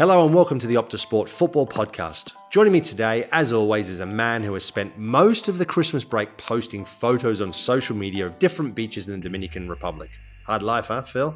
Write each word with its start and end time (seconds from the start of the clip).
Hello 0.00 0.24
and 0.24 0.34
welcome 0.34 0.58
to 0.58 0.66
the 0.66 0.76
Optus 0.76 1.00
Sport 1.00 1.28
Football 1.28 1.66
Podcast. 1.66 2.32
Joining 2.48 2.72
me 2.72 2.80
today, 2.80 3.28
as 3.32 3.52
always, 3.52 3.90
is 3.90 4.00
a 4.00 4.06
man 4.06 4.42
who 4.42 4.54
has 4.54 4.64
spent 4.64 4.96
most 4.96 5.46
of 5.46 5.58
the 5.58 5.66
Christmas 5.66 6.04
break 6.04 6.38
posting 6.38 6.86
photos 6.86 7.42
on 7.42 7.52
social 7.52 7.94
media 7.94 8.24
of 8.26 8.38
different 8.38 8.74
beaches 8.74 9.10
in 9.10 9.20
the 9.20 9.22
Dominican 9.22 9.68
Republic. 9.68 10.08
Hard 10.46 10.62
life, 10.62 10.86
huh, 10.86 11.02
Phil? 11.02 11.34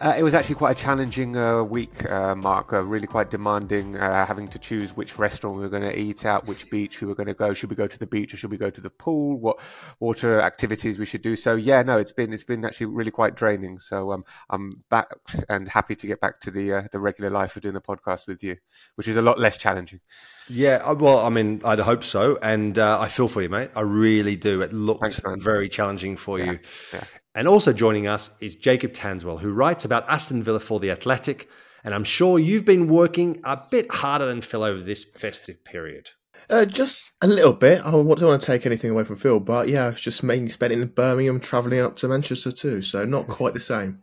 Uh, 0.00 0.14
it 0.16 0.22
was 0.22 0.34
actually 0.34 0.54
quite 0.54 0.78
a 0.78 0.82
challenging 0.82 1.36
uh, 1.36 1.62
week, 1.62 2.08
uh, 2.10 2.34
Mark. 2.34 2.72
Uh, 2.72 2.82
really 2.82 3.06
quite 3.06 3.30
demanding, 3.30 3.96
uh, 3.96 4.24
having 4.24 4.48
to 4.48 4.58
choose 4.58 4.96
which 4.96 5.18
restaurant 5.18 5.56
we 5.56 5.62
were 5.62 5.68
going 5.68 5.82
to 5.82 5.98
eat 5.98 6.24
at, 6.24 6.46
which 6.46 6.70
beach 6.70 7.00
we 7.00 7.06
were 7.06 7.14
going 7.14 7.26
to 7.26 7.34
go. 7.34 7.52
Should 7.54 7.70
we 7.70 7.76
go 7.76 7.86
to 7.86 7.98
the 7.98 8.06
beach 8.06 8.34
or 8.34 8.36
should 8.36 8.50
we 8.50 8.56
go 8.56 8.70
to 8.70 8.80
the 8.80 8.90
pool? 8.90 9.38
What 9.38 9.60
water 9.98 10.40
activities 10.40 10.98
we 10.98 11.06
should 11.06 11.22
do? 11.22 11.36
So 11.36 11.54
yeah, 11.54 11.82
no, 11.82 11.98
it's 11.98 12.12
been 12.12 12.32
it's 12.32 12.44
been 12.44 12.64
actually 12.64 12.86
really 12.86 13.10
quite 13.10 13.34
draining. 13.34 13.78
So 13.78 14.12
um, 14.12 14.24
I'm 14.48 14.82
back 14.90 15.08
and 15.48 15.68
happy 15.68 15.94
to 15.96 16.06
get 16.06 16.20
back 16.20 16.40
to 16.40 16.50
the 16.50 16.72
uh, 16.72 16.82
the 16.90 17.00
regular 17.00 17.30
life 17.30 17.56
of 17.56 17.62
doing 17.62 17.74
the 17.74 17.80
podcast 17.80 18.26
with 18.26 18.42
you, 18.42 18.56
which 18.94 19.08
is 19.08 19.16
a 19.16 19.22
lot 19.22 19.38
less 19.38 19.56
challenging. 19.56 20.00
Yeah, 20.48 20.92
well, 20.92 21.20
I 21.20 21.28
mean, 21.28 21.60
I'd 21.64 21.78
hope 21.78 22.02
so, 22.02 22.36
and 22.42 22.76
I 22.76 23.06
feel 23.06 23.28
for 23.28 23.40
you, 23.40 23.48
mate. 23.48 23.70
I 23.76 23.82
really 23.82 24.34
do. 24.34 24.62
It 24.62 24.72
looks 24.72 25.20
Thanks, 25.20 25.44
very 25.44 25.68
challenging 25.68 26.16
for 26.16 26.40
yeah. 26.40 26.52
you. 26.52 26.58
Yeah. 26.92 27.04
And 27.34 27.46
also 27.46 27.72
joining 27.72 28.08
us 28.08 28.30
is 28.40 28.56
Jacob 28.56 28.92
Tanswell, 28.92 29.40
who 29.40 29.52
writes 29.52 29.84
about 29.84 30.08
Aston 30.08 30.42
Villa 30.42 30.58
for 30.58 30.80
The 30.80 30.90
Athletic. 30.90 31.48
And 31.84 31.94
I'm 31.94 32.04
sure 32.04 32.38
you've 32.38 32.64
been 32.64 32.88
working 32.88 33.40
a 33.44 33.58
bit 33.70 33.92
harder 33.92 34.26
than 34.26 34.40
Phil 34.40 34.64
over 34.64 34.80
this 34.80 35.04
festive 35.04 35.64
period. 35.64 36.10
Uh, 36.50 36.64
just 36.64 37.12
a 37.22 37.28
little 37.28 37.52
bit. 37.52 37.86
I 37.86 37.92
don't 37.92 38.06
want 38.06 38.40
to 38.40 38.46
take 38.46 38.66
anything 38.66 38.90
away 38.90 39.04
from 39.04 39.16
Phil, 39.16 39.38
but 39.38 39.68
yeah, 39.68 39.92
just 39.92 40.24
mainly 40.24 40.48
spent 40.48 40.72
it 40.72 40.80
in 40.80 40.88
Birmingham, 40.88 41.38
travelling 41.38 41.78
up 41.78 41.94
to 41.96 42.08
Manchester 42.08 42.50
too, 42.50 42.82
so 42.82 43.04
not 43.04 43.28
quite 43.28 43.54
the 43.54 43.60
same. 43.60 44.02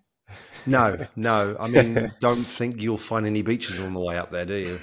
No, 0.66 1.08
no. 1.16 1.56
I 1.60 1.68
mean, 1.68 2.12
don't 2.20 2.44
think 2.44 2.82
you'll 2.82 2.98
find 2.98 3.26
any 3.26 3.42
beaches 3.42 3.80
on 3.80 3.94
the 3.94 4.00
way 4.00 4.18
up 4.18 4.32
there, 4.32 4.46
do 4.46 4.56
you? 4.56 4.80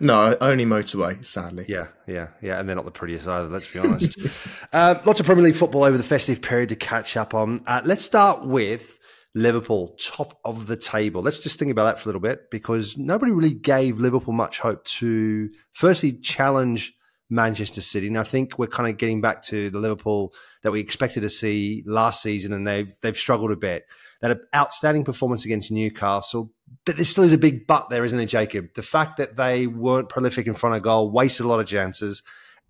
No, 0.00 0.36
only 0.40 0.64
motorway, 0.64 1.24
sadly. 1.24 1.66
Yeah, 1.68 1.88
yeah, 2.06 2.28
yeah. 2.42 2.58
And 2.58 2.68
they're 2.68 2.76
not 2.76 2.84
the 2.84 2.90
prettiest 2.90 3.26
either, 3.26 3.48
let's 3.48 3.68
be 3.68 3.78
honest. 3.78 4.18
uh, 4.72 5.00
lots 5.04 5.20
of 5.20 5.26
Premier 5.26 5.44
League 5.44 5.56
football 5.56 5.84
over 5.84 5.96
the 5.96 6.02
festive 6.02 6.42
period 6.42 6.68
to 6.70 6.76
catch 6.76 7.16
up 7.16 7.34
on. 7.34 7.62
Uh, 7.66 7.82
let's 7.84 8.04
start 8.04 8.44
with 8.44 8.98
Liverpool, 9.34 9.96
top 9.98 10.38
of 10.44 10.66
the 10.66 10.76
table. 10.76 11.22
Let's 11.22 11.40
just 11.40 11.58
think 11.58 11.70
about 11.70 11.84
that 11.84 11.98
for 11.98 12.04
a 12.04 12.08
little 12.08 12.20
bit 12.20 12.50
because 12.50 12.96
nobody 12.96 13.32
really 13.32 13.54
gave 13.54 14.00
Liverpool 14.00 14.32
much 14.32 14.60
hope 14.60 14.84
to, 14.84 15.50
firstly, 15.74 16.12
challenge 16.12 16.94
Manchester 17.28 17.80
City. 17.80 18.06
And 18.06 18.18
I 18.18 18.22
think 18.22 18.58
we're 18.58 18.66
kind 18.66 18.88
of 18.88 18.98
getting 18.98 19.20
back 19.20 19.42
to 19.42 19.70
the 19.70 19.78
Liverpool 19.78 20.32
that 20.62 20.70
we 20.70 20.80
expected 20.80 21.22
to 21.22 21.30
see 21.30 21.82
last 21.86 22.22
season, 22.22 22.52
and 22.52 22.66
they've 22.66 22.94
they've 23.00 23.16
struggled 23.16 23.50
a 23.50 23.56
bit. 23.56 23.84
That 24.20 24.38
outstanding 24.54 25.04
performance 25.04 25.44
against 25.44 25.70
Newcastle, 25.70 26.52
but 26.84 26.96
there 26.96 27.04
still 27.04 27.24
is 27.24 27.32
a 27.32 27.38
big 27.38 27.66
but 27.66 27.90
there, 27.90 28.04
isn't 28.04 28.18
it, 28.18 28.26
Jacob? 28.26 28.74
The 28.74 28.82
fact 28.82 29.16
that 29.18 29.36
they 29.36 29.66
weren't 29.66 30.08
prolific 30.08 30.46
in 30.46 30.54
front 30.54 30.76
of 30.76 30.82
goal, 30.82 31.10
wasted 31.10 31.46
a 31.46 31.48
lot 31.48 31.60
of 31.60 31.66
chances, 31.66 32.22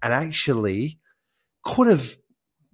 and 0.03 0.13
actually 0.13 0.99
could 1.63 1.89
have 1.89 2.17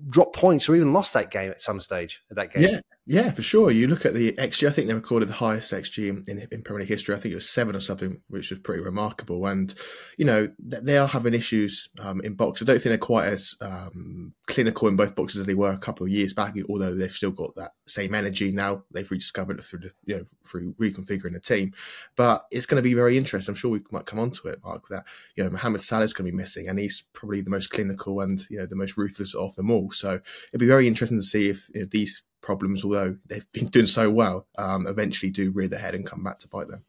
dropped 0.09 0.37
points 0.37 0.69
or 0.69 0.75
even 0.75 0.93
lost 0.93 1.15
that 1.15 1.31
game 1.31 1.51
at 1.51 1.61
some 1.61 1.81
stage 1.81 2.23
at 2.31 2.37
that 2.37 2.53
game. 2.53 2.63
Yeah, 2.63 2.81
yeah, 3.05 3.33
for 3.33 3.43
sure. 3.43 3.73
You 3.73 3.89
look 3.89 4.07
at 4.07 4.15
the 4.15 4.31
XG. 4.33 4.69
I 4.69 4.71
think 4.71 4.87
they 4.87 4.95
recorded 4.95 5.29
the 5.29 5.35
highest 5.35 5.73
XG 5.73 6.29
in, 6.29 6.47
in 6.53 6.63
Premier 6.63 6.83
League 6.83 6.89
history. 6.89 7.17
I 7.17 7.19
think 7.19 7.33
it 7.33 7.37
was 7.37 7.49
seven 7.49 7.75
or 7.75 7.81
something, 7.81 8.21
which 8.29 8.51
was 8.51 8.61
pretty 8.61 8.81
remarkable. 8.81 9.45
And 9.47 9.75
you 10.17 10.25
know 10.25 10.49
they 10.61 10.97
are 10.99 11.09
having 11.09 11.35
issues 11.35 11.89
um, 11.99 12.21
in 12.21 12.35
box. 12.35 12.63
I 12.63 12.65
don't 12.65 12.77
think 12.77 12.91
they're 12.91 12.99
quite 12.99 13.27
as 13.27 13.57
um, 13.61 14.35
clinical 14.47 14.87
in 14.87 14.95
both 14.95 15.17
boxes 15.17 15.41
as 15.41 15.47
they 15.47 15.55
were 15.55 15.73
a 15.73 15.79
couple 15.79 16.07
of 16.07 16.13
years 16.13 16.33
back. 16.33 16.55
Although 16.69 16.95
they've 16.95 17.11
still 17.11 17.33
got 17.33 17.57
that 17.57 17.73
same 17.87 18.15
energy 18.15 18.53
now. 18.53 18.85
They've 18.93 19.11
rediscovered 19.11 19.59
it 19.59 19.65
through 19.65 19.81
the, 19.81 19.91
you 20.05 20.17
know 20.19 20.27
through 20.47 20.75
reconfiguring 20.75 21.33
the 21.33 21.41
team. 21.41 21.73
But 22.15 22.45
it's 22.53 22.67
going 22.67 22.81
to 22.81 22.89
be 22.89 22.95
very 22.95 23.17
interesting. 23.17 23.53
I'm 23.53 23.57
sure 23.57 23.73
we 23.73 23.81
might 23.91 24.07
come 24.07 24.21
on 24.21 24.31
to 24.31 24.49
it, 24.49 24.61
Mark. 24.63 24.87
That 24.91 25.07
you 25.35 25.43
know 25.43 25.51
Mohamed 25.51 25.83
Salah 25.83 26.05
is 26.05 26.13
going 26.13 26.27
to 26.27 26.33
be 26.33 26.39
missing, 26.39 26.69
and 26.69 26.79
he's 26.79 27.03
probably 27.13 27.41
the 27.41 27.51
most 27.51 27.71
clinical 27.71 28.21
and 28.21 28.49
you 28.49 28.59
know 28.59 28.67
the 28.67 28.77
most 28.77 28.97
ruthless 28.97 29.35
of 29.35 29.57
them 29.57 29.73
all. 29.73 29.91
So 29.91 30.21
it'd 30.51 30.61
be 30.61 30.67
very 30.67 30.87
interesting 30.87 31.19
to 31.19 31.25
see 31.25 31.49
if 31.49 31.69
you 31.75 31.81
know, 31.81 31.89
these 31.91 32.23
problems, 32.43 32.85
although 32.85 33.17
they've 33.27 33.51
been 33.53 33.67
doing 33.67 33.87
so 33.87 34.11
well, 34.11 34.47
um, 34.59 34.87
eventually 34.87 35.31
do 35.31 35.51
rear 35.51 35.69
their 35.69 35.79
head 35.79 35.95
and 35.95 36.07
come 36.07 36.23
back 36.23 36.39
to 36.41 36.49
bite 36.49 36.69
them. 36.69 36.85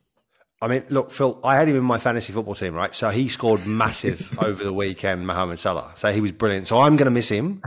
I 0.61 0.67
mean, 0.67 0.83
look, 0.89 1.11
Phil, 1.11 1.39
I 1.43 1.55
had 1.55 1.67
him 1.67 1.75
in 1.75 1.83
my 1.83 1.99
fantasy 1.99 2.31
football 2.31 2.55
team, 2.55 2.73
right? 2.73 2.95
So 2.95 3.09
he 3.09 3.27
scored 3.27 3.65
massive 3.67 4.37
over 4.41 4.63
the 4.63 4.73
weekend, 4.73 5.27
Mohamed 5.27 5.59
Salah. 5.59 5.91
So 5.95 6.11
he 6.11 6.21
was 6.21 6.31
brilliant. 6.31 6.67
So 6.67 6.79
I'm 6.79 6.95
going 6.95 7.05
to 7.05 7.11
miss 7.11 7.29
him 7.29 7.61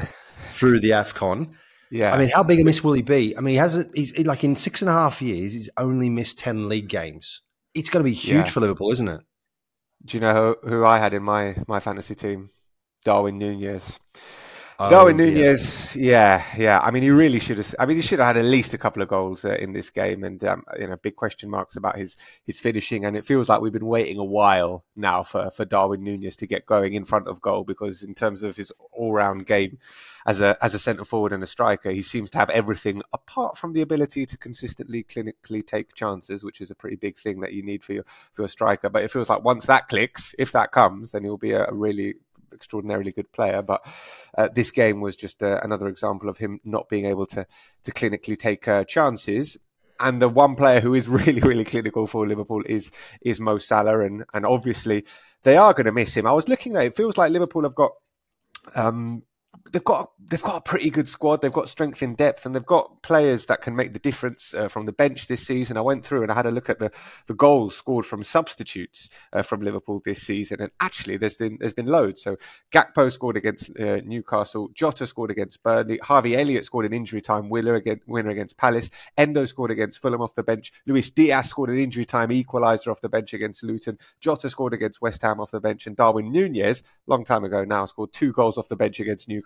through 0.49 0.81
the 0.81 0.91
AFCON. 0.91 1.53
Yeah. 1.91 2.15
I 2.15 2.19
mean, 2.19 2.31
how 2.31 2.43
big 2.43 2.59
a 2.59 2.65
miss 2.65 2.83
will 2.83 2.95
he 2.95 3.03
be? 3.03 3.37
I 3.37 3.41
mean, 3.41 3.53
he 3.53 3.59
hasn't, 3.59 3.97
he's 3.97 4.19
like 4.27 4.45
in 4.45 4.57
six 4.57 4.81
and 4.81 4.89
a 4.89 4.95
half 4.95 5.21
years, 5.21 5.53
he's 5.53 5.71
only 5.77 6.09
missed 6.09 6.39
10 6.39 6.69
league 6.69 6.89
games. 6.89 7.43
It's 7.75 7.91
going 7.91 8.03
to 8.03 8.11
be 8.11 8.15
huge 8.15 8.47
yeah. 8.47 8.51
for 8.51 8.61
Liverpool, 8.61 8.91
isn't 8.93 9.09
it? 9.09 9.21
Do 10.05 10.17
you 10.17 10.21
know 10.23 10.57
who, 10.63 10.69
who 10.69 10.85
I 10.85 10.99
had 10.99 11.13
in 11.13 11.23
my, 11.23 11.57
my 11.69 11.81
fantasy 11.81 12.15
team? 12.15 12.51
Darwin 13.05 13.39
Nunez. 13.39 13.99
Oh, 14.79 14.91
Darwin 14.91 15.17
Nunez, 15.17 15.97
yeah. 15.97 16.45
yeah, 16.55 16.59
yeah. 16.59 16.81
I 16.81 16.91
mean, 16.91 17.03
he 17.03 17.11
really 17.11 17.39
should 17.39 17.57
have. 17.57 17.75
I 17.79 17.87
mean, 17.87 17.97
he 17.97 18.03
should 18.03 18.19
have 18.19 18.27
had 18.27 18.37
at 18.37 18.45
least 18.45 18.75
a 18.75 18.79
couple 18.79 19.01
of 19.01 19.09
goals 19.09 19.43
uh, 19.43 19.55
in 19.55 19.73
this 19.73 19.89
game, 19.89 20.23
and 20.23 20.43
um, 20.45 20.65
you 20.79 20.87
know, 20.87 20.97
big 20.97 21.17
question 21.17 21.49
marks 21.49 21.77
about 21.77 21.97
his 21.97 22.15
his 22.45 22.61
finishing. 22.61 23.07
And 23.07 23.17
it 23.17 23.25
feels 23.25 23.49
like 23.49 23.63
we've 23.63 23.73
been 23.73 23.87
waiting 23.87 24.19
a 24.19 24.25
while 24.25 24.85
now 24.95 25.23
for 25.23 25.51
for 25.51 25.65
Darwin 25.65 26.05
Nunez 26.05 26.37
to 26.37 26.47
get 26.47 26.67
going 26.67 26.93
in 26.93 27.07
front 27.07 27.27
of 27.27 27.41
goal 27.41 27.65
because, 27.65 28.03
in 28.03 28.13
terms 28.15 28.43
of 28.43 28.59
his 28.59 28.71
all 28.93 29.15
round 29.15 29.47
game 29.47 29.79
as 30.27 30.43
a 30.43 30.59
as 30.61 30.75
a 30.75 30.79
centre 30.79 31.07
forward 31.07 31.33
and 31.33 31.43
a 31.43 31.47
striker, 31.47 31.91
he 31.91 32.03
seems 32.03 32.29
to 32.31 32.39
have 32.39 32.51
everything 32.51 33.01
apart 33.15 33.57
from 33.57 33.73
the 33.73 33.81
ability 33.81 34.27
to 34.27 34.37
consistently 34.37 35.03
clinically 35.03 35.67
take 35.67 35.95
chances, 35.95 36.45
which 36.45 36.61
is 36.61 36.71
a 36.71 36.75
pretty 36.75 36.97
big 36.97 37.19
thing 37.19 37.41
that 37.41 37.55
you 37.55 37.63
need 37.63 37.83
for 37.83 37.95
your 37.95 38.05
for 38.35 38.43
your 38.43 38.49
striker. 38.49 38.91
But 38.91 39.05
it 39.05 39.11
feels 39.11 39.31
like 39.31 39.43
once 39.43 39.65
that 39.65 39.89
clicks, 39.89 40.35
if 40.39 40.53
that 40.53 40.71
comes, 40.71 41.13
then 41.13 41.25
he'll 41.25 41.39
be 41.39 41.53
a, 41.53 41.65
a 41.65 41.73
really 41.73 42.17
extraordinarily 42.57 43.13
good 43.13 43.31
player. 43.33 43.63
But 43.63 43.87
uh, 44.37 44.49
this 44.55 44.71
game 44.71 45.01
was 45.01 45.15
just 45.15 45.43
uh, 45.43 45.61
another 45.63 45.87
example 45.87 46.29
of 46.29 46.39
him 46.39 46.61
not 46.65 46.89
being 46.89 47.07
able 47.07 47.27
to 47.27 47.47
to 47.85 47.93
clinically 47.93 48.39
take 48.39 48.67
uh, 48.67 48.85
chances. 48.85 49.57
And 49.99 50.21
the 50.21 50.29
one 50.29 50.57
player 50.57 50.81
who 50.81 50.95
is 50.95 51.09
really, 51.21 51.41
really 51.41 51.65
clinical 51.65 52.07
for 52.07 52.27
Liverpool 52.27 52.63
is 52.67 52.91
is 53.21 53.39
Mo 53.39 53.59
Salah, 53.59 54.01
and 54.01 54.25
and 54.35 54.45
obviously 54.45 55.05
they 55.45 55.57
are 55.57 55.73
going 55.73 55.87
to 55.87 55.93
miss 55.93 56.15
him. 56.15 56.27
I 56.27 56.33
was 56.33 56.49
looking 56.49 56.77
at 56.77 56.85
it; 56.85 56.87
it 56.89 56.97
feels 56.97 57.17
like 57.17 57.31
Liverpool 57.31 57.63
have 57.63 57.75
got 57.75 57.93
um, 58.75 59.23
they've 59.73 59.85
got 59.85 60.11
they've 60.29 60.43
got 60.43 60.57
a 60.57 60.61
pretty 60.61 60.91
good 60.91 61.09
squad. 61.09 61.43
They've 61.43 61.53
got 61.53 61.69
strength 61.69 62.03
in 62.03 62.15
depth, 62.15 62.47
and 62.47 62.55
they've 62.55 62.65
got 62.65 63.03
players 63.03 63.47
that 63.47 63.63
can 63.63 63.77
make 63.77 63.93
the 63.93 63.99
difference 63.99 64.55
uh, 64.55 64.69
from 64.69 64.87
the 64.87 64.93
bench 64.93 65.27
this 65.27 65.47
season. 65.47 65.77
I 65.77 65.81
went 65.83 66.05
through 66.05 66.23
and 66.23 66.33
I 66.33 66.35
had 66.35 66.47
a 66.47 66.51
look 66.51 66.69
at 66.71 66.79
the, 66.79 66.91
the 67.27 67.35
goals 67.35 67.77
scored 67.77 68.07
from 68.07 68.23
substitutes 68.23 69.09
uh, 69.33 69.43
from 69.43 69.61
Liverpool 69.61 70.03
this 70.05 70.23
season, 70.23 70.61
and 70.61 70.71
actually 70.81 71.17
there's 71.17 71.37
been 71.37 71.59
there's 71.61 71.73
been 71.73 71.87
loads. 71.87 72.23
So 72.23 72.37
Gakpo 72.73 73.13
scored 73.13 73.37
against 73.37 73.71
uh, 73.79 74.01
Newcastle, 74.05 74.69
Jota 74.75 75.07
scored 75.07 75.31
against 75.31 75.63
Burnley, 75.63 75.99
Harvey 75.99 76.37
Elliott 76.37 76.65
scored 76.65 76.87
an 76.87 76.93
injury 76.93 77.21
time. 77.21 77.49
Winner 77.49 77.75
against 77.75 78.07
winner 78.07 78.31
against 78.31 78.57
Palace, 78.57 78.91
Endo 79.17 79.45
scored 79.45 79.71
against 79.71 80.01
Fulham 80.01 80.21
off 80.21 80.35
the 80.35 80.43
bench, 80.43 80.73
Luis 80.87 81.11
Diaz 81.11 81.49
scored 81.49 81.71
an 81.71 81.79
injury 81.79 82.05
time. 82.05 82.31
Equaliser 82.31 82.91
off 82.91 83.01
the 83.01 83.09
bench 83.09 83.33
against 83.35 83.63
Luton, 83.63 83.99
Jota 84.21 84.51
scored 84.51 84.75
against 84.75 85.01
West 85.01 85.23
Ham 85.23 85.41
off 85.41 85.51
the 85.51 85.61
bench, 85.61 85.87
and 85.87 85.97
Darwin 85.97 86.31
Nunez, 86.33 86.83
long 87.07 87.25
time 87.25 87.45
ago 87.45 87.65
now, 87.65 87.87
scored 87.87 88.13
two 88.13 88.33
goals 88.33 88.59
off 88.59 88.69
the 88.69 88.77
bench 88.77 89.01
against 89.01 89.29
Newcastle, 89.29 89.46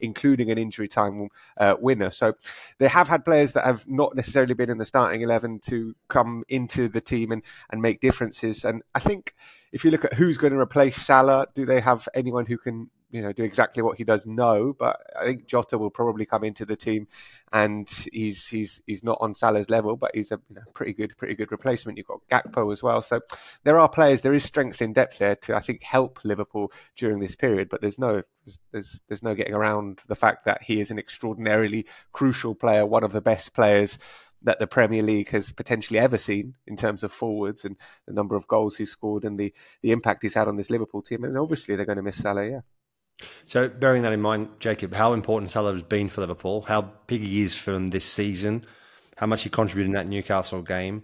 including 0.00 0.50
an 0.50 0.58
injury 0.58 0.88
time 0.88 1.28
uh, 1.56 1.76
winner. 1.80 2.10
So 2.10 2.34
they 2.78 2.88
have 2.88 3.08
had 3.08 3.24
players 3.24 3.52
that 3.52 3.64
have 3.64 3.88
not 3.88 4.14
necessarily 4.14 4.54
been 4.54 4.70
in 4.70 4.78
the 4.78 4.84
starting 4.84 5.22
11 5.22 5.60
to 5.60 5.94
come 6.08 6.44
into 6.48 6.88
the 6.88 7.00
team 7.00 7.32
and, 7.32 7.42
and 7.70 7.82
make 7.82 8.00
differences. 8.00 8.64
And 8.64 8.82
I 8.94 9.00
think 9.00 9.34
if 9.72 9.84
you 9.84 9.90
look 9.90 10.04
at 10.04 10.14
who's 10.14 10.38
going 10.38 10.52
to 10.52 10.58
replace 10.58 10.96
Salah, 10.96 11.46
do 11.54 11.64
they 11.64 11.80
have 11.80 12.08
anyone 12.14 12.46
who 12.46 12.58
can 12.58 12.90
you 13.10 13.22
know 13.22 13.32
do 13.32 13.42
exactly 13.42 13.82
what 13.82 13.96
he 13.96 14.04
does 14.04 14.26
no 14.26 14.74
but 14.78 15.00
i 15.18 15.24
think 15.24 15.46
jota 15.46 15.78
will 15.78 15.90
probably 15.90 16.26
come 16.26 16.44
into 16.44 16.64
the 16.64 16.76
team 16.76 17.06
and 17.52 17.88
he's 18.12 18.46
he's 18.48 18.80
he's 18.86 19.02
not 19.02 19.18
on 19.20 19.34
salah's 19.34 19.70
level 19.70 19.96
but 19.96 20.10
he's 20.14 20.30
a 20.30 20.40
you 20.48 20.56
know, 20.56 20.62
pretty 20.74 20.92
good 20.92 21.16
pretty 21.16 21.34
good 21.34 21.50
replacement 21.50 21.96
you've 21.96 22.06
got 22.06 22.20
gakpo 22.30 22.70
as 22.72 22.82
well 22.82 23.00
so 23.00 23.20
there 23.64 23.78
are 23.78 23.88
players 23.88 24.22
there 24.22 24.34
is 24.34 24.44
strength 24.44 24.82
in 24.82 24.92
depth 24.92 25.18
there 25.18 25.36
to 25.36 25.56
i 25.56 25.60
think 25.60 25.82
help 25.82 26.20
liverpool 26.24 26.70
during 26.96 27.18
this 27.18 27.34
period 27.34 27.68
but 27.68 27.80
there's 27.80 27.98
no 27.98 28.22
there's 28.72 29.00
there's 29.08 29.22
no 29.22 29.34
getting 29.34 29.54
around 29.54 30.00
the 30.08 30.16
fact 30.16 30.44
that 30.44 30.62
he 30.62 30.80
is 30.80 30.90
an 30.90 30.98
extraordinarily 30.98 31.86
crucial 32.12 32.54
player 32.54 32.84
one 32.84 33.04
of 33.04 33.12
the 33.12 33.20
best 33.20 33.54
players 33.54 33.98
that 34.42 34.58
the 34.60 34.66
Premier 34.66 35.02
League 35.02 35.30
has 35.30 35.50
potentially 35.50 35.98
ever 35.98 36.16
seen 36.16 36.54
in 36.66 36.76
terms 36.76 37.02
of 37.02 37.12
forwards 37.12 37.64
and 37.64 37.76
the 38.06 38.12
number 38.12 38.36
of 38.36 38.46
goals 38.46 38.76
he 38.76 38.86
scored 38.86 39.24
and 39.24 39.38
the, 39.38 39.52
the 39.82 39.90
impact 39.90 40.22
he's 40.22 40.34
had 40.34 40.46
on 40.46 40.56
this 40.56 40.70
Liverpool 40.70 41.02
team. 41.02 41.24
And 41.24 41.36
obviously 41.36 41.74
they're 41.74 41.84
going 41.84 41.96
to 41.96 42.02
miss 42.02 42.22
Salah, 42.22 42.46
yeah. 42.46 42.60
So, 43.46 43.68
bearing 43.68 44.02
that 44.02 44.12
in 44.12 44.20
mind, 44.20 44.48
Jacob, 44.60 44.94
how 44.94 45.12
important 45.12 45.50
Salah 45.50 45.72
has 45.72 45.82
been 45.82 46.08
for 46.08 46.20
Liverpool, 46.20 46.62
how 46.62 46.92
big 47.06 47.22
he 47.22 47.42
is 47.42 47.54
for 47.54 47.72
them 47.72 47.88
this 47.88 48.04
season, 48.04 48.64
how 49.16 49.26
much 49.26 49.42
he 49.42 49.50
contributed 49.50 49.86
in 49.86 49.94
that 49.94 50.06
Newcastle 50.06 50.62
game, 50.62 51.02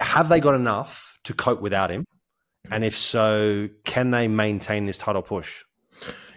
have 0.00 0.28
they 0.28 0.40
got 0.40 0.54
enough 0.54 1.18
to 1.24 1.34
cope 1.34 1.60
without 1.60 1.90
him? 1.90 2.04
And 2.70 2.84
if 2.84 2.96
so, 2.96 3.68
can 3.84 4.10
they 4.10 4.28
maintain 4.28 4.86
this 4.86 4.98
title 4.98 5.22
push? 5.22 5.64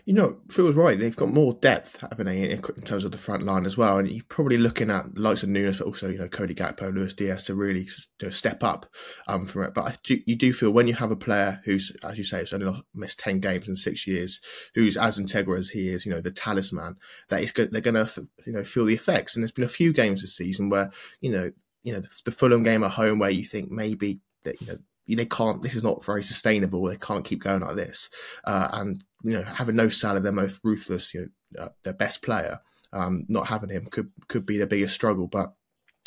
You 0.10 0.16
know, 0.16 0.38
Phil 0.50 0.66
was 0.66 0.76
right. 0.76 0.98
They've 0.98 1.16
got 1.16 1.30
more 1.32 1.54
depth, 1.54 2.02
haven't 2.02 2.26
they, 2.26 2.50
in 2.50 2.62
terms 2.64 3.04
of 3.04 3.12
the 3.12 3.18
front 3.20 3.44
line 3.44 3.68
as 3.68 3.78
well. 3.78 4.00
And 4.00 4.10
you're 4.10 4.24
probably 4.28 4.58
looking 4.58 4.90
at 4.90 5.16
likes 5.16 5.44
of 5.44 5.50
Núñez, 5.50 5.78
but 5.78 5.86
also 5.86 6.10
you 6.10 6.18
know 6.18 6.28
Cody 6.28 6.56
Gakpo, 6.56 6.92
Luis 6.92 7.14
Diaz 7.14 7.44
to 7.44 7.54
really 7.54 7.82
you 7.82 8.24
know, 8.24 8.30
step 8.32 8.64
up 8.64 8.88
um, 9.28 9.46
from 9.46 9.66
it. 9.66 9.76
But 9.76 10.02
do, 10.02 10.18
you 10.26 10.36
do 10.36 10.52
feel 10.52 10.72
when 10.72 10.88
you 10.88 10.96
have 10.96 11.12
a 11.12 11.16
player 11.16 11.62
who's, 11.64 11.96
as 12.02 12.18
you 12.18 12.24
say, 12.24 12.40
has 12.40 12.52
only 12.54 12.84
missed 12.96 13.20
ten 13.20 13.40
games 13.40 13.68
in 13.68 13.76
six 13.76 14.08
years, 14.08 14.42
who's 14.74 14.98
as 14.98 15.20
integral 15.20 15.60
as 15.60 15.70
he 15.70 15.90
is, 15.90 16.08
you 16.08 16.12
know, 16.12 16.22
the 16.22 16.32
talisman, 16.32 16.96
that 17.28 17.44
is 17.44 17.54
they're 17.54 17.68
going 17.68 17.94
to 17.94 18.28
you 18.48 18.54
know 18.54 18.64
feel 18.64 18.86
the 18.86 18.96
effects. 18.96 19.36
And 19.36 19.44
there's 19.44 19.52
been 19.52 19.64
a 19.64 19.70
few 19.70 19.94
games 19.94 20.22
this 20.22 20.36
season 20.36 20.72
where 20.72 20.90
you 21.22 21.32
know 21.32 21.52
you 21.84 21.94
know 21.94 22.00
the, 22.00 22.10
the 22.26 22.32
Fulham 22.32 22.64
game 22.64 22.84
at 22.84 22.94
home 22.94 23.20
where 23.20 23.30
you 23.30 23.46
think 23.46 23.70
maybe 23.70 24.22
that 24.44 24.60
you 24.60 24.66
know 24.66 24.80
they 25.16 25.26
can't. 25.26 25.62
This 25.62 25.76
is 25.76 25.84
not 25.84 26.04
very 26.04 26.24
sustainable. 26.24 26.84
They 26.84 26.98
can't 26.98 27.26
keep 27.26 27.44
going 27.44 27.62
like 27.62 27.76
this. 27.76 28.10
Uh, 28.44 28.70
and 28.74 29.04
you 29.24 29.32
know, 29.32 29.44
having 29.44 29.76
no 29.76 29.90
Salah, 29.90 30.20
their 30.20 30.32
most 30.32 30.60
ruthless, 30.64 31.14
you 31.14 31.30
know, 31.54 31.66
uh, 31.66 31.70
their 31.84 31.94
best 31.94 32.22
player, 32.22 32.60
um, 32.94 33.26
not 33.28 33.48
having 33.48 33.70
him 33.70 33.86
could 33.86 34.12
could 34.28 34.46
be 34.46 34.58
their 34.58 34.68
biggest 34.68 34.94
struggle. 34.94 35.28
But 35.28 35.54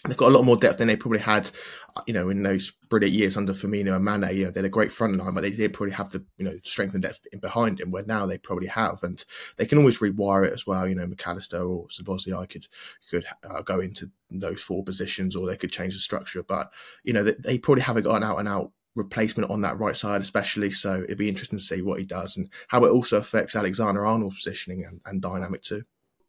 they've 0.05 0.17
got 0.17 0.33
a 0.33 0.35
lot 0.35 0.45
more 0.45 0.57
depth 0.57 0.79
than 0.79 0.89
they 0.89 0.97
probably 0.97 1.21
had, 1.21 1.49
uh, 1.95 2.01
you 2.07 2.15
know, 2.15 2.29
in 2.29 2.43
those 2.43 2.73
brilliant 2.89 3.15
years 3.15 3.37
under 3.37 3.53
Firmino 3.53 3.95
and 3.95 4.05
Mane. 4.05 4.37
You 4.37 4.45
know, 4.47 4.51
they 4.51 4.59
had 4.59 4.65
a 4.65 4.71
great 4.71 4.91
front 4.93 5.17
line, 5.17 5.35
but 5.35 5.43
they 5.43 5.51
didn't 5.51 5.75
probably 5.75 5.93
have 5.93 6.11
the, 6.11 6.25
you 6.39 6.45
know, 6.45 6.59
strength 6.65 6.95
and 6.95 7.03
depth 7.03 7.21
in 7.33 7.39
behind 7.39 7.81
him, 7.81 7.91
where 7.91 8.05
now 8.05 8.27
they 8.27 8.39
probably 8.39 8.67
have. 8.67 8.99
And 9.03 9.25
they 9.59 9.67
can 9.67 9.79
always 9.79 9.99
rewire 9.99 10.47
it 10.47 10.53
as 10.53 10.67
well. 10.67 10.89
You 10.89 10.97
know, 10.97 11.07
Mac 11.07 11.27
Allister 11.27 11.63
or 11.63 11.87
Szoboszlai 11.87 12.49
could, 12.49 12.67
could 13.11 13.25
uh, 13.49 13.63
go 13.63 13.81
into 13.81 14.11
those 14.31 14.61
four 14.61 14.83
positions 14.83 15.37
or 15.37 15.47
they 15.47 15.57
could 15.57 15.73
change 15.73 15.95
the 15.95 16.01
structure. 16.01 16.43
But, 16.43 16.73
you 17.05 17.13
know, 17.13 17.23
they, 17.23 17.35
they 17.39 17.59
probably 17.59 17.83
haven't 17.83 18.05
got 18.05 18.17
an 18.17 18.25
out 18.25 18.39
and 18.39 18.49
out 18.49 18.73
replacement 18.95 19.51
on 19.51 19.63
that 19.63 19.79
right 19.79 19.97
side, 19.97 20.21
especially. 20.21 20.71
So 20.71 21.03
it'd 21.03 21.19
be 21.19 21.29
interesting 21.29 21.59
to 21.59 21.65
see 21.65 21.83
what 21.83 21.99
he 21.99 22.05
does 22.05 22.37
and 22.37 22.49
how 22.69 22.85
it 22.85 22.91
also 22.91 23.17
affects 23.19 23.57
Alexander 23.57 24.05
Arnold's 24.07 24.43
positioning 24.43 24.85
and, 24.85 25.01
and 25.07 25.23
dynamic 25.23 25.63
too. 25.63 25.85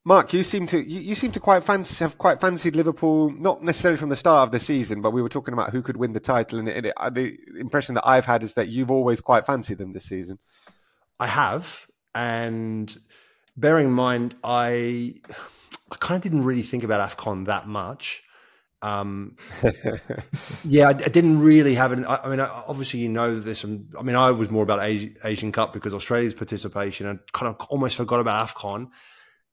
Mark, 0.05 0.33
you 0.33 0.43
seem 0.43 0.67
to 0.67 0.77
you, 0.77 0.99
you, 0.99 1.15
seem 1.15 1.31
to 1.31 1.39
quite 1.39 1.63
fancy 1.63 1.95
have 2.03 2.17
quite 2.17 2.41
fancied 2.41 2.75
Liverpool, 2.75 3.29
not 3.31 3.63
necessarily 3.63 3.97
from 3.97 4.09
the 4.09 4.17
start 4.17 4.47
of 4.47 4.51
the 4.51 4.59
season, 4.59 5.01
but 5.01 5.11
we 5.11 5.21
were 5.21 5.29
talking 5.29 5.53
about 5.53 5.71
who 5.71 5.81
could 5.81 5.95
win 5.95 6.11
the 6.11 6.19
title, 6.19 6.59
and, 6.59 6.67
it, 6.67 6.87
it, 6.87 6.93
uh, 6.97 7.09
the 7.09 7.37
impression 7.57 7.95
that 7.95 8.05
I've 8.05 8.25
had 8.25 8.43
is 8.43 8.55
that 8.55 8.67
you've 8.67 8.91
always 8.91 9.21
quite 9.21 9.45
fancied 9.45 9.77
them 9.77 9.93
this 9.93 10.03
season. 10.03 10.39
I 11.21 11.27
have, 11.27 11.87
and 12.13 12.93
bearing 13.55 13.87
in 13.87 13.93
mind, 13.93 14.35
I 14.43 15.21
I 15.89 15.95
kind 15.99 16.17
of 16.17 16.21
didn't 16.23 16.43
really 16.43 16.63
think 16.63 16.83
about 16.83 17.09
Afcon 17.09 17.45
that 17.45 17.67
much. 17.67 18.22
Um, 18.83 19.37
yeah, 20.65 20.87
I, 20.87 20.89
I, 20.89 20.93
didn't 20.93 21.39
really 21.39 21.73
have 21.75 21.93
it. 21.93 22.03
I, 22.05 22.17
I, 22.17 22.29
mean, 22.29 22.41
obviously, 22.41 22.99
you 22.99 23.07
know, 23.07 23.39
there's 23.39 23.61
some. 23.61 23.87
I 23.97 24.03
mean, 24.03 24.17
I 24.17 24.31
was 24.31 24.51
more 24.51 24.61
about 24.61 24.83
Asian, 24.83 25.15
Asian 25.23 25.51
Cup 25.53 25.71
because 25.71 25.93
Australia's 25.93 26.33
participation, 26.33 27.07
and 27.07 27.19
kind 27.31 27.55
of 27.55 27.65
almost 27.69 27.95
forgot 27.95 28.19
about 28.19 28.45
Afcon. 28.45 28.89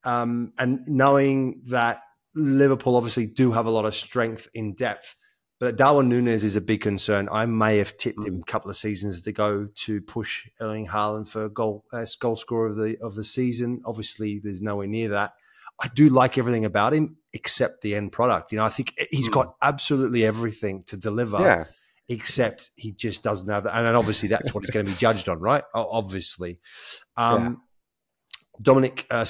Um, 0.03 0.53
and 0.59 0.81
knowing 0.89 1.63
that 1.69 2.03
Liverpool 2.35 2.97
obviously 2.97 3.27
do 3.27 3.53
have 3.53 3.67
a 3.67 3.71
lot 3.71 3.85
of 3.85 3.95
strength 3.95 4.49
in 4.53 4.75
depth, 4.75 5.15
but 5.61 5.77
Darwin 5.77 6.11
Núñez 6.11 6.43
is 6.43 6.57
a 6.57 6.61
big 6.61 6.81
concern. 6.81 7.29
I 7.31 7.47
may 7.47 7.79
have 7.79 7.97
tipped 7.99 8.27
him 8.27 8.41
a 8.41 8.51
couple 8.51 8.69
of 8.69 8.77
seasons 8.77 9.23
to 9.23 9.33
go 9.33 9.69
to 9.85 10.01
push 10.01 10.49
Erling 10.61 10.89
Haaland 10.89 11.29
for 11.29 11.49
goal 11.49 11.85
uh, 11.93 12.05
goal 12.19 12.35
scorer 12.35 12.67
of 12.71 12.77
the 12.77 12.99
of 13.01 13.15
the 13.15 13.25
season. 13.25 13.81
Obviously, 13.85 14.41
there's 14.43 14.61
nowhere 14.61 14.89
near 14.89 15.11
that. 15.11 15.35
I 15.81 15.89
do 15.89 16.09
like 16.09 16.39
everything 16.39 16.65
about 16.65 16.93
him 16.93 17.17
except 17.33 17.83
the 17.83 17.95
end 17.95 18.13
product. 18.13 18.53
You 18.53 18.59
know, 18.59 18.65
I 18.65 18.69
think 18.69 18.95
he's 19.11 19.29
got 19.29 19.47
hmm. 19.47 19.53
absolutely 19.63 20.25
everything 20.25 20.85
to 20.85 20.97
deliver. 20.97 21.41
Yeah. 21.41 21.65
Except 22.09 22.73
he 22.75 22.91
just 22.91 23.23
doesn't 23.23 23.49
have 23.49 23.65
that. 23.65 23.77
And 23.77 23.97
obviously 23.97 24.29
that's 24.29 24.53
what 24.53 24.65
he's 24.65 24.71
going 24.71 24.85
to 24.85 24.91
be 24.91 24.99
judged 24.99 25.29
on, 25.29 25.39
right? 25.39 25.63
Obviously. 25.73 26.59
Um, 27.17 27.61
yeah. 28.63 28.73
Dominik 28.73 29.07
uh, 29.11 29.25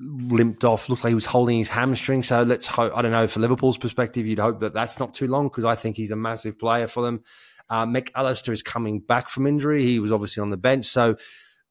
limped 0.00 0.64
off, 0.64 0.88
looked 0.88 1.04
like 1.04 1.12
he 1.12 1.14
was 1.14 1.26
holding 1.26 1.58
his 1.58 1.68
hamstring. 1.68 2.22
So 2.22 2.42
let's 2.42 2.66
hope, 2.66 2.92
I 2.96 3.02
don't 3.02 3.12
know, 3.12 3.28
for 3.28 3.40
Liverpool's 3.40 3.78
perspective, 3.78 4.26
you'd 4.26 4.38
hope 4.38 4.60
that 4.60 4.74
that's 4.74 4.98
not 4.98 5.14
too 5.14 5.28
long 5.28 5.48
because 5.48 5.64
I 5.64 5.74
think 5.74 5.96
he's 5.96 6.10
a 6.10 6.16
massive 6.16 6.58
player 6.58 6.86
for 6.86 7.02
them. 7.02 7.22
Uh, 7.70 7.86
Mac 7.86 8.10
Allister 8.14 8.52
is 8.52 8.62
coming 8.62 9.00
back 9.00 9.28
from 9.28 9.46
injury. 9.46 9.84
He 9.84 9.98
was 9.98 10.12
obviously 10.12 10.40
on 10.40 10.50
the 10.50 10.56
bench. 10.56 10.86
So 10.86 11.16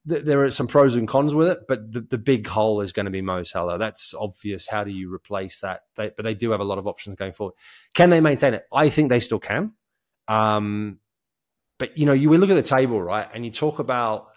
th- 0.07 0.23
there 0.23 0.43
are 0.43 0.51
some 0.51 0.67
pros 0.67 0.95
and 0.95 1.07
cons 1.07 1.33
with 1.35 1.47
it, 1.47 1.59
but 1.67 1.91
the, 1.91 2.01
the 2.01 2.17
big 2.17 2.47
hole 2.47 2.81
is 2.81 2.91
going 2.91 3.05
to 3.05 3.11
be 3.11 3.21
Mo 3.21 3.43
Salah. 3.43 3.77
That's 3.77 4.13
obvious. 4.13 4.67
How 4.67 4.83
do 4.83 4.91
you 4.91 5.13
replace 5.13 5.59
that? 5.59 5.81
They, 5.95 6.11
but 6.15 6.23
they 6.23 6.33
do 6.33 6.51
have 6.51 6.59
a 6.59 6.65
lot 6.65 6.77
of 6.77 6.87
options 6.87 7.15
going 7.17 7.33
forward. 7.33 7.55
Can 7.93 8.09
they 8.09 8.21
maintain 8.21 8.53
it? 8.53 8.63
I 8.71 8.89
think 8.89 9.09
they 9.09 9.19
still 9.19 9.39
can. 9.39 9.73
Um, 10.27 10.99
but 11.77 11.97
you 11.97 12.05
know, 12.05 12.13
you 12.13 12.29
look 12.29 12.49
at 12.49 12.55
the 12.55 12.61
table, 12.61 13.01
right, 13.01 13.27
and 13.33 13.43
you 13.43 13.51
talk 13.51 13.79
about 13.79 14.27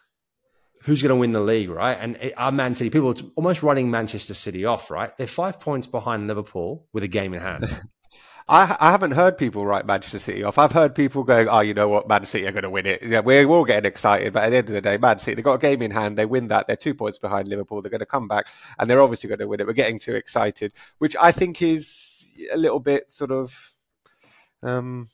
who's 0.85 1.03
going 1.03 1.11
to 1.11 1.17
win 1.17 1.33
the 1.33 1.41
league, 1.41 1.71
right? 1.71 1.97
And 1.99 2.33
our 2.37 2.51
Man 2.51 2.75
City 2.75 2.91
people, 2.91 3.11
it's 3.11 3.23
almost 3.37 3.63
running 3.63 3.91
Manchester 3.91 4.35
City 4.35 4.65
off, 4.65 4.91
right? 4.91 5.17
They're 5.17 5.27
five 5.27 5.61
points 5.61 5.87
behind 5.87 6.27
Liverpool 6.27 6.87
with 6.93 7.05
a 7.05 7.09
game 7.09 7.35
in 7.35 7.41
hand. 7.41 7.65
I, 8.47 8.77
I 8.79 8.91
haven't 8.91 9.13
heard 9.13 9.39
people 9.39 9.65
write 9.65 9.87
Manchester 9.87 10.19
City 10.19 10.43
off. 10.43 10.59
I've 10.59 10.73
heard 10.73 10.95
people 10.95 11.25
going, 11.25 11.49
"Oh, 11.49 11.61
you 11.61 11.73
know 11.73 11.89
what, 11.89 12.09
Man 12.09 12.25
City 12.25 12.47
are 12.47 12.53
going 12.53 12.65
to 12.65 12.71
win 12.71 12.85
it." 12.85 13.03
Yeah, 13.03 13.21
we're 13.21 13.47
all 13.47 13.65
getting 13.65 13.89
excited, 13.89 14.35
but 14.35 14.43
at 14.43 14.51
the 14.51 14.57
end 14.59 14.69
of 14.69 14.75
the 14.75 14.83
day, 14.83 14.99
Man 14.99 15.19
City 15.19 15.37
they've 15.37 15.45
got 15.45 15.55
a 15.55 15.59
game 15.59 15.81
in 15.81 15.91
hand. 15.91 16.19
They 16.19 16.27
win 16.27 16.49
that. 16.49 16.67
They're 16.67 16.77
two 16.77 16.95
points 16.95 17.19
behind 17.19 17.49
Liverpool. 17.49 17.81
They're 17.81 17.91
going 17.91 18.01
to 18.01 18.07
come 18.07 18.29
back, 18.29 18.49
and 18.79 18.89
they're 18.89 19.01
obviously 19.01 19.29
going 19.29 19.39
to 19.39 19.49
win 19.49 19.61
it. 19.61 19.67
We're 19.67 19.73
getting 19.73 19.99
too 19.99 20.15
excited, 20.15 20.75
which 20.99 21.17
I 21.19 21.33
think 21.33 21.63
is 21.63 22.27
a 22.53 22.59
little 22.59 22.81
bit 22.81 23.09
sort 23.09 23.31
of 23.31 23.75
um, 24.63 25.09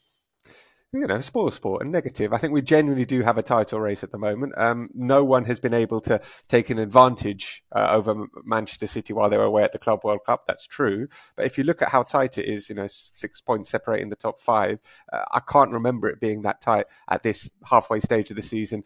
you 0.92 1.06
know, 1.06 1.20
spoil 1.20 1.50
sport 1.52 1.82
and 1.82 1.92
negative. 1.92 2.32
I 2.32 2.38
think 2.38 2.52
we 2.52 2.62
genuinely 2.62 3.04
do 3.04 3.22
have 3.22 3.38
a 3.38 3.42
title 3.42 3.80
race 3.80 4.02
at 4.02 4.10
the 4.10 4.18
moment. 4.18 4.54
Um, 4.56 4.88
no 4.92 5.22
one 5.22 5.44
has 5.44 5.60
been 5.60 5.74
able 5.74 6.00
to 6.02 6.20
take 6.48 6.68
an 6.68 6.80
advantage 6.80 7.62
uh, 7.74 7.88
over 7.90 8.26
Manchester 8.44 8.88
City 8.88 9.12
while 9.12 9.30
they 9.30 9.38
were 9.38 9.44
away 9.44 9.62
at 9.62 9.70
the 9.70 9.78
Club 9.78 10.00
World 10.02 10.20
Cup. 10.26 10.46
That's 10.46 10.66
true. 10.66 11.06
But 11.36 11.46
if 11.46 11.56
you 11.56 11.64
look 11.64 11.80
at 11.80 11.90
how 11.90 12.02
tight 12.02 12.38
it 12.38 12.46
is, 12.46 12.68
you 12.68 12.74
know, 12.74 12.88
six 12.88 13.40
points 13.40 13.70
separating 13.70 14.08
the 14.08 14.16
top 14.16 14.40
five, 14.40 14.80
uh, 15.12 15.22
I 15.32 15.40
can't 15.40 15.70
remember 15.70 16.08
it 16.08 16.18
being 16.18 16.42
that 16.42 16.60
tight 16.60 16.86
at 17.08 17.22
this 17.22 17.48
halfway 17.64 18.00
stage 18.00 18.30
of 18.30 18.36
the 18.36 18.42
season 18.42 18.82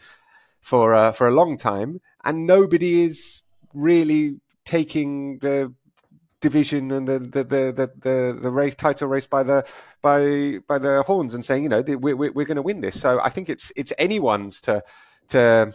for 0.60 0.92
uh, 0.92 1.12
for 1.12 1.26
a 1.26 1.34
long 1.34 1.56
time. 1.56 2.02
And 2.22 2.46
nobody 2.46 3.02
is 3.02 3.42
really 3.72 4.40
taking 4.66 5.38
the 5.38 5.72
division 6.44 6.92
and 6.92 7.08
the 7.08 7.18
the 7.18 7.42
the 7.42 7.90
the, 8.06 8.38
the, 8.44 8.50
race 8.50 8.74
title 8.74 9.08
race 9.08 9.26
by 9.26 9.42
the 9.42 9.66
by 10.02 10.58
by 10.68 10.78
the 10.78 11.02
horns 11.02 11.32
and 11.32 11.42
saying 11.42 11.62
you 11.62 11.70
know 11.70 11.82
we're 11.86 12.14
we're, 12.14 12.32
we're 12.32 12.50
going 12.50 12.62
to 12.62 12.68
win 12.70 12.82
this. 12.82 13.00
So 13.00 13.18
I 13.28 13.30
think 13.30 13.48
it's 13.48 13.72
it's 13.74 13.92
anyone's 13.98 14.60
to 14.62 14.84
to 15.28 15.72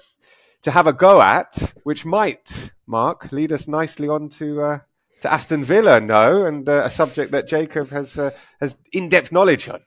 to 0.61 0.71
have 0.71 0.85
a 0.85 0.93
go 0.93 1.21
at, 1.21 1.73
which 1.83 2.05
might 2.05 2.71
Mark 2.85 3.31
lead 3.31 3.51
us 3.51 3.67
nicely 3.67 4.07
on 4.07 4.29
to. 4.39 4.61
Uh, 4.61 4.79
to 5.21 5.29
Aston 5.29 5.65
Villa, 5.65 5.99
no, 5.99 6.45
and 6.45 6.69
uh, 6.69 6.83
a 6.85 6.89
subject 6.89 7.33
that 7.33 7.45
Jacob 7.45 7.89
has 7.89 8.17
uh, 8.17 8.31
has 8.61 8.79
in 8.93 9.09
depth 9.09 9.33
knowledge 9.33 9.67
on. 9.67 9.81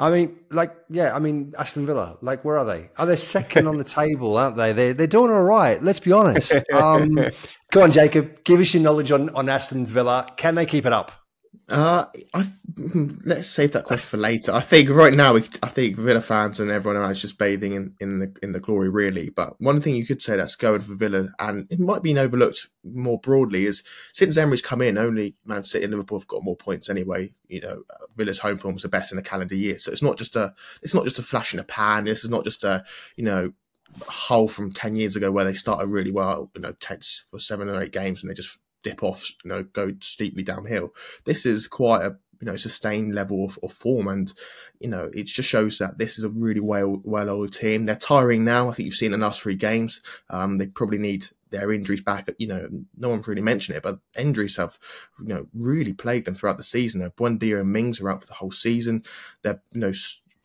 I 0.00 0.10
mean, 0.10 0.38
like, 0.50 0.76
yeah, 0.88 1.14
I 1.14 1.18
mean, 1.18 1.54
Aston 1.58 1.84
Villa, 1.84 2.16
like, 2.20 2.44
where 2.44 2.56
are 2.56 2.64
they? 2.64 2.88
Are 2.98 3.06
they 3.06 3.16
second 3.16 3.66
on 3.66 3.78
the 3.78 3.84
table, 4.00 4.36
aren't 4.36 4.56
they? 4.56 4.72
They're, 4.72 4.94
they're 4.94 5.06
doing 5.08 5.32
all 5.32 5.42
right. 5.42 5.82
Let's 5.82 5.98
be 5.98 6.12
honest. 6.12 6.54
Um, 6.72 7.18
go 7.72 7.82
on, 7.82 7.90
Jacob. 7.90 8.44
Give 8.44 8.60
us 8.60 8.74
your 8.74 8.82
knowledge 8.84 9.10
on, 9.10 9.28
on 9.30 9.48
Aston 9.48 9.86
Villa. 9.86 10.26
Can 10.36 10.54
they 10.54 10.66
keep 10.66 10.86
it 10.86 10.92
up? 10.92 11.12
Uh, 11.70 12.06
I, 12.32 12.50
let's 13.24 13.46
save 13.46 13.72
that 13.72 13.84
question 13.84 14.06
for 14.06 14.16
later. 14.16 14.52
I 14.52 14.60
think 14.60 14.88
right 14.88 15.12
now, 15.12 15.34
we, 15.34 15.44
I 15.62 15.68
think 15.68 15.96
Villa 15.96 16.22
fans 16.22 16.60
and 16.60 16.70
everyone 16.70 16.96
around 16.96 17.10
is 17.10 17.20
just 17.20 17.36
bathing 17.36 17.74
in, 17.74 17.94
in 18.00 18.18
the 18.20 18.34
in 18.42 18.52
the 18.52 18.60
glory, 18.60 18.88
really. 18.88 19.28
But 19.28 19.60
one 19.60 19.80
thing 19.82 19.94
you 19.94 20.06
could 20.06 20.22
say 20.22 20.36
that's 20.36 20.56
going 20.56 20.80
for 20.80 20.94
Villa, 20.94 21.28
and 21.38 21.66
it 21.70 21.78
might 21.78 22.02
be 22.02 22.18
overlooked 22.18 22.68
more 22.84 23.20
broadly, 23.20 23.66
is 23.66 23.82
since 24.14 24.38
Emery's 24.38 24.62
come 24.62 24.80
in, 24.80 24.96
only 24.96 25.34
Man 25.44 25.62
City 25.62 25.84
and 25.84 25.92
Liverpool 25.92 26.18
have 26.18 26.28
got 26.28 26.42
more 26.42 26.56
points 26.56 26.88
anyway. 26.88 27.32
You 27.48 27.60
know, 27.60 27.82
uh, 27.90 28.06
Villa's 28.16 28.38
home 28.38 28.56
form 28.56 28.76
is 28.76 28.82
the 28.82 28.88
best 28.88 29.12
in 29.12 29.16
the 29.16 29.22
calendar 29.22 29.54
year, 29.54 29.78
so 29.78 29.92
it's 29.92 30.02
not 30.02 30.16
just 30.16 30.36
a 30.36 30.54
it's 30.82 30.94
not 30.94 31.04
just 31.04 31.18
a 31.18 31.22
flash 31.22 31.52
in 31.52 31.60
a 31.60 31.64
pan. 31.64 32.04
This 32.04 32.24
is 32.24 32.30
not 32.30 32.44
just 32.44 32.64
a 32.64 32.82
you 33.16 33.24
know 33.24 33.52
hole 34.06 34.48
from 34.48 34.72
10 34.72 34.96
years 34.96 35.16
ago 35.16 35.30
where 35.30 35.44
they 35.44 35.54
started 35.54 35.88
really 35.88 36.10
well, 36.10 36.50
you 36.54 36.60
know, 36.60 36.72
tense 36.72 37.24
for 37.30 37.40
seven 37.40 37.68
or 37.68 37.82
eight 37.82 37.92
games 37.92 38.22
and 38.22 38.30
they 38.30 38.34
just 38.34 38.58
dip 38.82 39.02
off, 39.02 39.30
you 39.44 39.48
know, 39.48 39.62
go 39.62 39.92
steeply 40.00 40.42
downhill. 40.42 40.94
This 41.24 41.46
is 41.46 41.66
quite 41.66 42.04
a 42.04 42.16
you 42.40 42.46
know 42.46 42.56
sustained 42.56 43.14
level 43.14 43.44
of, 43.44 43.58
of, 43.62 43.72
form, 43.72 44.08
and 44.08 44.32
you 44.80 44.88
know 44.88 45.10
it 45.12 45.26
just 45.26 45.48
shows 45.48 45.78
that 45.78 45.98
this 45.98 46.18
is 46.18 46.24
a 46.24 46.28
really 46.28 46.60
well 46.60 47.00
well 47.04 47.30
oiled 47.30 47.52
team. 47.52 47.84
They're 47.84 47.96
tiring 47.96 48.44
now. 48.44 48.68
I 48.68 48.74
think 48.74 48.86
you've 48.86 48.94
seen 48.94 49.12
the 49.12 49.18
last 49.18 49.40
three 49.40 49.56
games. 49.56 50.00
Um, 50.30 50.58
they 50.58 50.66
probably 50.66 50.98
need 50.98 51.26
their 51.50 51.72
injuries 51.72 52.02
back. 52.02 52.28
You 52.38 52.46
know, 52.46 52.68
no 52.96 53.08
one 53.08 53.22
really 53.22 53.42
mentioned 53.42 53.76
it, 53.76 53.82
but 53.82 53.98
injuries 54.16 54.56
have 54.56 54.78
you 55.20 55.34
know 55.34 55.46
really 55.54 55.92
plagued 55.92 56.26
them 56.26 56.34
throughout 56.34 56.58
the 56.58 56.62
season. 56.62 57.08
Buendia 57.16 57.60
and 57.60 57.72
Mings 57.72 58.00
are 58.00 58.10
out 58.10 58.20
for 58.20 58.26
the 58.26 58.34
whole 58.34 58.52
season. 58.52 59.02
They're 59.42 59.60
you 59.72 59.80
know 59.80 59.92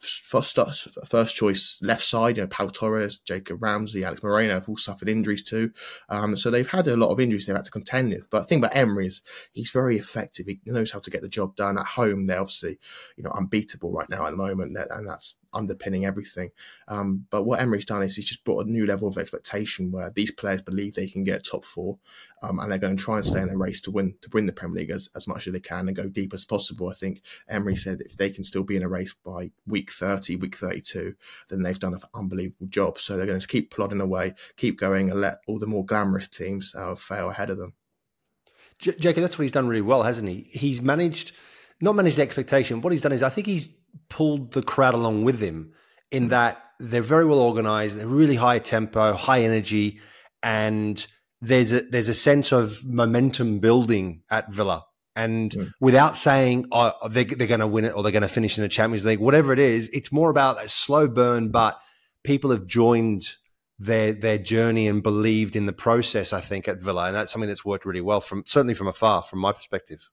first, 0.04 0.58
first 1.06 1.36
choice 1.36 1.80
left 1.82 2.04
side, 2.04 2.38
you 2.38 2.44
know, 2.44 2.48
Pau 2.48 2.68
Torres, 2.68 3.18
Jacob 3.20 3.62
Ramsey, 3.62 4.04
Alex 4.04 4.22
Moreno 4.22 4.54
have 4.54 4.70
all 4.70 4.78
suffered 4.78 5.10
injuries 5.10 5.44
too. 5.44 5.72
Um, 6.10 6.36
so 6.36 6.52
they've 6.52 6.68
had 6.68 6.88
a 6.88 6.98
lot 6.98 7.12
of 7.12 7.20
injuries 7.20 7.46
they've 7.46 7.56
had 7.56 7.66
to 7.66 7.72
contend 7.72 8.14
with. 8.14 8.30
But 8.30 8.42
the 8.42 8.46
thing 8.46 8.60
about 8.60 8.76
Emery 8.76 9.08
is 9.08 9.22
he's 9.54 9.70
very 9.70 9.98
effective. 9.98 10.48
He 10.48 10.60
knows 10.66 10.92
how 10.92 11.00
to 11.00 11.10
get 11.10 11.22
the 11.22 11.30
job 11.30 11.56
done 11.56 11.78
at 11.78 11.86
home. 11.86 12.28
They're 12.28 12.40
obviously, 12.40 12.80
you 13.18 13.24
know, 13.24 13.32
unbeatable 13.32 13.92
right 13.92 14.10
now 14.10 14.26
at 14.26 14.32
the 14.32 14.38
moment, 14.38 14.78
and 14.78 15.08
that's 15.08 15.36
underpinning 15.54 16.06
everything. 16.06 16.52
Um, 16.88 17.26
but 17.30 17.44
what 17.44 17.62
Emery's 17.62 17.86
done 17.86 18.04
is 18.04 18.16
he's 18.16 18.28
just 18.28 18.44
brought 18.44 18.66
a 18.66 18.70
new 18.70 18.86
level 18.86 19.08
of 19.08 19.18
expectation 19.18 19.92
where 19.92 20.10
these 20.10 20.32
players 20.32 20.62
believe 20.62 20.96
they 20.96 21.08
can 21.08 21.24
get 21.24 21.46
top 21.46 21.66
four, 21.66 21.98
um, 22.44 22.60
and 22.60 22.70
they're 22.70 22.78
going 22.78 22.98
to 22.98 23.04
try 23.04 23.16
and 23.16 23.26
stay 23.26 23.42
in 23.42 23.48
the 23.48 23.58
race 23.58 23.80
to 23.82 23.92
win 23.92 24.14
to 24.22 24.30
win 24.34 24.46
the 24.46 24.52
Premier 24.52 24.82
League 24.82 24.92
as, 24.92 25.10
as 25.16 25.28
much 25.28 25.48
as 25.48 25.54
they 25.54 25.60
can 25.60 25.88
and 25.88 25.96
go 25.96 26.08
deep 26.08 26.34
as 26.34 26.46
possible. 26.46 26.90
I 26.90 26.94
think 26.94 27.22
Emery 27.48 27.78
said 27.78 28.02
if 28.02 28.18
they 28.18 28.30
can 28.30 28.44
still 28.44 28.64
be 28.64 28.76
in 28.76 28.84
a 28.84 28.90
race 28.90 29.16
by 29.26 29.52
week 29.66 29.92
30, 29.92 30.36
week 30.36 30.58
32, 30.58 31.16
then 31.50 31.62
they've 31.62 31.80
done 31.80 31.94
an 31.94 32.02
unbelievable 32.14 32.68
job. 32.68 33.00
So 33.00 33.16
they're 33.16 33.26
going 33.26 33.40
to 33.40 33.48
keep 33.48 33.72
plodding 33.72 34.02
away, 34.02 34.36
keep 34.58 34.78
going, 34.78 35.10
and 35.10 35.22
let 35.22 35.40
all 35.48 35.58
the 35.58 35.68
more 35.68 35.86
glamorous 35.86 36.28
teams 36.28 36.76
uh, 36.76 36.96
fail 36.96 37.30
ahead 37.30 37.50
of 37.50 37.58
them. 37.58 37.74
J- 38.78 38.96
Jacob, 39.00 39.22
that's 39.22 39.40
what 39.40 39.44
he's 39.44 39.52
done 39.52 39.68
really 39.68 39.82
well, 39.82 40.04
hasn't 40.04 40.28
he? 40.28 40.48
He's 40.52 40.82
managed, 40.82 41.34
not 41.80 41.96
managed 41.96 42.18
the 42.18 42.24
expectation. 42.24 42.82
What 42.82 42.92
he's 42.92 43.02
done 43.02 43.14
is 43.14 43.24
I 43.24 43.30
think 43.30 43.48
he's 43.48 43.70
pulled 44.10 44.52
the 44.52 44.64
crowd 44.64 44.94
along 44.94 45.24
with 45.24 45.40
him 45.40 45.74
in 46.12 46.28
that 46.28 46.62
they're 46.80 47.02
very 47.02 47.26
well 47.26 47.40
organized, 47.40 47.98
they're 47.98 48.08
really 48.08 48.36
high 48.36 48.60
tempo, 48.60 49.14
high 49.14 49.42
energy, 49.42 50.02
and 50.42 51.08
there's 51.44 51.74
a 51.74 51.82
there's 51.82 52.08
a 52.08 52.14
sense 52.14 52.52
of 52.52 52.86
momentum 52.86 53.60
building 53.60 54.22
at 54.32 54.52
Villa. 54.52 54.86
And 55.16 55.52
mm. 55.52 55.72
without 55.80 56.16
saying 56.16 56.68
oh, 56.72 56.94
they, 57.08 57.24
they're 57.26 57.48
going 57.48 57.60
to 57.60 57.68
win 57.68 57.86
it 57.86 57.90
or 57.96 58.02
they're 58.02 58.12
going 58.12 58.24
to 58.24 58.28
finish 58.28 58.58
in 58.58 58.64
the 58.64 58.70
Champions 58.70 59.06
League, 59.06 59.20
whatever 59.20 59.54
it 59.54 59.60
is, 59.60 59.90
it's 59.90 60.12
more 60.12 60.32
about 60.32 60.64
a 60.64 60.68
slow 60.68 61.08
burn. 61.08 61.50
But 61.50 61.80
people 62.24 62.50
have 62.52 62.66
joined 62.66 63.24
their 63.78 64.14
their 64.14 64.38
journey 64.38 64.88
and 64.88 65.04
believed 65.04 65.56
in 65.56 65.66
the 65.66 65.74
process. 65.74 66.34
I 66.34 66.42
think 66.42 66.68
at 66.68 66.82
Villa, 66.82 67.06
and 67.06 67.16
that's 67.16 67.32
something 67.32 67.48
that's 67.48 67.66
worked 67.66 67.86
really 67.86 68.02
well 68.02 68.22
from 68.22 68.44
certainly 68.48 68.74
from 68.74 68.88
afar, 68.88 69.22
from 69.22 69.40
my 69.40 69.52
perspective. 69.52 70.10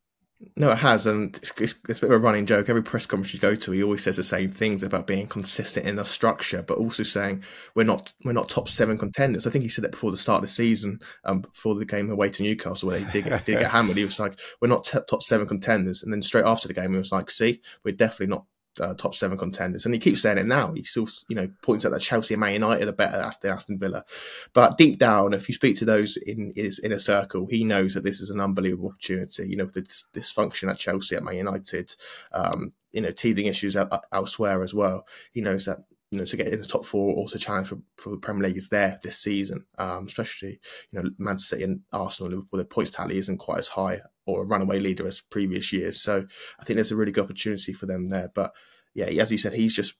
No, 0.56 0.70
it 0.70 0.78
has, 0.78 1.04
and 1.04 1.36
it's, 1.36 1.52
it's, 1.58 1.74
it's, 1.86 1.98
a 1.98 2.02
bit 2.02 2.10
of 2.10 2.16
a 2.16 2.18
running 2.18 2.46
joke. 2.46 2.70
Every 2.70 2.82
press 2.82 3.04
conference 3.04 3.34
you 3.34 3.40
go 3.40 3.54
to, 3.54 3.72
he 3.72 3.82
always 3.82 4.02
says 4.02 4.16
the 4.16 4.22
same 4.22 4.48
things 4.48 4.82
about 4.82 5.06
being 5.06 5.26
consistent 5.26 5.86
in 5.86 5.96
the 5.96 6.04
structure, 6.04 6.62
but 6.62 6.78
also 6.78 7.02
saying 7.02 7.44
we're 7.74 7.84
not 7.84 8.14
we're 8.24 8.32
not 8.32 8.48
top 8.48 8.68
seven 8.70 8.96
contenders. 8.96 9.46
I 9.46 9.50
think 9.50 9.64
he 9.64 9.68
said 9.68 9.84
that 9.84 9.90
before 9.90 10.10
the 10.10 10.16
start 10.16 10.38
of 10.38 10.48
the 10.48 10.52
season, 10.52 11.00
um, 11.24 11.42
before 11.42 11.74
the 11.74 11.84
game 11.84 12.10
away 12.10 12.30
to 12.30 12.42
Newcastle, 12.42 12.88
where 12.88 13.00
they 13.00 13.20
did, 13.20 13.44
did 13.44 13.58
get 13.58 13.70
hammered. 13.70 13.98
He 13.98 14.04
was 14.04 14.18
like, 14.18 14.40
"We're 14.62 14.68
not 14.68 14.84
t- 14.84 14.98
top 15.10 15.22
seven 15.22 15.46
contenders," 15.46 16.02
and 16.02 16.10
then 16.10 16.22
straight 16.22 16.46
after 16.46 16.68
the 16.68 16.74
game, 16.74 16.92
he 16.92 16.98
was 16.98 17.12
like, 17.12 17.30
"See, 17.30 17.60
we're 17.84 17.94
definitely 17.94 18.28
not 18.28 18.46
uh, 18.78 18.94
top 18.94 19.14
seven 19.14 19.36
contenders, 19.36 19.84
and 19.84 19.94
he 19.94 20.00
keeps 20.00 20.22
saying 20.22 20.38
it 20.38 20.46
now. 20.46 20.72
He 20.72 20.82
still, 20.82 21.08
you 21.28 21.36
know, 21.36 21.48
points 21.62 21.84
out 21.84 21.90
that 21.90 22.00
Chelsea 22.00 22.34
and 22.34 22.40
Man 22.40 22.52
United 22.52 22.88
are 22.88 22.92
better 22.92 23.16
than 23.16 23.52
Aston 23.52 23.78
Villa. 23.78 24.04
But 24.52 24.78
deep 24.78 24.98
down, 24.98 25.32
if 25.32 25.48
you 25.48 25.54
speak 25.54 25.76
to 25.78 25.84
those 25.84 26.16
in 26.16 26.52
his 26.54 26.78
inner 26.80 26.98
circle, 26.98 27.46
he 27.46 27.64
knows 27.64 27.94
that 27.94 28.04
this 28.04 28.20
is 28.20 28.30
an 28.30 28.40
unbelievable 28.40 28.90
opportunity. 28.90 29.48
You 29.48 29.56
know, 29.56 29.66
the 29.66 29.82
dysfunction 30.14 30.70
at 30.70 30.78
Chelsea, 30.78 31.16
at 31.16 31.24
Man 31.24 31.36
United, 31.36 31.94
um, 32.32 32.72
you 32.92 33.00
know, 33.00 33.10
teething 33.10 33.46
issues 33.46 33.76
elsewhere 34.12 34.62
as 34.62 34.74
well. 34.74 35.06
He 35.32 35.40
knows 35.40 35.66
that 35.66 35.78
you 36.10 36.18
know, 36.18 36.24
to 36.24 36.36
get 36.36 36.48
in 36.48 36.60
the 36.60 36.66
top 36.66 36.84
four 36.84 37.14
or 37.14 37.28
to 37.28 37.38
challenge 37.38 37.68
for, 37.68 37.78
for 37.96 38.10
the 38.10 38.16
Premier 38.16 38.48
League 38.48 38.56
is 38.56 38.68
there 38.68 38.98
this 39.02 39.18
season. 39.18 39.64
Um, 39.78 40.06
especially, 40.06 40.60
you 40.90 41.00
know, 41.00 41.10
Man 41.18 41.38
City 41.38 41.62
and 41.62 41.80
Arsenal, 41.92 42.30
Liverpool, 42.30 42.58
their 42.58 42.64
points 42.64 42.90
tally 42.90 43.18
isn't 43.18 43.38
quite 43.38 43.58
as 43.58 43.68
high 43.68 44.00
or 44.26 44.42
a 44.42 44.46
runaway 44.46 44.80
leader 44.80 45.06
as 45.06 45.20
previous 45.20 45.72
years. 45.72 46.00
So 46.00 46.26
I 46.58 46.64
think 46.64 46.76
there's 46.76 46.92
a 46.92 46.96
really 46.96 47.12
good 47.12 47.24
opportunity 47.24 47.72
for 47.72 47.86
them 47.86 48.08
there. 48.08 48.30
But 48.34 48.52
yeah, 48.94 49.06
as 49.06 49.30
you 49.30 49.38
said, 49.38 49.52
he's 49.52 49.74
just 49.74 49.94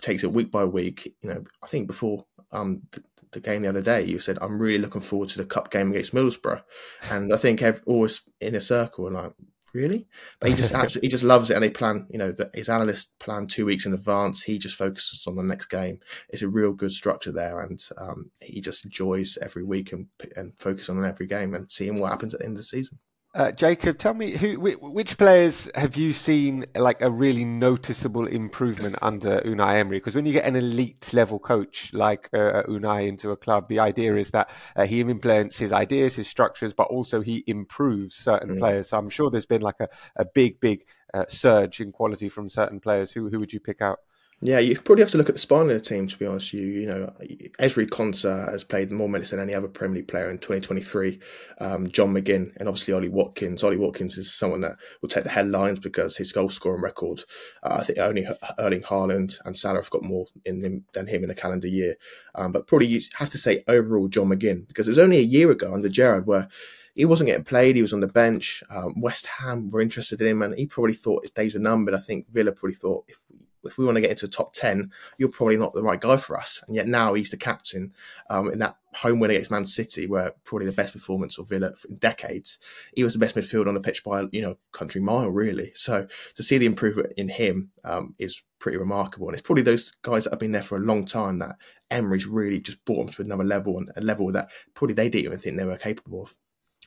takes 0.00 0.22
it 0.22 0.32
week 0.32 0.50
by 0.50 0.64
week. 0.64 1.14
You 1.22 1.30
know, 1.30 1.44
I 1.62 1.66
think 1.66 1.86
before 1.86 2.26
um, 2.52 2.82
the, 2.92 3.02
the, 3.32 3.40
game 3.40 3.62
the 3.62 3.68
other 3.68 3.82
day, 3.82 4.02
you 4.04 4.18
said 4.18 4.38
I'm 4.40 4.60
really 4.60 4.78
looking 4.78 5.00
forward 5.00 5.30
to 5.30 5.38
the 5.38 5.46
cup 5.46 5.70
game 5.70 5.90
against 5.90 6.14
Middlesbrough, 6.14 6.62
and 7.10 7.32
I 7.32 7.36
think 7.36 7.62
every, 7.62 7.80
always 7.86 8.20
in 8.40 8.54
a 8.54 8.60
circle 8.60 9.06
and 9.06 9.16
like 9.16 9.32
really, 9.74 10.06
but 10.40 10.50
he 10.50 10.56
just 10.56 10.72
absolutely 10.74 11.08
he 11.08 11.10
just 11.10 11.24
loves 11.24 11.50
it, 11.50 11.54
and 11.54 11.62
they 11.62 11.70
plan. 11.70 12.06
You 12.10 12.18
know, 12.18 12.32
the, 12.32 12.50
his 12.54 12.68
analysts 12.68 13.10
plan 13.18 13.46
two 13.46 13.66
weeks 13.66 13.86
in 13.86 13.92
advance. 13.92 14.42
He 14.42 14.58
just 14.58 14.76
focuses 14.76 15.26
on 15.26 15.36
the 15.36 15.42
next 15.42 15.66
game. 15.66 16.00
It's 16.28 16.42
a 16.42 16.48
real 16.48 16.72
good 16.72 16.92
structure 16.92 17.32
there, 17.32 17.60
and 17.60 17.82
um, 17.98 18.30
he 18.40 18.60
just 18.60 18.84
enjoys 18.84 19.36
every 19.42 19.64
week 19.64 19.92
and 19.92 20.06
and 20.36 20.56
focus 20.56 20.88
on 20.88 21.04
every 21.04 21.26
game 21.26 21.54
and 21.54 21.70
seeing 21.70 22.00
what 22.00 22.10
happens 22.10 22.34
at 22.34 22.40
the 22.40 22.46
end 22.46 22.56
of 22.56 22.58
the 22.58 22.64
season. 22.64 22.98
Uh, 23.34 23.50
Jacob, 23.50 23.98
tell 23.98 24.14
me 24.14 24.30
who, 24.30 24.60
which 24.60 25.18
players 25.18 25.68
have 25.74 25.96
you 25.96 26.12
seen 26.12 26.64
like 26.76 27.00
a 27.00 27.10
really 27.10 27.44
noticeable 27.44 28.28
improvement 28.28 28.94
under 29.02 29.40
Unai 29.40 29.74
Emery? 29.74 29.96
Because 29.98 30.14
when 30.14 30.24
you 30.24 30.32
get 30.32 30.44
an 30.44 30.54
elite 30.54 31.12
level 31.12 31.40
coach 31.40 31.90
like 31.92 32.28
uh, 32.32 32.62
Unai 32.68 33.08
into 33.08 33.32
a 33.32 33.36
club, 33.36 33.68
the 33.68 33.80
idea 33.80 34.14
is 34.14 34.30
that 34.30 34.50
uh, 34.76 34.86
he 34.86 35.00
implements 35.00 35.58
his 35.58 35.72
ideas, 35.72 36.14
his 36.14 36.28
structures, 36.28 36.72
but 36.72 36.84
also 36.84 37.22
he 37.22 37.42
improves 37.48 38.14
certain 38.14 38.50
mm. 38.50 38.58
players. 38.60 38.90
So 38.90 38.98
I'm 38.98 39.10
sure 39.10 39.30
there's 39.30 39.46
been 39.46 39.62
like 39.62 39.80
a, 39.80 39.88
a 40.14 40.24
big, 40.24 40.60
big 40.60 40.84
uh, 41.12 41.24
surge 41.26 41.80
in 41.80 41.90
quality 41.90 42.28
from 42.28 42.48
certain 42.48 42.78
players. 42.78 43.10
Who 43.10 43.30
who 43.30 43.40
would 43.40 43.52
you 43.52 43.58
pick 43.58 43.82
out? 43.82 43.98
Yeah, 44.46 44.58
you 44.58 44.78
probably 44.78 45.02
have 45.02 45.10
to 45.12 45.16
look 45.16 45.30
at 45.30 45.34
the 45.34 45.40
spine 45.40 45.62
of 45.62 45.68
the 45.68 45.80
team 45.80 46.06
to 46.06 46.18
be 46.18 46.26
honest. 46.26 46.52
You 46.52 46.66
you 46.66 46.86
know, 46.86 47.10
Ezri 47.58 47.88
Konsa 47.88 48.50
has 48.52 48.62
played 48.62 48.92
more 48.92 49.08
minutes 49.08 49.30
than 49.30 49.40
any 49.40 49.54
other 49.54 49.68
Premier 49.68 49.96
League 49.96 50.08
player 50.08 50.30
in 50.30 50.36
2023. 50.36 51.18
Um, 51.60 51.88
John 51.88 52.12
McGinn 52.12 52.54
and 52.58 52.68
obviously 52.68 52.92
Ollie 52.92 53.08
Watkins. 53.08 53.64
Ollie 53.64 53.78
Watkins 53.78 54.18
is 54.18 54.34
someone 54.34 54.60
that 54.60 54.76
will 55.00 55.08
take 55.08 55.24
the 55.24 55.30
headlines 55.30 55.78
because 55.78 56.18
his 56.18 56.30
goal 56.30 56.50
scoring 56.50 56.82
record. 56.82 57.22
Uh, 57.62 57.78
I 57.80 57.84
think 57.84 57.98
only 57.98 58.26
Erling 58.58 58.82
Haaland 58.82 59.38
and 59.46 59.56
Salah 59.56 59.76
have 59.76 59.88
got 59.88 60.02
more 60.02 60.26
in 60.44 60.60
him 60.60 60.84
than 60.92 61.06
him 61.06 61.24
in 61.24 61.30
a 61.30 61.34
calendar 61.34 61.68
year. 61.68 61.94
Um, 62.34 62.52
but 62.52 62.66
probably 62.66 62.88
you 62.88 63.00
have 63.14 63.30
to 63.30 63.38
say 63.38 63.64
overall 63.66 64.08
John 64.08 64.28
McGinn 64.28 64.68
because 64.68 64.88
it 64.88 64.90
was 64.90 64.98
only 64.98 65.16
a 65.16 65.22
year 65.22 65.50
ago 65.52 65.72
under 65.72 65.88
Gerrard 65.88 66.26
where 66.26 66.48
he 66.94 67.04
wasn't 67.04 67.28
getting 67.28 67.44
played. 67.44 67.76
He 67.76 67.82
was 67.82 67.92
on 67.92 68.00
the 68.00 68.06
bench. 68.06 68.62
Um, 68.70 69.00
West 69.00 69.26
Ham 69.26 69.70
were 69.70 69.80
interested 69.80 70.20
in 70.20 70.28
him, 70.28 70.42
and 70.42 70.54
he 70.54 70.66
probably 70.66 70.94
thought 70.94 71.22
his 71.22 71.32
days 71.32 71.54
were 71.54 71.60
numbered. 71.60 71.94
I 71.94 71.98
think 71.98 72.30
Villa 72.30 72.52
probably 72.52 72.74
thought 72.74 73.04
if 73.08 73.18
if 73.66 73.78
we 73.78 73.84
want 73.84 73.96
to 73.96 74.00
get 74.00 74.10
into 74.10 74.26
the 74.26 74.32
top 74.32 74.52
10, 74.54 74.90
you're 75.18 75.28
probably 75.28 75.56
not 75.56 75.72
the 75.72 75.82
right 75.82 76.00
guy 76.00 76.16
for 76.16 76.36
us. 76.36 76.62
And 76.66 76.76
yet 76.76 76.88
now 76.88 77.14
he's 77.14 77.30
the 77.30 77.36
captain 77.36 77.92
um, 78.30 78.50
in 78.50 78.58
that 78.60 78.76
home 78.94 79.20
win 79.20 79.30
against 79.30 79.50
Man 79.50 79.66
City, 79.66 80.06
where 80.06 80.32
probably 80.44 80.66
the 80.66 80.72
best 80.72 80.92
performance 80.92 81.38
of 81.38 81.48
Villa 81.48 81.72
in 81.88 81.96
decades. 81.96 82.58
He 82.94 83.04
was 83.04 83.12
the 83.12 83.18
best 83.18 83.34
midfielder 83.34 83.68
on 83.68 83.74
the 83.74 83.80
pitch 83.80 84.04
by, 84.04 84.24
you 84.32 84.42
know, 84.42 84.56
country 84.72 85.00
mile, 85.00 85.30
really. 85.30 85.72
So 85.74 86.06
to 86.34 86.42
see 86.42 86.58
the 86.58 86.66
improvement 86.66 87.12
in 87.16 87.28
him 87.28 87.70
um, 87.84 88.14
is 88.18 88.42
pretty 88.58 88.78
remarkable. 88.78 89.28
And 89.28 89.34
it's 89.34 89.42
probably 89.42 89.62
those 89.62 89.92
guys 90.02 90.24
that 90.24 90.32
have 90.32 90.40
been 90.40 90.52
there 90.52 90.62
for 90.62 90.76
a 90.76 90.80
long 90.80 91.04
time 91.04 91.38
that 91.40 91.56
Emery's 91.90 92.26
really 92.26 92.60
just 92.60 92.84
brought 92.84 93.06
them 93.06 93.14
to 93.14 93.22
another 93.22 93.44
level 93.44 93.78
and 93.78 93.90
a 93.96 94.00
level 94.00 94.30
that 94.32 94.48
probably 94.74 94.94
they 94.94 95.08
didn't 95.08 95.26
even 95.26 95.38
think 95.38 95.56
they 95.56 95.64
were 95.64 95.76
capable 95.76 96.22
of. 96.22 96.34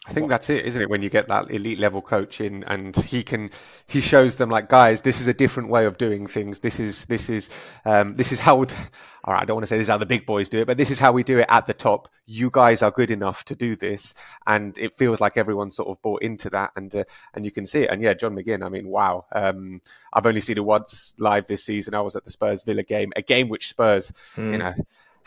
I 0.07 0.13
think 0.13 0.29
that's 0.29 0.49
it, 0.49 0.65
isn't 0.65 0.81
it? 0.81 0.89
When 0.89 1.01
you 1.01 1.09
get 1.09 1.27
that 1.27 1.51
elite 1.51 1.79
level 1.79 2.01
coach 2.01 2.39
in, 2.39 2.63
and 2.63 2.95
he 2.95 3.23
can, 3.23 3.51
he 3.87 3.99
shows 3.99 4.35
them 4.35 4.49
like, 4.49 4.69
guys, 4.69 5.01
this 5.01 5.19
is 5.19 5.27
a 5.27 5.33
different 5.33 5.69
way 5.69 5.85
of 5.85 5.97
doing 5.97 6.27
things. 6.27 6.59
This 6.59 6.79
is, 6.79 7.05
this 7.05 7.29
is, 7.29 7.49
um, 7.85 8.15
this 8.15 8.31
is 8.31 8.39
how. 8.39 8.65
All 9.23 9.33
right, 9.33 9.41
I 9.41 9.45
don't 9.45 9.55
want 9.55 9.63
to 9.63 9.67
say 9.67 9.77
this 9.77 9.87
is 9.87 9.89
how 9.89 9.97
the 9.97 10.05
big 10.05 10.25
boys 10.25 10.47
do 10.47 10.59
it, 10.59 10.67
but 10.67 10.77
this 10.77 10.89
is 10.89 10.99
how 10.99 11.11
we 11.11 11.21
do 11.21 11.37
it 11.37 11.47
at 11.49 11.67
the 11.67 11.73
top. 11.73 12.07
You 12.25 12.49
guys 12.49 12.81
are 12.81 12.91
good 12.91 13.11
enough 13.11 13.43
to 13.45 13.55
do 13.55 13.75
this, 13.75 14.13
and 14.45 14.77
it 14.77 14.95
feels 14.95 15.19
like 15.19 15.35
everyone's 15.35 15.75
sort 15.75 15.89
of 15.89 16.01
bought 16.01 16.21
into 16.21 16.49
that, 16.51 16.71
and 16.77 16.95
uh, 16.95 17.03
and 17.33 17.43
you 17.43 17.51
can 17.51 17.65
see 17.65 17.81
it. 17.81 17.89
And 17.89 18.01
yeah, 18.01 18.13
John 18.13 18.35
McGinn. 18.35 18.65
I 18.65 18.69
mean, 18.69 18.87
wow. 18.87 19.25
Um, 19.33 19.81
I've 20.13 20.25
only 20.25 20.39
seen 20.39 20.57
it 20.57 20.63
once 20.63 21.13
live 21.19 21.45
this 21.47 21.65
season. 21.65 21.93
I 21.93 21.99
was 21.99 22.15
at 22.15 22.23
the 22.23 22.31
Spurs 22.31 22.63
Villa 22.63 22.83
game, 22.83 23.11
a 23.17 23.21
game 23.21 23.49
which 23.49 23.67
Spurs, 23.67 24.13
mm. 24.37 24.53
you 24.53 24.57
know 24.59 24.73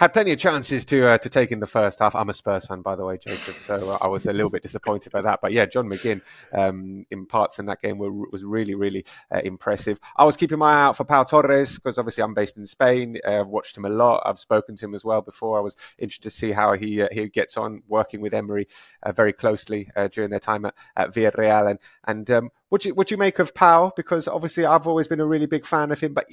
had 0.00 0.14
plenty 0.14 0.32
of 0.32 0.38
chances 0.38 0.82
to 0.86 1.06
uh, 1.06 1.18
to 1.18 1.28
take 1.28 1.52
in 1.52 1.60
the 1.60 1.66
first 1.66 1.98
half. 1.98 2.14
I'm 2.14 2.30
a 2.30 2.32
Spurs 2.32 2.64
fan, 2.64 2.80
by 2.80 2.96
the 2.96 3.04
way, 3.04 3.18
Jacob, 3.18 3.56
so 3.60 3.90
uh, 3.90 3.98
I 4.00 4.08
was 4.08 4.24
a 4.24 4.32
little 4.32 4.48
bit 4.48 4.62
disappointed 4.62 5.12
by 5.12 5.20
that. 5.20 5.40
But 5.42 5.52
yeah, 5.52 5.66
John 5.66 5.90
McGinn 5.90 6.22
um, 6.54 7.04
in 7.10 7.26
parts 7.26 7.58
in 7.58 7.66
that 7.66 7.82
game 7.82 7.98
were, 7.98 8.10
was 8.10 8.42
really, 8.42 8.74
really 8.74 9.04
uh, 9.30 9.42
impressive. 9.44 10.00
I 10.16 10.24
was 10.24 10.38
keeping 10.38 10.58
my 10.58 10.72
eye 10.72 10.82
out 10.84 10.96
for 10.96 11.04
Pau 11.04 11.24
Torres 11.24 11.74
because 11.74 11.98
obviously 11.98 12.24
I'm 12.24 12.32
based 12.32 12.56
in 12.56 12.64
Spain. 12.64 13.18
Uh, 13.26 13.40
I've 13.40 13.48
watched 13.48 13.76
him 13.76 13.84
a 13.84 13.90
lot. 13.90 14.22
I've 14.24 14.38
spoken 14.38 14.74
to 14.76 14.86
him 14.86 14.94
as 14.94 15.04
well 15.04 15.20
before. 15.20 15.58
I 15.58 15.60
was 15.60 15.76
interested 15.98 16.30
to 16.30 16.34
see 16.34 16.52
how 16.52 16.72
he 16.72 17.02
uh, 17.02 17.08
he 17.12 17.28
gets 17.28 17.58
on 17.58 17.82
working 17.86 18.22
with 18.22 18.32
Emery 18.32 18.68
uh, 19.02 19.12
very 19.12 19.34
closely 19.34 19.90
during 20.12 20.30
their 20.30 20.40
time 20.40 20.64
at, 20.64 20.74
at 20.96 21.12
Villarreal. 21.12 21.68
And 21.72 21.78
and 22.06 22.30
um, 22.30 22.50
what 22.70 22.86
you 22.86 22.94
what 22.94 23.08
do 23.08 23.12
you 23.12 23.18
make 23.18 23.38
of 23.38 23.52
Pau? 23.54 23.92
Because 23.94 24.26
obviously 24.28 24.64
I've 24.64 24.86
always 24.86 25.08
been 25.08 25.20
a 25.20 25.26
really 25.26 25.44
big 25.44 25.66
fan 25.66 25.90
of 25.90 26.00
him, 26.00 26.14
but 26.14 26.26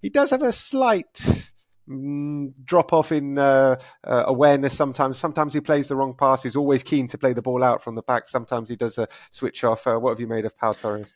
he 0.00 0.08
does 0.08 0.30
have 0.30 0.42
a 0.42 0.52
slight 0.52 1.51
Mm, 1.92 2.52
drop 2.64 2.92
off 2.92 3.12
in 3.12 3.38
uh, 3.38 3.76
uh, 4.04 4.24
awareness 4.26 4.76
sometimes. 4.76 5.18
Sometimes 5.18 5.52
he 5.52 5.60
plays 5.60 5.88
the 5.88 5.96
wrong 5.96 6.14
pass. 6.14 6.42
He's 6.42 6.56
always 6.56 6.82
keen 6.82 7.06
to 7.08 7.18
play 7.18 7.32
the 7.32 7.42
ball 7.42 7.62
out 7.62 7.82
from 7.82 7.94
the 7.94 8.02
back. 8.02 8.28
Sometimes 8.28 8.68
he 8.68 8.76
does 8.76 8.98
a 8.98 9.08
switch 9.30 9.64
off. 9.64 9.86
Uh, 9.86 9.96
what 9.96 10.10
have 10.10 10.20
you 10.20 10.26
made 10.26 10.44
of 10.44 10.56
Pau 10.56 10.72
Torres? 10.72 11.14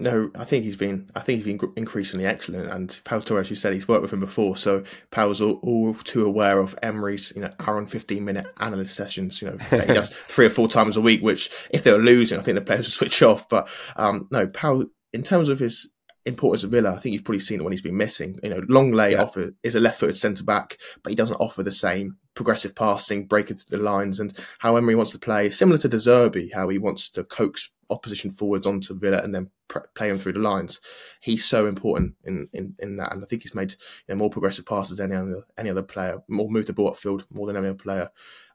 no, 0.00 0.30
I 0.34 0.44
think 0.44 0.64
he's 0.64 0.76
been. 0.76 1.10
I 1.14 1.20
think 1.20 1.42
he's 1.42 1.56
been 1.56 1.72
increasingly 1.76 2.24
excellent. 2.24 2.70
And 2.70 2.98
Pau 3.04 3.18
Torres, 3.18 3.50
you 3.50 3.56
said 3.56 3.72
he's 3.72 3.88
worked 3.88 4.02
with 4.02 4.12
him 4.12 4.20
before, 4.20 4.56
so 4.56 4.84
Pau's 5.10 5.40
all, 5.40 5.58
all 5.62 5.94
too 5.94 6.24
aware 6.24 6.60
of 6.60 6.78
Emery's, 6.82 7.32
you 7.34 7.42
know, 7.42 7.50
hour 7.60 7.78
and 7.78 7.90
fifteen 7.90 8.24
minute 8.24 8.46
analyst 8.58 8.94
sessions. 8.94 9.42
You 9.42 9.50
know, 9.50 9.56
he 9.70 9.92
does 9.92 10.10
three 10.10 10.46
or 10.46 10.50
four 10.50 10.68
times 10.68 10.96
a 10.96 11.00
week. 11.00 11.22
Which, 11.22 11.50
if 11.70 11.82
they 11.82 11.92
were 11.92 11.98
losing, 11.98 12.38
I 12.38 12.42
think 12.42 12.54
the 12.54 12.60
players 12.60 12.86
would 12.86 12.92
switch 12.92 13.22
off. 13.22 13.48
But 13.48 13.68
um, 13.96 14.28
no, 14.30 14.46
Pau, 14.46 14.84
in 15.12 15.22
terms 15.22 15.48
of 15.48 15.58
his 15.58 15.88
importance 16.28 16.64
of 16.64 16.70
Villa, 16.70 16.94
I 16.94 16.98
think 16.98 17.14
you've 17.14 17.24
probably 17.24 17.40
seen 17.40 17.60
it 17.60 17.62
when 17.64 17.72
he's 17.72 17.82
been 17.82 17.96
missing. 17.96 18.38
You 18.42 18.50
know, 18.50 18.60
Lenglet 18.62 19.12
yeah. 19.12 19.22
offer 19.22 19.50
is 19.62 19.74
a 19.74 19.80
left-footed 19.80 20.18
centre 20.18 20.44
back, 20.44 20.78
but 21.02 21.10
he 21.10 21.16
doesn't 21.16 21.36
offer 21.36 21.62
the 21.62 21.72
same 21.72 22.16
progressive 22.34 22.74
passing, 22.74 23.26
breaking 23.26 23.56
through 23.56 23.78
the 23.78 23.84
lines, 23.84 24.20
and 24.20 24.32
how 24.58 24.76
Emery 24.76 24.94
wants 24.94 25.12
to 25.12 25.18
play, 25.18 25.50
similar 25.50 25.78
to 25.78 25.88
De 25.88 25.96
Zerbi, 25.96 26.52
how 26.52 26.68
he 26.68 26.78
wants 26.78 27.10
to 27.10 27.24
coax 27.24 27.70
opposition 27.90 28.30
forwards 28.30 28.66
onto 28.66 28.98
Villa 28.98 29.22
and 29.22 29.34
then 29.34 29.50
play 29.94 30.08
them 30.08 30.18
through 30.18 30.34
the 30.34 30.38
lines. 30.38 30.80
He's 31.20 31.44
so 31.44 31.66
important 31.66 32.14
in, 32.24 32.48
in, 32.52 32.74
in 32.78 32.96
that, 32.96 33.12
and 33.12 33.22
I 33.22 33.26
think 33.26 33.42
he's 33.42 33.54
made 33.54 33.72
you 33.72 34.14
know, 34.14 34.16
more 34.16 34.30
progressive 34.30 34.66
passes 34.66 34.98
than 34.98 35.12
any 35.12 35.20
other 35.20 35.42
any 35.56 35.70
other 35.70 35.82
player, 35.82 36.18
more 36.28 36.50
moved 36.50 36.68
the 36.68 36.72
ball 36.72 36.92
upfield 36.92 37.24
more 37.30 37.46
than 37.46 37.56
any 37.56 37.68
other 37.68 37.74
player. 37.74 38.10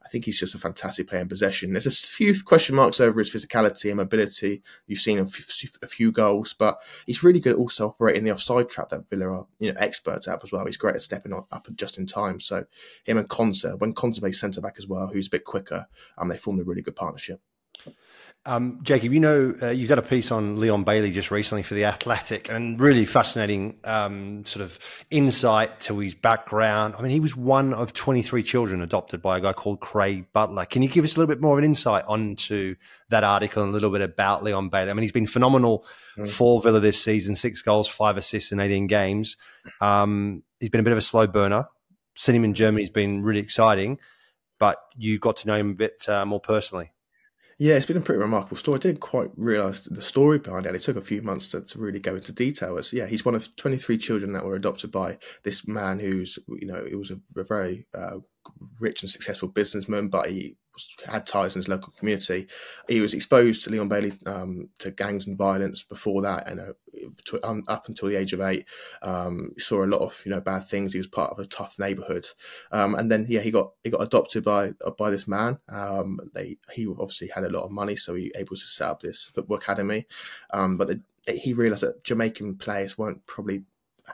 I 0.05 0.09
think 0.09 0.25
he's 0.25 0.39
just 0.39 0.55
a 0.55 0.59
fantastic 0.59 1.07
player 1.07 1.21
in 1.21 1.29
possession. 1.29 1.71
There's 1.71 1.85
a 1.85 1.91
few 1.91 2.41
question 2.43 2.75
marks 2.75 2.99
over 2.99 3.19
his 3.19 3.29
physicality 3.29 3.89
and 3.89 3.97
mobility. 3.97 4.61
You've 4.87 4.99
seen 4.99 5.19
a 5.19 5.25
few, 5.25 5.69
a 5.81 5.87
few 5.87 6.11
goals, 6.11 6.53
but 6.53 6.81
he's 7.05 7.23
really 7.23 7.39
good 7.39 7.53
at 7.53 7.57
also 7.57 7.87
operating 7.87 8.23
the 8.23 8.31
offside 8.31 8.69
trap 8.69 8.89
that 8.89 9.09
Villa 9.09 9.27
are 9.27 9.47
you 9.59 9.71
know 9.71 9.79
experts 9.79 10.27
at 10.27 10.43
as 10.43 10.51
well. 10.51 10.65
He's 10.65 10.77
great 10.77 10.95
at 10.95 11.01
stepping 11.01 11.33
up 11.33 11.67
just 11.75 11.97
in 11.97 12.05
time. 12.05 12.39
So 12.39 12.65
him 13.05 13.17
and 13.17 13.29
Konsa, 13.29 13.79
when 13.79 13.93
Konsa 13.93 14.19
plays 14.19 14.39
centre 14.39 14.61
back 14.61 14.75
as 14.77 14.87
well, 14.87 15.07
who's 15.07 15.27
a 15.27 15.31
bit 15.31 15.45
quicker, 15.45 15.87
um, 16.17 16.27
they 16.27 16.37
formed 16.37 16.59
a 16.59 16.63
really 16.63 16.81
good 16.81 16.95
partnership. 16.95 17.39
Um, 18.45 18.79
Jacob, 18.83 19.13
you 19.13 19.21
know, 19.21 19.55
uh, 19.61 19.69
you've 19.69 19.87
done 19.87 19.99
a 19.99 20.01
piece 20.01 20.29
on 20.29 20.59
Leon 20.59 20.83
Bailey 20.83 21.11
just 21.11 21.31
recently 21.31 21.63
for 21.63 21.75
The 21.75 21.85
Athletic 21.85 22.49
and 22.49 22.77
really 22.77 23.05
fascinating 23.05 23.77
um, 23.85 24.43
sort 24.43 24.63
of 24.63 24.77
insight 25.09 25.79
to 25.81 25.99
his 25.99 26.13
background. 26.13 26.95
I 26.97 27.01
mean, 27.01 27.11
he 27.11 27.21
was 27.21 27.37
one 27.37 27.73
of 27.73 27.93
23 27.93 28.43
children 28.43 28.81
adopted 28.81 29.21
by 29.21 29.37
a 29.37 29.41
guy 29.41 29.53
called 29.53 29.79
Craig 29.79 30.25
Butler. 30.33 30.65
Can 30.65 30.81
you 30.81 30.89
give 30.89 31.05
us 31.05 31.15
a 31.15 31.19
little 31.19 31.33
bit 31.33 31.41
more 31.41 31.53
of 31.53 31.59
an 31.59 31.63
insight 31.63 32.03
onto 32.05 32.75
that 33.07 33.23
article 33.23 33.63
and 33.63 33.69
a 33.69 33.73
little 33.73 33.91
bit 33.91 34.01
about 34.01 34.43
Leon 34.43 34.67
Bailey? 34.67 34.89
I 34.89 34.93
mean, 34.93 35.03
he's 35.03 35.13
been 35.13 35.25
phenomenal 35.25 35.85
mm. 36.17 36.27
for 36.27 36.61
Villa 36.61 36.81
this 36.81 37.01
season 37.01 37.35
six 37.35 37.61
goals, 37.61 37.87
five 37.87 38.17
assists 38.17 38.51
in 38.51 38.59
18 38.59 38.87
games. 38.87 39.37
Um, 39.79 40.43
he's 40.59 40.69
been 40.69 40.81
a 40.81 40.83
bit 40.83 40.91
of 40.91 40.97
a 40.97 41.01
slow 41.01 41.27
burner. 41.27 41.69
Seeing 42.15 42.35
him 42.35 42.43
in 42.43 42.53
Germany 42.53 42.83
has 42.83 42.91
been 42.91 43.23
really 43.23 43.39
exciting, 43.39 43.99
but 44.59 44.79
you 44.97 45.17
got 45.17 45.37
to 45.37 45.47
know 45.47 45.55
him 45.55 45.71
a 45.71 45.75
bit 45.75 46.07
uh, 46.09 46.25
more 46.25 46.41
personally. 46.41 46.92
Yeah, 47.63 47.75
it's 47.75 47.85
been 47.85 47.95
a 47.95 48.01
pretty 48.01 48.19
remarkable 48.19 48.57
story. 48.57 48.75
I 48.75 48.79
didn't 48.79 48.99
quite 48.99 49.31
realise 49.37 49.87
the 49.89 50.01
story 50.01 50.37
behind 50.37 50.65
it. 50.65 50.75
It 50.75 50.81
took 50.81 50.97
a 50.97 51.01
few 51.01 51.21
months 51.21 51.47
to, 51.47 51.61
to 51.61 51.79
really 51.79 51.97
go 51.97 52.13
into 52.13 52.33
detail. 52.33 52.77
It's, 52.77 52.91
yeah, 52.91 53.05
he's 53.07 53.23
one 53.23 53.35
of 53.35 53.55
23 53.55 53.97
children 53.99 54.33
that 54.33 54.43
were 54.43 54.55
adopted 54.55 54.91
by 54.91 55.17
this 55.45 55.65
man 55.65 55.97
who's, 55.97 56.37
you 56.59 56.67
know, 56.67 56.85
it 56.85 56.95
was 56.95 57.09
a, 57.09 57.21
a 57.37 57.45
very 57.45 57.85
uh, 57.97 58.17
rich 58.81 59.01
and 59.01 59.09
successful 59.09 59.47
businessman, 59.47 60.09
but 60.09 60.29
he 60.29 60.57
had 61.05 61.25
ties 61.25 61.55
in 61.55 61.59
his 61.59 61.67
local 61.67 61.93
community. 61.97 62.47
He 62.87 63.01
was 63.01 63.13
exposed 63.13 63.63
to 63.63 63.69
Leon 63.69 63.89
Bailey 63.89 64.13
um, 64.25 64.69
to 64.79 64.91
gangs 64.91 65.27
and 65.27 65.37
violence 65.37 65.83
before 65.83 66.21
that, 66.23 66.47
and 66.47 66.59
uh, 66.59 67.37
um, 67.43 67.63
up 67.67 67.87
until 67.87 68.09
the 68.09 68.15
age 68.15 68.33
of 68.33 68.41
eight, 68.41 68.65
um, 69.01 69.51
saw 69.57 69.83
a 69.83 69.87
lot 69.87 70.01
of 70.01 70.19
you 70.25 70.31
know 70.31 70.41
bad 70.41 70.67
things. 70.67 70.93
He 70.93 70.99
was 70.99 71.07
part 71.07 71.31
of 71.31 71.39
a 71.39 71.47
tough 71.47 71.77
neighborhood, 71.79 72.27
um, 72.71 72.95
and 72.95 73.11
then 73.11 73.25
yeah, 73.27 73.41
he 73.41 73.51
got 73.51 73.71
he 73.83 73.89
got 73.89 74.01
adopted 74.01 74.43
by 74.43 74.73
by 74.97 75.09
this 75.09 75.27
man. 75.27 75.57
Um, 75.69 76.19
they 76.33 76.57
he 76.71 76.87
obviously 76.87 77.29
had 77.33 77.43
a 77.43 77.49
lot 77.49 77.63
of 77.63 77.71
money, 77.71 77.95
so 77.95 78.15
he 78.15 78.25
was 78.25 78.41
able 78.41 78.55
to 78.55 78.61
set 78.61 78.89
up 78.89 79.01
this 79.01 79.31
football 79.33 79.57
academy, 79.57 80.07
um, 80.53 80.77
but 80.77 80.87
the, 80.87 81.01
he 81.27 81.53
realized 81.53 81.83
that 81.83 82.03
Jamaican 82.03 82.57
players 82.57 82.97
weren't 82.97 83.25
probably 83.25 83.63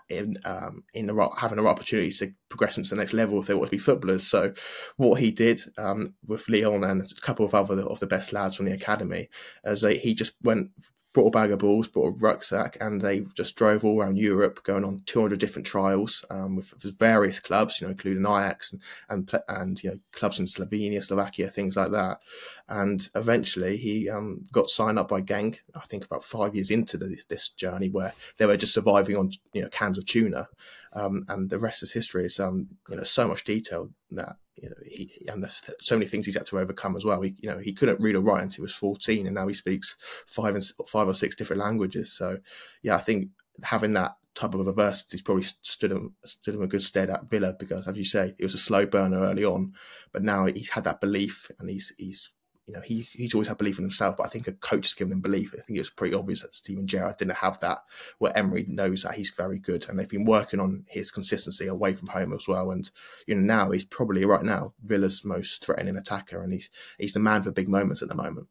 in 0.10 0.36
um, 0.46 0.84
in 0.94 1.10
having 1.38 1.58
the 1.58 1.64
right 1.64 1.72
opportunities 1.72 2.20
to 2.20 2.34
progress 2.50 2.78
into 2.78 2.90
the 2.90 2.96
next 2.96 3.14
level 3.14 3.40
if 3.40 3.48
they 3.48 3.54
want 3.54 3.68
to 3.68 3.76
be 3.76 3.80
footballers. 3.80 4.26
So, 4.26 4.54
what 4.98 5.20
he 5.20 5.32
did 5.32 5.62
um, 5.78 6.14
with 6.26 6.48
Leon 6.50 6.84
and 6.84 7.02
a 7.02 7.22
couple 7.22 7.46
of 7.46 7.56
other 7.56 7.82
of 7.82 8.00
the 8.00 8.08
best 8.08 8.34
lads 8.34 8.56
from 8.56 8.66
the 8.66 8.74
academy, 8.74 9.30
as 9.64 9.82
he 9.82 10.14
just 10.14 10.34
went 10.44 10.72
brought 11.14 11.28
a 11.28 11.32
bag 11.32 11.52
of 11.52 11.60
balls, 11.60 11.88
brought 11.88 12.08
a 12.08 12.18
rucksack, 12.18 12.78
and 12.82 13.02
they 13.02 13.22
just 13.36 13.56
drove 13.56 13.84
all 13.84 14.00
around 14.00 14.18
Europe, 14.18 14.64
going 14.64 14.86
on 14.86 15.02
200 15.06 15.40
different 15.40 15.66
trials 15.66 16.24
um, 16.30 16.56
with, 16.56 16.72
with, 16.84 16.98
various 17.00 17.40
clubs, 17.40 17.82
you 17.82 17.88
know, 17.88 17.92
including 17.92 18.24
Ajax 18.24 18.74
and, 18.74 18.82
and 19.10 19.42
and 19.48 19.84
you 19.84 19.90
know 19.90 20.00
clubs 20.12 20.40
in 20.40 20.46
Slovenia, 20.46 21.04
Slovakia, 21.04 21.50
things 21.50 21.76
like 21.76 21.92
that. 21.92 22.20
And 22.68 23.10
eventually, 23.16 23.78
he 23.78 24.10
um, 24.10 24.46
got 24.52 24.70
signed 24.70 25.00
up 25.00 25.10
by 25.10 25.22
Genk. 25.22 25.60
I 25.76 25.82
think 25.88 26.06
about 26.06 26.24
five 26.24 26.54
years 26.54 26.72
into 26.72 26.98
the, 26.98 27.18
this 27.28 27.50
journey, 27.50 27.90
where 27.90 28.14
they 28.38 28.46
were 28.46 28.58
just 28.58 28.74
surviving 28.74 29.18
on 29.18 29.32
you 29.54 29.64
know 29.64 29.70
cans 29.70 29.98
of 29.98 30.06
tuna, 30.06 30.48
um, 30.94 31.26
and 31.30 31.50
the 31.50 31.60
rest 31.60 31.82
is 31.82 31.92
history. 31.92 32.26
It's 32.26 32.40
um, 32.40 32.68
you 32.90 32.98
know 32.98 33.04
so 33.04 33.28
much 33.28 33.44
detail 33.44 33.90
that 34.12 34.36
you 34.62 34.70
know 34.70 34.76
he 34.86 35.12
and 35.28 35.44
there's 35.44 35.62
so 35.82 35.96
many 35.96 36.06
things 36.06 36.26
he's 36.26 36.38
had 36.38 36.46
to 36.48 36.60
overcome 36.60 36.96
as 36.96 37.06
well. 37.06 37.22
He 37.22 37.36
you 37.40 37.50
know 37.50 37.60
he 37.60 37.74
couldn't 37.74 38.00
read 38.00 38.16
or 38.16 38.22
write 38.22 38.44
until 38.44 38.58
he 38.58 38.62
was 38.64 38.76
14, 38.76 39.26
and 39.26 39.36
now 39.36 39.48
he 39.48 39.54
speaks 39.54 39.96
five 40.28 40.56
and 40.56 40.64
five 40.88 41.08
or 41.08 41.14
six 41.14 41.36
different 41.36 41.62
languages. 41.62 42.12
So 42.12 42.38
yeah, 42.82 42.96
I 42.96 43.00
think 43.00 43.30
having 43.64 43.94
that 43.94 44.16
type 44.36 44.54
of 44.54 44.68
adversity 44.68 45.18
has 45.18 45.22
probably 45.22 45.44
stood 45.44 45.92
him 45.92 46.16
stood 46.24 46.56
him 46.56 46.62
a 46.62 46.68
good 46.68 46.84
stead 46.84 47.10
at 47.10 47.30
Villa 47.30 47.56
because, 47.58 47.88
as 47.88 47.98
you 47.98 48.06
say, 48.06 48.36
it 48.38 48.44
was 48.44 48.54
a 48.54 48.60
slow 48.60 48.86
burner 48.86 49.22
early 49.22 49.46
on, 49.46 49.74
but 50.14 50.24
now 50.24 50.46
he's 50.46 50.70
had 50.70 50.86
that 50.86 51.02
belief 51.02 51.52
and 51.60 51.70
he's 51.70 51.94
he's 51.98 52.32
you 52.70 52.76
know, 52.76 52.82
he 52.82 53.02
he's 53.14 53.34
always 53.34 53.48
had 53.48 53.58
belief 53.58 53.80
in 53.80 53.84
himself, 53.84 54.18
but 54.18 54.28
I 54.28 54.30
think 54.30 54.48
a 54.48 54.52
coach 54.52 54.90
has 54.90 54.94
given 54.94 55.12
him 55.12 55.22
belief. 55.22 55.56
I 55.58 55.62
think 55.62 55.78
it 55.78 55.82
was 55.82 55.90
pretty 55.90 56.14
obvious 56.14 56.44
that 56.44 56.54
Steven 56.54 56.86
Gerrard 56.86 57.18
didn't 57.18 57.38
have 57.38 57.60
that, 57.62 57.80
where 58.20 58.38
Emery 58.38 58.66
knows 58.68 59.02
that 59.02 59.16
he's 59.16 59.32
very 59.32 59.58
good, 59.58 59.88
and 59.90 59.98
they've 59.98 60.08
been 60.08 60.24
working 60.24 60.60
on 60.60 60.86
his 60.88 61.10
consistency 61.10 61.66
away 61.66 61.96
from 61.96 62.10
home 62.10 62.32
as 62.32 62.48
well. 62.48 62.70
And 62.70 62.88
you 63.26 63.34
know, 63.34 63.42
now 63.42 63.72
he's 63.72 63.84
probably 63.84 64.24
right 64.24 64.44
now 64.44 64.74
Villa's 64.84 65.26
most 65.26 65.66
threatening 65.66 65.98
attacker, 65.98 66.44
and 66.44 66.54
he's 66.54 66.70
he's 67.00 67.14
the 67.14 67.20
man 67.20 67.42
for 67.42 67.52
big 67.52 67.68
moments 67.68 68.04
at 68.04 68.08
the 68.08 68.14
moment. 68.14 68.46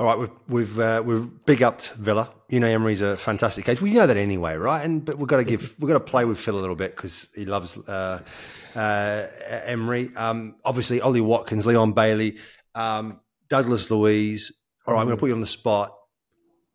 All 0.00 0.06
right, 0.06 0.18
we've 0.18 0.30
we've 0.48 0.78
uh, 0.80 1.02
we've 1.04 1.44
big 1.44 1.62
upped 1.62 1.90
Villa. 1.90 2.32
You 2.48 2.58
know, 2.58 2.66
Emery's 2.66 3.02
a 3.02 3.16
fantastic 3.16 3.66
coach. 3.66 3.80
We 3.80 3.92
know 3.92 4.06
that 4.06 4.16
anyway, 4.16 4.56
right? 4.56 4.82
And 4.84 5.04
but 5.04 5.18
we've 5.18 5.28
got 5.28 5.36
to 5.36 5.44
give 5.44 5.76
we've 5.78 5.88
got 5.88 5.94
to 5.94 6.00
play 6.00 6.24
with 6.24 6.40
Phil 6.40 6.58
a 6.58 6.58
little 6.58 6.74
bit 6.74 6.96
because 6.96 7.28
he 7.34 7.44
loves 7.44 7.76
uh, 7.76 8.22
uh, 8.74 9.26
Emery. 9.46 10.10
Um, 10.16 10.56
obviously, 10.64 11.00
Ollie 11.00 11.20
Watkins, 11.20 11.66
Leon 11.66 11.92
Bailey. 11.92 12.38
Um, 12.80 13.20
Douglas 13.48 13.90
Luiz. 13.90 14.52
All 14.86 14.94
right, 14.94 15.00
I'm 15.00 15.06
going 15.06 15.16
to 15.16 15.20
put 15.20 15.28
you 15.28 15.34
on 15.34 15.40
the 15.40 15.46
spot. 15.46 15.94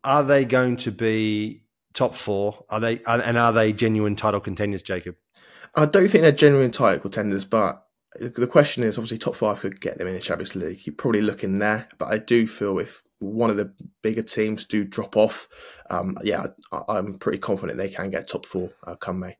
Are 0.04 0.22
they 0.22 0.44
going 0.44 0.76
to 0.78 0.92
be 0.92 1.62
top 1.94 2.14
four? 2.14 2.64
Are 2.70 2.78
they 2.78 3.00
and 3.06 3.36
are 3.36 3.52
they 3.52 3.72
genuine 3.72 4.14
title 4.14 4.40
contenders, 4.40 4.82
Jacob? 4.82 5.16
I 5.74 5.86
don't 5.86 6.08
think 6.08 6.22
they're 6.22 6.32
genuine 6.32 6.70
title 6.70 7.00
contenders, 7.00 7.44
but 7.44 7.82
the 8.20 8.46
question 8.46 8.84
is 8.84 8.96
obviously 8.96 9.18
top 9.18 9.36
five 9.36 9.60
could 9.60 9.80
get 9.80 9.98
them 9.98 10.06
in 10.06 10.14
the 10.14 10.20
Champions 10.20 10.54
League. 10.54 10.86
You're 10.86 10.94
probably 10.94 11.22
looking 11.22 11.58
there, 11.58 11.88
but 11.98 12.06
I 12.06 12.18
do 12.18 12.46
feel 12.46 12.78
if 12.78 13.02
one 13.18 13.50
of 13.50 13.56
the 13.56 13.72
bigger 14.02 14.22
teams 14.22 14.64
do 14.64 14.84
drop 14.84 15.16
off, 15.16 15.48
um, 15.90 16.16
yeah, 16.22 16.46
I, 16.72 16.98
am 16.98 17.14
pretty 17.14 17.38
confident 17.38 17.78
they 17.78 17.88
can 17.88 18.10
get 18.10 18.28
top 18.28 18.46
four 18.46 18.70
uh, 18.86 18.94
come 18.94 19.20
May. 19.20 19.36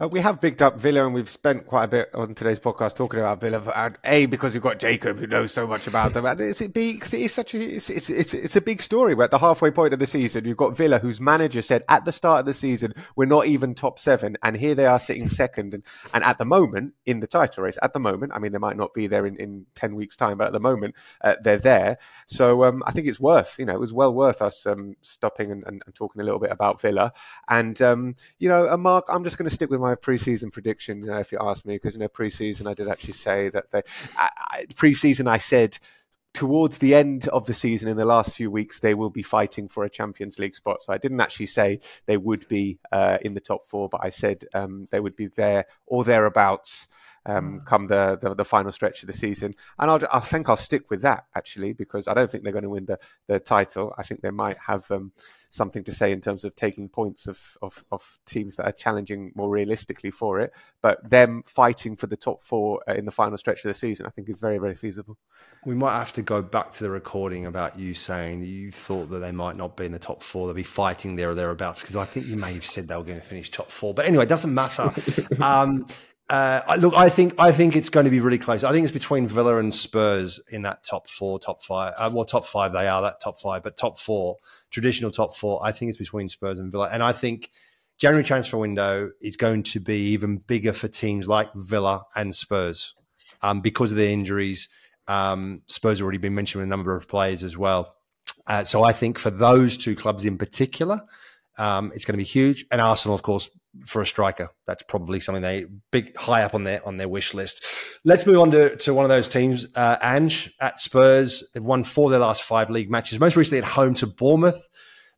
Uh, 0.00 0.06
we 0.06 0.20
have 0.20 0.40
picked 0.40 0.62
up 0.62 0.78
Villa, 0.78 1.04
and 1.04 1.12
we've 1.12 1.28
spent 1.28 1.66
quite 1.66 1.82
a 1.82 1.88
bit 1.88 2.14
on 2.14 2.32
today's 2.32 2.60
podcast 2.60 2.94
talking 2.94 3.18
about 3.18 3.40
Villa. 3.40 3.60
And 3.74 3.98
a 4.04 4.26
because 4.26 4.52
we've 4.52 4.62
got 4.62 4.78
Jacob 4.78 5.18
who 5.18 5.26
knows 5.26 5.52
so 5.52 5.66
much 5.66 5.88
about 5.88 6.12
them, 6.12 6.24
and 6.24 6.40
it's, 6.40 6.60
it 6.60 6.72
because 6.72 7.12
it 7.14 7.22
is 7.22 7.34
such 7.34 7.52
a 7.52 7.60
it's, 7.60 7.90
it's, 7.90 8.08
it's 8.08 8.32
it's 8.32 8.54
a 8.54 8.60
big 8.60 8.80
story. 8.80 9.16
We're 9.16 9.24
at 9.24 9.32
the 9.32 9.40
halfway 9.40 9.72
point 9.72 9.92
of 9.92 9.98
the 9.98 10.06
season. 10.06 10.44
You've 10.44 10.56
got 10.56 10.76
Villa, 10.76 11.00
whose 11.00 11.20
manager 11.20 11.62
said 11.62 11.82
at 11.88 12.04
the 12.04 12.12
start 12.12 12.38
of 12.38 12.46
the 12.46 12.54
season 12.54 12.94
we're 13.16 13.24
not 13.24 13.46
even 13.46 13.74
top 13.74 13.98
seven, 13.98 14.36
and 14.44 14.56
here 14.56 14.76
they 14.76 14.86
are 14.86 15.00
sitting 15.00 15.28
second, 15.28 15.74
and, 15.74 15.82
and 16.14 16.22
at 16.22 16.38
the 16.38 16.44
moment 16.44 16.94
in 17.04 17.18
the 17.18 17.26
title 17.26 17.64
race. 17.64 17.78
At 17.82 17.92
the 17.92 17.98
moment, 17.98 18.30
I 18.32 18.38
mean 18.38 18.52
they 18.52 18.58
might 18.58 18.76
not 18.76 18.94
be 18.94 19.08
there 19.08 19.26
in, 19.26 19.34
in 19.34 19.66
ten 19.74 19.96
weeks' 19.96 20.14
time, 20.14 20.38
but 20.38 20.46
at 20.46 20.52
the 20.52 20.60
moment 20.60 20.94
uh, 21.22 21.34
they're 21.42 21.58
there. 21.58 21.98
So 22.28 22.62
um, 22.62 22.84
I 22.86 22.92
think 22.92 23.08
it's 23.08 23.18
worth 23.18 23.56
you 23.58 23.64
know 23.64 23.74
it 23.74 23.80
was 23.80 23.92
well 23.92 24.14
worth 24.14 24.42
us 24.42 24.64
um, 24.64 24.94
stopping 25.02 25.50
and, 25.50 25.64
and, 25.66 25.82
and, 25.84 25.94
talking 25.96 26.20
a 26.20 26.24
little 26.24 26.38
bit 26.38 26.52
about 26.52 26.80
Villa. 26.80 27.12
And 27.48 27.82
um, 27.82 28.14
you 28.38 28.48
know, 28.48 28.70
uh, 28.70 28.76
Mark, 28.76 29.06
I'm 29.08 29.24
just 29.24 29.38
going 29.38 29.48
to 29.48 29.54
stick 29.54 29.70
with 29.70 29.80
my 29.80 29.87
preseason 29.96 30.52
prediction, 30.52 31.00
you 31.00 31.10
know, 31.10 31.18
if 31.18 31.32
you 31.32 31.38
ask 31.40 31.64
me, 31.64 31.76
because 31.76 31.94
you 31.94 32.00
know 32.00 32.08
preseason 32.08 32.68
I 32.68 32.74
did 32.74 32.88
actually 32.88 33.14
say 33.14 33.48
that 33.50 33.70
they 33.70 33.82
I, 34.16 34.28
I, 34.50 34.64
preseason 34.74 35.28
I 35.28 35.38
said 35.38 35.78
towards 36.34 36.78
the 36.78 36.94
end 36.94 37.26
of 37.28 37.46
the 37.46 37.54
season 37.54 37.88
in 37.88 37.96
the 37.96 38.04
last 38.04 38.32
few 38.32 38.50
weeks 38.50 38.80
they 38.80 38.94
will 38.94 39.10
be 39.10 39.22
fighting 39.22 39.66
for 39.66 39.84
a 39.84 39.90
Champions 39.90 40.38
League 40.38 40.54
spot. 40.54 40.82
So 40.82 40.92
I 40.92 40.98
didn't 40.98 41.20
actually 41.20 41.46
say 41.46 41.80
they 42.06 42.16
would 42.16 42.46
be 42.48 42.78
uh, 42.92 43.18
in 43.22 43.34
the 43.34 43.40
top 43.40 43.66
four, 43.66 43.88
but 43.88 44.00
I 44.04 44.10
said 44.10 44.44
um, 44.54 44.86
they 44.90 45.00
would 45.00 45.16
be 45.16 45.28
there 45.28 45.64
or 45.86 46.04
thereabouts. 46.04 46.86
um, 47.28 47.60
come 47.66 47.86
the, 47.86 48.18
the, 48.20 48.34
the 48.34 48.44
final 48.44 48.72
stretch 48.72 49.02
of 49.02 49.06
the 49.06 49.12
season. 49.12 49.54
And 49.78 49.90
I'll, 49.90 50.00
I 50.12 50.20
think 50.20 50.48
I'll 50.48 50.56
stick 50.56 50.90
with 50.90 51.02
that 51.02 51.24
actually 51.34 51.74
because 51.74 52.08
I 52.08 52.14
don't 52.14 52.30
think 52.30 52.42
they're 52.42 52.52
going 52.52 52.62
to 52.62 52.70
win 52.70 52.86
the, 52.86 52.98
the 53.26 53.38
title. 53.38 53.94
I 53.98 54.02
think 54.02 54.22
they 54.22 54.30
might 54.30 54.56
have 54.66 54.90
um, 54.90 55.12
something 55.50 55.82
to 55.84 55.92
say 55.92 56.12
in 56.12 56.20
terms 56.20 56.44
of 56.44 56.54
taking 56.54 56.88
points 56.88 57.26
of, 57.26 57.56
of, 57.62 57.84
of, 57.90 58.18
teams 58.26 58.56
that 58.56 58.66
are 58.66 58.72
challenging 58.72 59.32
more 59.34 59.48
realistically 59.48 60.10
for 60.10 60.40
it. 60.40 60.52
But 60.82 61.08
them 61.08 61.42
fighting 61.46 61.96
for 61.96 62.06
the 62.06 62.16
top 62.16 62.42
four 62.42 62.82
uh, 62.88 62.94
in 62.94 63.04
the 63.04 63.10
final 63.10 63.38
stretch 63.38 63.64
of 63.64 63.68
the 63.68 63.74
season, 63.74 64.06
I 64.06 64.10
think 64.10 64.28
is 64.28 64.40
very, 64.40 64.58
very 64.58 64.74
feasible. 64.74 65.16
We 65.64 65.74
might 65.74 65.98
have 65.98 66.12
to 66.12 66.22
go 66.22 66.42
back 66.42 66.72
to 66.72 66.84
the 66.84 66.90
recording 66.90 67.46
about 67.46 67.78
you 67.78 67.94
saying 67.94 68.42
you 68.42 68.70
thought 68.70 69.10
that 69.10 69.20
they 69.20 69.32
might 69.32 69.56
not 69.56 69.76
be 69.76 69.86
in 69.86 69.92
the 69.92 69.98
top 69.98 70.22
four. 70.22 70.46
They'll 70.46 70.54
be 70.54 70.62
fighting 70.62 71.16
there 71.16 71.30
or 71.30 71.34
thereabouts 71.34 71.80
because 71.80 71.96
I 71.96 72.04
think 72.04 72.26
you 72.26 72.36
may 72.36 72.52
have 72.52 72.64
said 72.64 72.88
they 72.88 72.96
were 72.96 73.02
going 73.02 73.20
to 73.20 73.26
finish 73.26 73.50
top 73.50 73.70
four. 73.70 73.94
But 73.94 74.06
anyway, 74.06 74.24
it 74.24 74.28
doesn't 74.28 74.52
matter. 74.52 74.92
um, 75.40 75.86
uh, 76.30 76.76
look, 76.78 76.94
I 76.94 77.08
think 77.08 77.34
I 77.38 77.52
think 77.52 77.74
it's 77.74 77.88
going 77.88 78.04
to 78.04 78.10
be 78.10 78.20
really 78.20 78.38
close. 78.38 78.62
I 78.62 78.72
think 78.72 78.84
it's 78.84 78.92
between 78.92 79.26
Villa 79.26 79.58
and 79.58 79.72
Spurs 79.72 80.40
in 80.50 80.62
that 80.62 80.84
top 80.84 81.08
four, 81.08 81.38
top 81.38 81.62
five. 81.62 81.94
Uh, 81.96 82.10
well, 82.12 82.24
top 82.24 82.44
five 82.44 82.72
they 82.72 82.86
are 82.86 83.02
that 83.02 83.20
top 83.20 83.40
five, 83.40 83.62
but 83.62 83.76
top 83.76 83.98
four, 83.98 84.36
traditional 84.70 85.10
top 85.10 85.34
four. 85.34 85.60
I 85.64 85.72
think 85.72 85.88
it's 85.88 85.98
between 85.98 86.28
Spurs 86.28 86.58
and 86.58 86.70
Villa, 86.70 86.90
and 86.92 87.02
I 87.02 87.12
think 87.12 87.50
January 87.98 88.24
transfer 88.24 88.58
window 88.58 89.10
is 89.20 89.36
going 89.36 89.62
to 89.64 89.80
be 89.80 90.10
even 90.10 90.36
bigger 90.36 90.72
for 90.72 90.86
teams 90.86 91.28
like 91.28 91.52
Villa 91.54 92.04
and 92.14 92.34
Spurs 92.34 92.94
um, 93.42 93.60
because 93.60 93.90
of 93.90 93.96
the 93.96 94.08
injuries. 94.08 94.68
Um, 95.06 95.62
Spurs 95.66 95.98
have 95.98 96.04
already 96.04 96.18
been 96.18 96.34
mentioned 96.34 96.60
with 96.60 96.68
a 96.68 96.70
number 96.70 96.94
of 96.94 97.08
players 97.08 97.42
as 97.42 97.56
well. 97.56 97.94
Uh, 98.46 98.64
so 98.64 98.82
I 98.82 98.92
think 98.92 99.18
for 99.18 99.30
those 99.30 99.76
two 99.76 99.96
clubs 99.96 100.24
in 100.24 100.38
particular, 100.38 101.00
um, 101.58 101.90
it's 101.94 102.04
going 102.04 102.14
to 102.14 102.18
be 102.18 102.24
huge. 102.24 102.66
And 102.70 102.80
Arsenal, 102.80 103.14
of 103.14 103.22
course, 103.22 103.50
for 103.84 104.02
a 104.02 104.06
striker. 104.06 104.50
That's 104.66 104.82
probably 104.82 105.20
something 105.20 105.42
they 105.42 105.66
big 105.90 106.16
high 106.16 106.42
up 106.42 106.54
on 106.54 106.64
their 106.64 106.86
on 106.86 106.96
their 106.96 107.08
wish 107.08 107.34
list. 107.34 107.64
Let's 108.04 108.26
move 108.26 108.38
on 108.38 108.50
to, 108.52 108.76
to 108.76 108.94
one 108.94 109.04
of 109.04 109.08
those 109.08 109.28
teams, 109.28 109.66
uh, 109.74 109.96
Ange 110.02 110.52
at 110.60 110.78
Spurs. 110.78 111.44
They've 111.52 111.64
won 111.64 111.82
four 111.82 112.06
of 112.06 112.10
their 112.10 112.20
last 112.20 112.42
five 112.42 112.70
league 112.70 112.90
matches. 112.90 113.20
Most 113.20 113.36
recently 113.36 113.58
at 113.58 113.64
home 113.64 113.94
to 113.94 114.06
Bournemouth. 114.06 114.68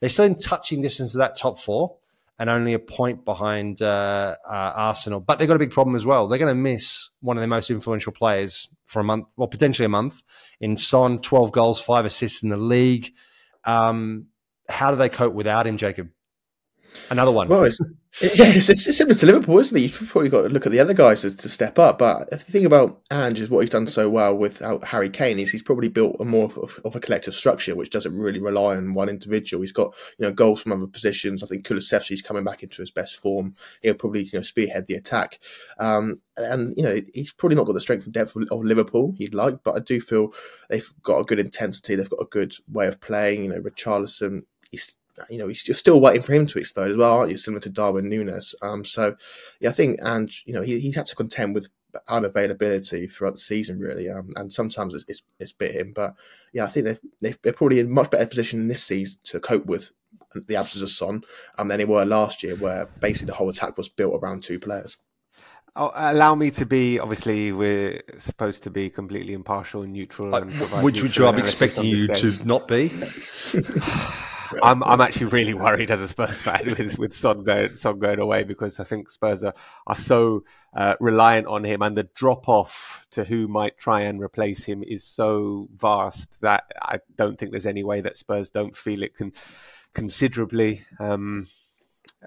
They're 0.00 0.08
still 0.08 0.24
in 0.24 0.36
touching 0.36 0.80
distance 0.80 1.14
of 1.14 1.18
that 1.18 1.36
top 1.36 1.58
four 1.58 1.96
and 2.38 2.48
only 2.48 2.72
a 2.72 2.78
point 2.78 3.26
behind 3.26 3.82
uh, 3.82 4.34
uh, 4.48 4.72
Arsenal. 4.74 5.20
But 5.20 5.38
they've 5.38 5.46
got 5.46 5.56
a 5.56 5.58
big 5.58 5.72
problem 5.72 5.94
as 5.94 6.06
well. 6.06 6.26
They're 6.26 6.38
going 6.38 6.54
to 6.54 6.54
miss 6.54 7.10
one 7.20 7.36
of 7.36 7.42
their 7.42 7.48
most 7.48 7.70
influential 7.70 8.12
players 8.12 8.70
for 8.86 9.00
a 9.00 9.04
month, 9.04 9.26
well, 9.36 9.46
potentially 9.46 9.84
a 9.84 9.90
month. 9.90 10.22
In 10.58 10.76
Son, 10.76 11.18
twelve 11.18 11.52
goals, 11.52 11.80
five 11.80 12.06
assists 12.06 12.42
in 12.42 12.48
the 12.48 12.56
league. 12.56 13.12
Um, 13.64 14.28
how 14.70 14.90
do 14.90 14.96
they 14.96 15.10
cope 15.10 15.34
without 15.34 15.66
him, 15.66 15.76
Jacob? 15.76 16.08
Another 17.10 17.30
one. 17.30 17.48
Well, 17.48 17.68
yeah, 18.20 18.46
it's, 18.48 18.68
it's, 18.68 18.96
similar 18.96 19.14
to 19.14 19.26
Liverpool, 19.26 19.58
isn't 19.58 19.76
it? 19.76 19.80
You've 19.80 20.08
probably 20.08 20.28
got 20.28 20.42
to 20.42 20.48
look 20.48 20.66
at 20.66 20.72
the 20.72 20.80
other 20.80 20.92
guys 20.92 21.22
to, 21.22 21.34
to 21.34 21.48
step 21.48 21.78
up. 21.78 21.98
But 21.98 22.28
the 22.30 22.38
thing 22.38 22.66
about 22.66 23.00
Ange 23.10 23.38
is 23.38 23.48
what 23.48 23.60
he's 23.60 23.70
done 23.70 23.86
so 23.86 24.10
well 24.10 24.36
without 24.36 24.82
Harry 24.84 25.08
Kane 25.08 25.38
is 25.38 25.50
he's 25.50 25.62
probably 25.62 25.88
built 25.88 26.16
a 26.18 26.24
more 26.24 26.46
of, 26.46 26.80
of, 26.84 26.96
a 26.96 27.00
collective 27.00 27.34
structure, 27.34 27.76
which 27.76 27.90
doesn't 27.90 28.18
really 28.18 28.40
rely 28.40 28.76
on 28.76 28.94
one 28.94 29.08
individual. 29.08 29.62
He's 29.62 29.72
got 29.72 29.94
you 30.18 30.26
know 30.26 30.32
goals 30.32 30.60
from 30.60 30.72
other 30.72 30.88
positions. 30.88 31.42
I 31.42 31.46
think 31.46 31.64
Kulusevski's 31.64 32.20
coming 32.20 32.44
back 32.44 32.62
into 32.64 32.82
his 32.82 32.90
best 32.90 33.16
form. 33.16 33.54
He'll 33.80 33.94
probably 33.94 34.24
you 34.24 34.38
know 34.38 34.42
spearhead 34.42 34.86
the 34.86 34.94
attack. 34.94 35.38
Um, 35.78 36.20
and 36.36 36.74
you 36.76 36.82
know 36.82 37.00
he's 37.14 37.32
probably 37.32 37.56
not 37.56 37.66
got 37.66 37.74
the 37.74 37.80
strength 37.80 38.06
and 38.06 38.14
depth 38.14 38.34
of, 38.34 38.42
of 38.50 38.64
Liverpool 38.64 39.14
he'd 39.16 39.34
like, 39.34 39.62
but 39.62 39.76
I 39.76 39.78
do 39.78 40.00
feel 40.00 40.34
they've 40.68 40.92
got 41.02 41.20
a 41.20 41.24
good 41.24 41.38
intensity. 41.38 41.94
They've 41.94 42.10
got 42.10 42.22
a 42.22 42.26
good 42.26 42.54
way 42.68 42.88
of 42.88 43.00
playing. 43.00 43.44
You 43.44 43.50
know, 43.50 43.60
Richarlison, 43.60 44.42
he's 44.70 44.96
you 45.28 45.38
know, 45.38 45.46
you're 45.46 45.54
still 45.54 46.00
waiting 46.00 46.22
for 46.22 46.32
him 46.32 46.46
to 46.46 46.58
explode 46.58 46.90
as 46.90 46.96
well, 46.96 47.18
aren't 47.18 47.30
you? 47.30 47.36
Similar 47.36 47.60
to 47.60 47.70
Darwin 47.70 48.08
Nunez. 48.08 48.54
Um, 48.62 48.84
so, 48.84 49.16
yeah, 49.60 49.70
I 49.70 49.72
think, 49.72 49.98
and 50.02 50.30
you 50.44 50.54
know, 50.54 50.62
he, 50.62 50.78
he's 50.80 50.96
had 50.96 51.06
to 51.06 51.16
contend 51.16 51.54
with 51.54 51.68
unavailability 52.08 53.10
throughout 53.10 53.34
the 53.34 53.40
season, 53.40 53.78
really, 53.78 54.08
um, 54.08 54.32
and 54.36 54.52
sometimes 54.52 54.94
it's, 54.94 55.04
it's, 55.08 55.22
it's 55.38 55.52
bit 55.52 55.74
him. 55.74 55.92
But 55.94 56.14
yeah, 56.52 56.64
I 56.64 56.68
think 56.68 56.84
they're, 57.20 57.34
they're 57.42 57.52
probably 57.52 57.80
in 57.80 57.86
a 57.86 57.90
much 57.90 58.10
better 58.10 58.26
position 58.26 58.60
in 58.60 58.68
this 58.68 58.82
season 58.82 59.20
to 59.24 59.40
cope 59.40 59.66
with 59.66 59.90
the 60.46 60.56
absence 60.56 60.82
of 60.82 60.90
Son 60.90 61.22
um, 61.58 61.68
than 61.68 61.78
they 61.78 61.84
were 61.84 62.04
last 62.04 62.42
year, 62.42 62.56
where 62.56 62.86
basically 63.00 63.26
the 63.26 63.34
whole 63.34 63.48
attack 63.48 63.76
was 63.76 63.88
built 63.88 64.20
around 64.22 64.42
two 64.42 64.58
players. 64.58 64.96
Oh, 65.76 65.92
allow 65.94 66.34
me 66.34 66.50
to 66.52 66.66
be. 66.66 66.98
Obviously, 66.98 67.52
we're 67.52 68.02
supposed 68.18 68.64
to 68.64 68.70
be 68.70 68.90
completely 68.90 69.34
impartial 69.34 69.82
and 69.82 69.92
neutral. 69.92 70.34
And 70.34 70.50
uh, 70.60 70.66
which, 70.80 71.02
which 71.02 71.20
I'm 71.20 71.38
expecting 71.38 71.84
you 71.84 72.08
to 72.08 72.44
not 72.44 72.66
be. 72.66 72.92
I'm 74.62 74.82
I'm 74.82 75.00
actually 75.00 75.26
really 75.26 75.54
worried 75.54 75.90
as 75.90 76.00
a 76.00 76.08
Spurs 76.08 76.42
fan 76.42 76.74
with 76.78 76.98
with 76.98 77.14
Son 77.14 77.44
going 77.44 77.74
Son 77.74 77.98
going 77.98 78.18
away 78.18 78.42
because 78.42 78.80
I 78.80 78.84
think 78.84 79.10
Spurs 79.10 79.44
are 79.44 79.54
are 79.86 79.94
so 79.94 80.44
uh, 80.74 80.96
reliant 81.00 81.46
on 81.46 81.64
him, 81.64 81.82
and 81.82 81.96
the 81.96 82.08
drop 82.14 82.48
off 82.48 83.06
to 83.12 83.24
who 83.24 83.48
might 83.48 83.78
try 83.78 84.02
and 84.02 84.20
replace 84.20 84.64
him 84.64 84.82
is 84.82 85.04
so 85.04 85.68
vast 85.76 86.40
that 86.40 86.64
I 86.80 87.00
don't 87.16 87.38
think 87.38 87.50
there's 87.50 87.66
any 87.66 87.84
way 87.84 88.00
that 88.00 88.16
Spurs 88.16 88.50
don't 88.50 88.76
feel 88.76 89.02
it 89.02 89.14
can 89.14 89.32
considerably. 89.94 90.82
Um, 90.98 91.46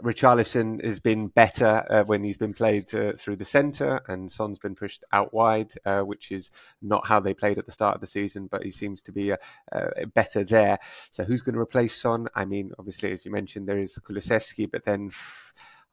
Richarlison 0.01 0.83
has 0.83 0.99
been 0.99 1.27
better 1.27 1.85
uh, 1.89 2.03
when 2.03 2.23
he's 2.23 2.37
been 2.37 2.53
played 2.53 2.93
uh, 2.95 3.13
through 3.13 3.35
the 3.35 3.45
centre, 3.45 4.01
and 4.07 4.31
Son's 4.31 4.57
been 4.57 4.75
pushed 4.75 5.03
out 5.13 5.33
wide, 5.33 5.71
uh, 5.85 6.01
which 6.01 6.31
is 6.31 6.49
not 6.81 7.07
how 7.07 7.19
they 7.19 7.33
played 7.33 7.59
at 7.59 7.65
the 7.65 7.71
start 7.71 7.95
of 7.95 8.01
the 8.01 8.07
season. 8.07 8.47
But 8.47 8.63
he 8.63 8.71
seems 8.71 9.01
to 9.03 9.11
be 9.11 9.33
uh, 9.33 9.37
uh, 9.71 10.05
better 10.13 10.43
there. 10.43 10.79
So 11.11 11.23
who's 11.23 11.43
going 11.43 11.53
to 11.53 11.61
replace 11.61 11.95
Son? 12.01 12.27
I 12.33 12.45
mean, 12.45 12.71
obviously, 12.79 13.11
as 13.11 13.23
you 13.23 13.31
mentioned, 13.31 13.67
there 13.67 13.79
is 13.79 13.99
Kulusevski, 13.99 14.71
but 14.71 14.83
then. 14.83 15.11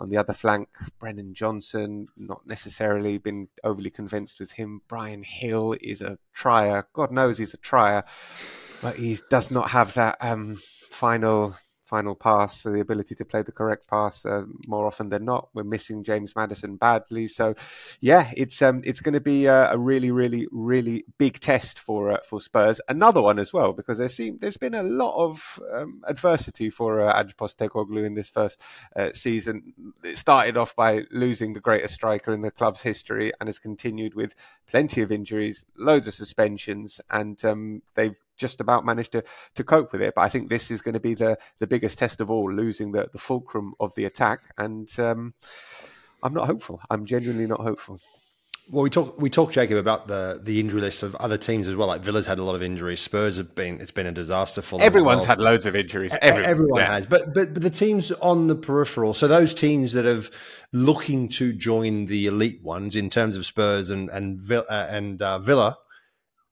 on 0.01 0.09
the 0.09 0.17
other 0.17 0.33
flank, 0.33 0.71
Brennan 0.99 1.35
Johnson, 1.35 2.09
not 2.17 2.47
necessarily 2.47 3.19
been 3.19 3.49
overly 3.63 3.91
convinced 3.91 4.41
with 4.41 4.53
him. 4.53 4.81
Bryan 4.89 5.23
Gil 5.41 5.77
is 5.79 6.01
a 6.01 6.17
trier. 6.33 6.87
God 6.95 7.13
knows 7.13 7.37
he's 7.37 7.53
a 7.53 7.59
trier, 7.59 8.05
but 8.81 8.97
he 8.97 9.19
does 9.29 9.51
not 9.51 9.69
have 9.73 9.93
that 9.95 10.17
um, 10.23 10.57
final 10.89 11.55
final 11.91 12.15
pass, 12.15 12.61
so 12.61 12.71
the 12.71 12.81
ability 12.81 13.17
to 13.17 13.25
play 13.25 13.43
the 13.43 13.51
correct 13.53 13.89
pass 13.89 14.25
uh, 14.25 14.45
more 14.69 14.87
often 14.87 15.09
than 15.09 15.25
not. 15.25 15.49
We're 15.53 15.65
missing 15.65 16.05
James 16.05 16.37
Maddison 16.37 16.77
badly, 16.77 17.27
so 17.27 17.55
yeah, 18.01 18.31
it's 18.37 18.63
um, 18.63 18.81
it's 18.85 19.01
going 19.01 19.15
to 19.15 19.21
be 19.21 19.47
a, 19.47 19.73
a, 19.73 19.79
really, 19.79 20.13
really, 20.13 20.47
really 20.53 21.05
big 21.19 21.41
test 21.41 21.81
for 21.81 22.13
uh, 22.13 22.21
for 22.25 22.41
Spurs. 22.41 22.81
Another 22.89 23.21
one 23.21 23.41
as 23.41 23.53
well 23.53 23.73
because 23.73 23.99
there 23.99 24.09
seem 24.09 24.39
there's 24.39 24.57
been 24.57 24.75
a 24.75 24.85
lot 24.85 25.17
of 25.17 25.61
um, 25.73 26.03
adversity 26.07 26.71
for 26.71 27.01
uh, 27.01 27.21
Ange 27.21 27.37
Postecoglou 27.37 28.07
in 28.07 28.15
this 28.15 28.29
first 28.29 28.63
uh, 28.95 29.11
season. 29.13 29.75
It 30.05 30.17
started 30.17 30.57
off 30.57 30.77
by 30.77 31.03
losing 31.11 31.53
the 31.53 31.61
greatest 31.61 31.95
striker 31.95 32.33
in 32.33 32.43
the 32.43 32.53
club's 32.53 32.83
history, 32.83 33.33
and 33.41 33.49
has 33.49 33.59
continued 33.59 34.15
with 34.15 34.35
plenty 34.69 35.03
of 35.03 35.11
injuries, 35.11 35.67
loads 35.77 36.07
of 36.07 36.15
suspensions, 36.15 37.01
and 37.11 37.45
um, 37.45 37.83
they've 37.95 38.17
just 38.41 38.61
about 38.61 38.85
managed 38.85 39.13
to 39.13 39.23
to 39.55 39.65
cope 39.65 39.93
with 39.93 40.03
it. 40.03 40.15
But 40.17 40.23
I 40.23 40.29
think 40.29 40.49
this 40.49 40.71
is 40.71 40.83
going 40.83 40.95
to 40.95 41.01
be 41.01 41.15
the 41.15 41.39
the 41.59 41.67
biggest 41.67 41.99
test 41.99 42.21
of 42.21 42.31
all, 42.31 42.53
losing 42.53 42.93
the 42.93 43.09
the 43.13 43.19
fulcrum 43.19 43.75
of 43.79 43.95
the 43.95 44.07
attack. 44.07 44.53
And 44.59 44.89
um, 44.99 45.35
I'm 46.23 46.35
not 46.35 46.47
hopeful. 46.47 46.81
I'm 46.91 47.05
genuinely 47.07 47.47
not 47.47 47.61
hopeful. 47.61 48.01
Well, 48.71 48.85
we 48.85 48.91
talked 48.91 49.19
we 49.19 49.31
talked 49.31 49.55
Jacob 49.55 49.79
about 49.79 50.07
the 50.07 50.41
the 50.41 50.61
injury 50.61 50.81
list 50.81 51.03
of 51.03 51.17
other 51.17 51.37
teams 51.37 51.67
as 51.67 51.75
well. 51.75 51.89
Like 51.89 52.03
Villa's 52.03 52.27
had 52.27 52.39
a 52.39 52.45
lot 52.45 52.55
of 52.55 52.63
injuries. 52.63 53.01
Spurs 53.01 53.37
have 53.37 53.53
been 53.55 53.81
it's 53.81 53.91
been 53.91 54.07
a 54.07 54.13
disaster 54.13 54.63
for 54.63 54.79
them. 54.79 54.87
Everyone's 54.87 55.21
well. 55.21 55.27
had 55.27 55.41
loads 55.41 55.67
of 55.67 55.75
injuries. 55.75 56.13
Everyone, 56.23 56.51
Everyone 56.51 56.81
yeah. 56.81 56.93
has, 56.93 57.07
but, 57.07 57.35
but 57.35 57.53
but 57.53 57.63
the 57.63 57.71
teams 57.71 58.13
on 58.13 58.47
the 58.47 58.55
peripheral. 58.55 59.13
So 59.13 59.27
those 59.27 59.55
teams 59.55 59.93
that 59.95 60.05
have 60.05 60.31
looking 60.73 61.29
to 61.31 61.53
join 61.53 62.07
the 62.07 62.27
elite 62.27 62.63
ones 62.63 62.95
in 62.95 63.11
terms 63.11 63.37
of 63.37 63.45
Spurs 63.45 63.91
and 63.91 64.09
and 64.09 64.41
uh, 64.53 64.63
and 64.69 65.21
uh, 65.21 65.41
Villa, 65.41 65.77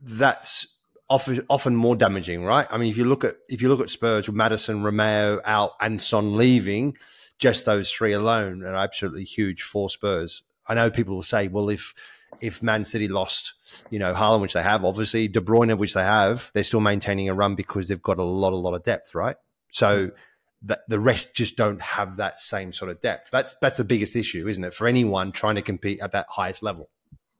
that's 0.01 0.67
often 1.11 1.45
often 1.49 1.75
more 1.75 1.97
damaging, 1.97 2.45
right? 2.45 2.67
I 2.71 2.79
mean, 2.79 2.91
if 2.91 2.97
you 2.97 3.05
look 3.05 3.25
at 3.25 3.37
if 3.49 3.63
you 3.63 3.69
look 3.69 3.81
at 3.81 3.91
Spurs 3.91 4.27
with 4.27 4.37
Maddison, 4.37 4.83
Romero 4.83 5.41
out, 5.45 5.73
and 5.81 6.01
Son 6.01 6.37
leaving, 6.37 6.97
just 7.39 7.65
those 7.65 7.91
three 7.91 8.13
alone 8.13 8.65
are 8.65 8.77
absolutely 8.77 9.25
huge 9.25 9.63
for 9.63 9.89
Spurs. 9.89 10.43
I 10.67 10.75
know 10.75 10.91
people 10.91 11.15
will 11.15 11.23
say, 11.23 11.49
well, 11.49 11.71
if 11.71 11.95
if 12.41 12.63
Man 12.63 12.85
City 12.85 13.09
lost, 13.09 13.55
you 13.91 13.99
know, 13.99 14.15
Haaland, 14.15 14.43
which 14.43 14.53
they 14.53 14.63
have, 14.63 14.85
obviously 14.85 15.29
De 15.29 15.41
Bruyne, 15.41 15.77
which 15.79 15.95
they 15.95 16.05
have, 16.05 16.51
they're 16.53 16.63
still 16.63 16.81
maintaining 16.81 17.29
a 17.29 17.35
run 17.35 17.55
because 17.55 17.89
they've 17.89 18.03
got 18.03 18.19
a 18.19 18.23
lot, 18.23 18.53
a 18.53 18.57
lot 18.57 18.75
of 18.75 18.83
depth, 18.83 19.15
right? 19.15 19.37
So 19.71 20.11
that 20.63 20.81
the 20.89 21.01
rest 21.01 21.35
just 21.35 21.57
don't 21.57 21.81
have 21.81 22.17
that 22.17 22.39
same 22.39 22.73
sort 22.73 22.91
of 22.91 23.01
depth. 23.01 23.31
That's 23.31 23.55
that's 23.61 23.79
the 23.79 23.85
biggest 23.85 24.15
issue, 24.17 24.47
isn't 24.47 24.65
it, 24.65 24.75
for 24.75 24.87
anyone 24.87 25.33
trying 25.33 25.55
to 25.55 25.63
compete 25.63 26.03
at 26.03 26.13
that 26.13 26.27
highest 26.29 26.63
level? 26.63 26.91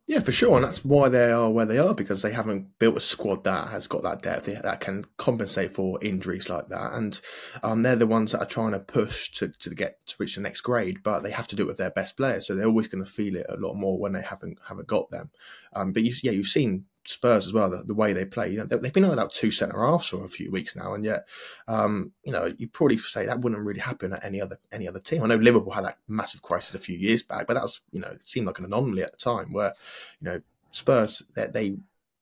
Yeah, 0.09 0.21
for 0.21 0.33
sure, 0.33 0.57
and 0.57 0.65
that's 0.65 0.87
why 0.87 1.11
they 1.11 1.31
are 1.31 1.51
where 1.51 1.67
they 1.67 1.77
are 1.77 1.95
because 1.95 2.23
they 2.23 2.33
haven't 2.33 2.79
built 2.79 2.97
a 2.97 3.01
squad 3.01 3.45
that 3.45 3.69
has 3.69 3.87
got 3.87 4.03
that 4.05 4.23
depth 4.23 4.47
that 4.47 4.81
can 4.81 5.05
compensate 5.19 5.75
for 5.75 6.03
injuries 6.03 6.49
like 6.49 6.71
that, 6.71 6.95
and 6.95 7.21
um, 7.63 7.83
they're 7.83 7.95
the 7.95 8.07
ones 8.07 8.33
that 8.33 8.41
are 8.41 8.47
trying 8.47 8.73
to 8.73 8.79
push 8.79 9.31
to, 9.33 9.49
to 9.49 9.75
get 9.75 9.99
to 10.07 10.15
reach 10.19 10.37
the 10.37 10.41
next 10.41 10.63
grade, 10.63 11.03
but 11.03 11.21
they 11.21 11.31
have 11.31 11.47
to 11.49 11.57
do 11.57 11.65
it 11.65 11.67
with 11.67 11.77
their 11.77 11.91
best 11.91 12.17
players, 12.17 12.47
so 12.47 12.55
they're 12.55 12.65
always 12.65 12.89
going 12.89 13.05
to 13.05 13.11
feel 13.11 13.37
it 13.37 13.45
a 13.51 13.59
lot 13.59 13.75
more 13.75 13.99
when 13.99 14.13
they 14.13 14.23
haven't 14.23 14.59
haven't 14.67 14.89
got 14.89 15.11
them. 15.11 15.29
Um, 15.75 15.93
but 15.93 16.03
you, 16.03 16.15
yeah, 16.23 16.33
you've 16.33 16.47
seen 16.47 16.87
Spurs 17.09 17.47
as 17.47 17.53
well, 17.55 17.71
the, 17.71 17.83
the 17.85 17.95
way 17.95 18.13
they 18.13 18.27
play. 18.27 18.51
You 18.51 18.59
know, 18.59 18.65
they, 18.65 18.77
have 18.77 18.93
been 18.93 19.09
without 19.09 19.33
two 19.33 19.51
centre 19.51 19.83
halves 19.83 20.09
for 20.09 20.25
a 20.25 20.29
few 20.29 20.51
weeks 20.51 20.77
now, 20.77 20.93
and 20.93 21.05
yet, 21.05 21.27
um, 21.67 22.13
you 22.23 22.33
know, 22.33 22.53
you 22.59 22.69
probably 22.69 22.99
say 22.99 23.25
that 23.25 23.41
wouldn't 23.41 23.63
really 23.63 23.81
happen 23.81 24.13
at 24.13 24.25
any 24.25 24.43
other 24.43 24.59
any 24.73 24.87
other 24.87 25.01
team. 25.01 25.23
I 25.23 25.27
know 25.27 25.37
Liverpool 25.37 25.73
had 25.73 25.85
that 25.85 25.97
massive 26.07 26.43
crisis 26.43 26.75
a 26.75 26.79
few 26.79 26.99
years 26.99 27.23
back, 27.23 27.47
but 27.47 27.55
that 27.55 27.63
was 27.63 27.81
you 27.93 28.01
know 28.01 28.09
it 28.09 28.29
seemed 28.29 28.47
like 28.47 28.59
an 28.59 28.67
anomaly 28.67 29.03
at 29.03 29.13
the 29.13 29.19
time. 29.19 29.53
Where 29.53 29.73
you 30.21 30.29
know 30.29 30.41
Spurs 30.71 31.23
they, 31.35 31.47
they 31.47 31.77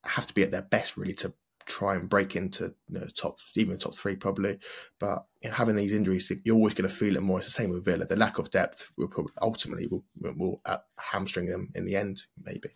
have 0.05 0.29
to 0.29 0.35
be 0.35 0.44
at 0.44 0.53
their 0.53 0.62
best 0.62 0.96
really 0.96 1.14
to 1.14 1.35
try 1.66 1.96
and 1.96 2.09
break 2.09 2.37
into 2.37 2.72
you 2.88 3.01
know, 3.01 3.07
top, 3.07 3.38
even 3.57 3.77
top 3.77 3.94
three 3.94 4.14
probably. 4.14 4.59
But 5.01 5.27
you 5.42 5.51
know, 5.51 5.57
having 5.57 5.75
these 5.75 5.92
injuries, 5.92 6.31
you're 6.44 6.55
always 6.55 6.75
going 6.75 6.88
to 6.88 6.94
feel 6.94 7.16
it 7.16 7.22
more. 7.22 7.38
It's 7.38 7.49
the 7.49 7.53
same 7.53 7.70
with 7.70 7.85
Villa. 7.85 8.07
The 8.07 8.14
lack 8.14 8.38
of 8.38 8.53
depth 8.53 8.88
will 8.96 9.09
probably 9.09 9.33
ultimately 9.42 9.88
will, 9.88 10.05
will 10.20 10.61
uh, 10.64 10.79
hamstring 10.99 11.46
them 11.46 11.70
in 11.75 11.85
the 11.85 11.96
end, 11.96 12.22
maybe. 12.44 12.68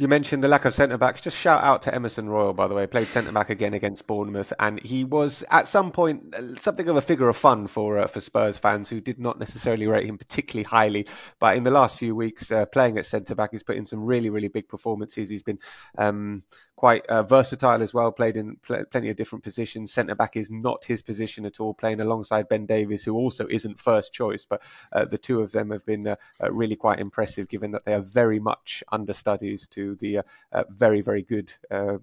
You 0.00 0.08
mentioned 0.08 0.42
the 0.42 0.48
lack 0.48 0.64
of 0.64 0.72
centre 0.72 0.96
backs. 0.96 1.20
Just 1.20 1.36
shout 1.36 1.62
out 1.62 1.82
to 1.82 1.94
Emerson 1.94 2.26
Royal, 2.26 2.54
by 2.54 2.66
the 2.66 2.72
way. 2.72 2.86
Played 2.86 3.08
centre 3.08 3.32
back 3.32 3.50
again 3.50 3.74
against 3.74 4.06
Bournemouth, 4.06 4.50
and 4.58 4.80
he 4.80 5.04
was 5.04 5.44
at 5.50 5.68
some 5.68 5.92
point 5.92 6.34
something 6.58 6.88
of 6.88 6.96
a 6.96 7.02
figure 7.02 7.28
of 7.28 7.36
fun 7.36 7.66
for 7.66 7.98
uh, 7.98 8.06
for 8.06 8.22
Spurs 8.22 8.56
fans 8.56 8.88
who 8.88 8.98
did 8.98 9.18
not 9.18 9.38
necessarily 9.38 9.86
rate 9.86 10.06
him 10.06 10.16
particularly 10.16 10.64
highly. 10.64 11.06
But 11.38 11.58
in 11.58 11.64
the 11.64 11.70
last 11.70 11.98
few 11.98 12.16
weeks, 12.16 12.50
uh, 12.50 12.64
playing 12.64 12.96
at 12.96 13.04
centre 13.04 13.34
back, 13.34 13.50
he's 13.52 13.62
put 13.62 13.76
in 13.76 13.84
some 13.84 14.02
really 14.02 14.30
really 14.30 14.48
big 14.48 14.70
performances. 14.70 15.28
He's 15.28 15.42
been 15.42 15.58
um, 15.98 16.44
quite 16.80 17.04
uh, 17.08 17.22
versatile 17.22 17.82
as 17.82 17.92
well. 17.92 18.10
Played 18.10 18.38
in 18.38 18.56
pl- 18.62 18.86
plenty 18.90 19.10
of 19.10 19.16
different 19.16 19.44
positions. 19.44 19.92
Centre 19.92 20.14
back 20.14 20.34
is 20.34 20.50
not 20.50 20.82
his 20.82 21.02
position 21.02 21.44
at 21.44 21.60
all. 21.60 21.74
Playing 21.74 22.00
alongside 22.00 22.48
Ben 22.48 22.64
Davies, 22.64 23.04
who 23.04 23.14
also 23.14 23.46
isn't 23.50 23.78
first 23.78 24.14
choice, 24.14 24.46
but 24.48 24.62
uh, 24.94 25.04
the 25.04 25.18
two 25.18 25.42
of 25.42 25.52
them 25.52 25.68
have 25.72 25.84
been 25.84 26.06
uh, 26.06 26.16
uh 26.42 26.50
really 26.50 26.76
quite 26.76 26.98
impressive, 26.98 27.48
given 27.48 27.70
that 27.72 27.84
they 27.84 27.92
are 27.92 28.00
very 28.00 28.40
much 28.40 28.82
understudies 28.92 29.66
to 29.66 29.94
the 29.96 30.18
uh, 30.18 30.22
uh, 30.52 30.64
very 30.70 31.02
very 31.02 31.20
good 31.20 31.52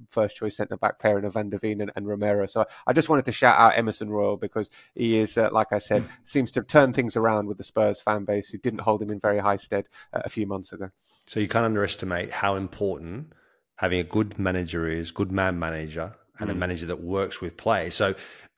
first 0.10 0.36
choice 0.36 0.56
centre 0.56 0.78
back 0.78 1.00
pairing 1.00 1.26
of 1.26 1.34
Van 1.34 1.50
de 1.50 1.58
Ven 1.58 1.82
and, 1.82 1.92
and, 1.96 2.08
Romero. 2.08 2.46
So 2.46 2.64
I 2.86 2.94
just 2.94 3.10
wanted 3.10 3.26
to 3.26 3.32
shout 3.32 3.58
out 3.58 3.76
Emerson 3.76 4.12
Royal 4.12 4.38
because 4.38 4.70
he 4.94 5.18
is, 5.18 5.38
like 5.38 5.74
I 5.74 5.80
said, 5.80 6.08
seems 6.24 6.52
to 6.52 6.60
have 6.60 6.68
turned 6.68 6.94
things 6.94 7.18
around 7.18 7.48
with 7.48 7.58
the 7.58 7.64
Spurs 7.64 8.00
fan 8.00 8.26
base, 8.26 8.50
who 8.50 8.60
didn't 8.60 8.82
hold 8.82 9.02
him 9.02 9.10
in 9.10 9.20
very 9.20 9.40
high 9.40 9.56
stead 9.56 9.88
a 10.14 10.30
few 10.30 10.46
months 10.46 10.72
ago. 10.72 10.92
So 11.26 11.40
you 11.40 11.48
can't 11.48 11.66
underestimate 11.66 12.32
how 12.32 12.54
important 12.54 13.34
having 13.78 14.00
a 14.00 14.04
good 14.04 14.38
manager 14.38 14.88
is, 14.88 15.12
good 15.12 15.32
man 15.32 15.58
manager, 15.58 16.14
and 16.40 16.50
mm. 16.50 16.54
a 16.54 16.56
manager 16.56 16.86
that 16.88 17.02
works 17.02 17.42
with 17.42 17.58
play. 17.58 17.90
So 17.90 18.16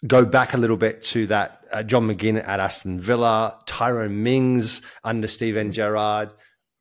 go 0.07 0.25
back 0.25 0.53
a 0.53 0.57
little 0.57 0.77
bit 0.77 1.01
to 1.01 1.27
that 1.27 1.63
uh, 1.71 1.83
John 1.83 2.07
McGinn 2.07 2.45
at 2.45 2.59
Aston 2.59 2.99
Villa, 2.99 3.59
Tyrone 3.65 4.23
Mings 4.23 4.81
under 5.03 5.27
Steven 5.27 5.71
Gerrard 5.71 6.31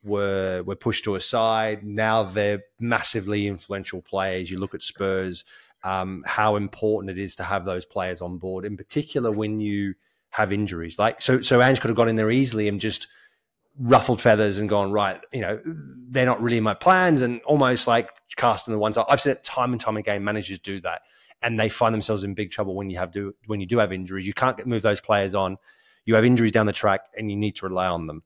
were 0.05 0.63
were 0.63 0.77
pushed 0.77 1.05
to 1.05 1.17
a 1.17 1.21
side. 1.21 1.85
Now 1.85 2.23
they're 2.23 2.63
massively 2.81 3.47
influential 3.47 4.03
players. 4.03 4.51
You 4.51 4.59
look 4.59 4.75
at 4.75 4.83
Spurs, 4.83 5.45
um, 5.83 6.23
how 6.27 6.57
important 6.57 7.11
it 7.11 7.19
is 7.19 7.37
to 7.37 7.45
have 7.45 7.65
those 7.65 7.85
players 7.85 8.21
on 8.21 8.39
board, 8.39 8.65
in 8.65 8.77
particular 8.77 9.31
when 9.31 9.61
you 9.61 9.95
have 10.31 10.53
injuries. 10.53 10.99
Like 10.99 11.21
so, 11.21 11.41
so 11.41 11.61
Ange 11.61 11.81
could 11.81 11.89
have 11.89 11.97
gone 11.97 12.09
in 12.09 12.17
there 12.17 12.31
easily 12.31 12.69
and 12.69 12.81
just 12.81 13.09
ruffled 13.79 14.21
feathers 14.21 14.59
and 14.59 14.69
gone 14.69 14.91
right. 14.93 15.21
You 15.33 15.41
know, 15.41 15.61
they're 15.65 16.27
not 16.27 16.43
really 16.43 16.61
my 16.61 16.75
plans, 16.75 17.21
and 17.21 17.41
almost 17.43 17.87
like 17.87 18.11
casting 18.37 18.73
the 18.73 18.79
ones 18.79 18.97
I've 18.97 19.21
seen 19.21 19.33
it 19.33 19.45
time 19.45 19.73
and 19.73 19.81
time 19.81 19.97
again. 19.97 20.25
Managers 20.25 20.59
do 20.59 20.81
that, 20.81 21.03
and 21.43 21.59
they 21.59 21.69
find 21.69 21.95
themselves 21.95 22.25
in 22.25 22.35
big 22.35 22.51
trouble 22.51 22.75
when 22.75 22.91
you 22.91 22.99
have 22.99 23.11
do 23.11 23.35
when 23.47 23.61
you 23.61 23.67
do 23.67 23.79
have 23.79 23.93
injuries. 23.93 24.27
You 24.27 24.35
can't 24.35 24.65
move 24.67 24.83
those 24.83 25.01
players 25.01 25.35
on. 25.35 25.57
You 26.05 26.15
have 26.15 26.25
injuries 26.25 26.53
down 26.53 26.67
the 26.67 26.73
track, 26.73 27.03
and 27.17 27.31
you 27.31 27.37
need 27.37 27.57
to 27.57 27.67
rely 27.67 27.87
on 27.87 28.07
them. 28.07 28.23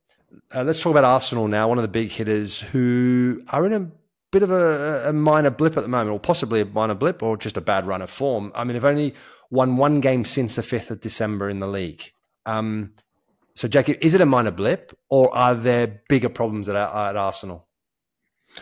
Uh, 0.55 0.65
let's 0.65 0.81
talk 0.81 0.93
about 0.93 1.05
Arsenal 1.05 1.49
now. 1.49 1.69
One 1.69 1.79
of 1.79 1.83
the 1.83 1.89
big 1.89 2.11
hitters 2.11 2.61
who 2.61 3.43
are 3.51 3.67
in 3.67 3.73
a 3.73 3.91
bit 4.31 4.43
of 4.43 4.51
a, 4.51 5.09
a, 5.09 5.13
minor 5.13 5.51
blip 5.51 5.77
at 5.77 5.83
the 5.83 5.89
moment, 5.89 6.15
or 6.15 6.19
possibly 6.19 6.63
a 6.63 6.65
minor 6.65 6.95
blip, 6.95 7.23
or 7.23 7.37
just 7.37 7.57
a 7.57 7.61
bad 7.61 7.87
run 7.87 8.01
of 8.01 8.09
form. 8.09 8.51
I 8.55 8.65
mean, 8.65 8.73
they've 8.73 8.85
only 8.85 9.15
won 9.51 9.77
one 9.77 10.01
game 10.01 10.25
since 10.25 10.55
the 10.57 10.63
fifth 10.63 10.91
of 10.91 11.01
December 11.01 11.51
in 11.51 11.61
the 11.61 11.67
league. 11.67 12.13
Um, 12.47 12.95
so, 13.55 13.69
Jackie, 13.69 13.99
is 14.01 14.15
it 14.15 14.21
a 14.21 14.27
minor 14.27 14.51
blip, 14.51 14.97
or 15.11 15.35
are 15.37 15.55
there 15.55 16.03
bigger 16.09 16.29
problems 16.29 16.69
at, 16.69 16.77
at 16.77 17.17
Arsenal? 17.17 17.69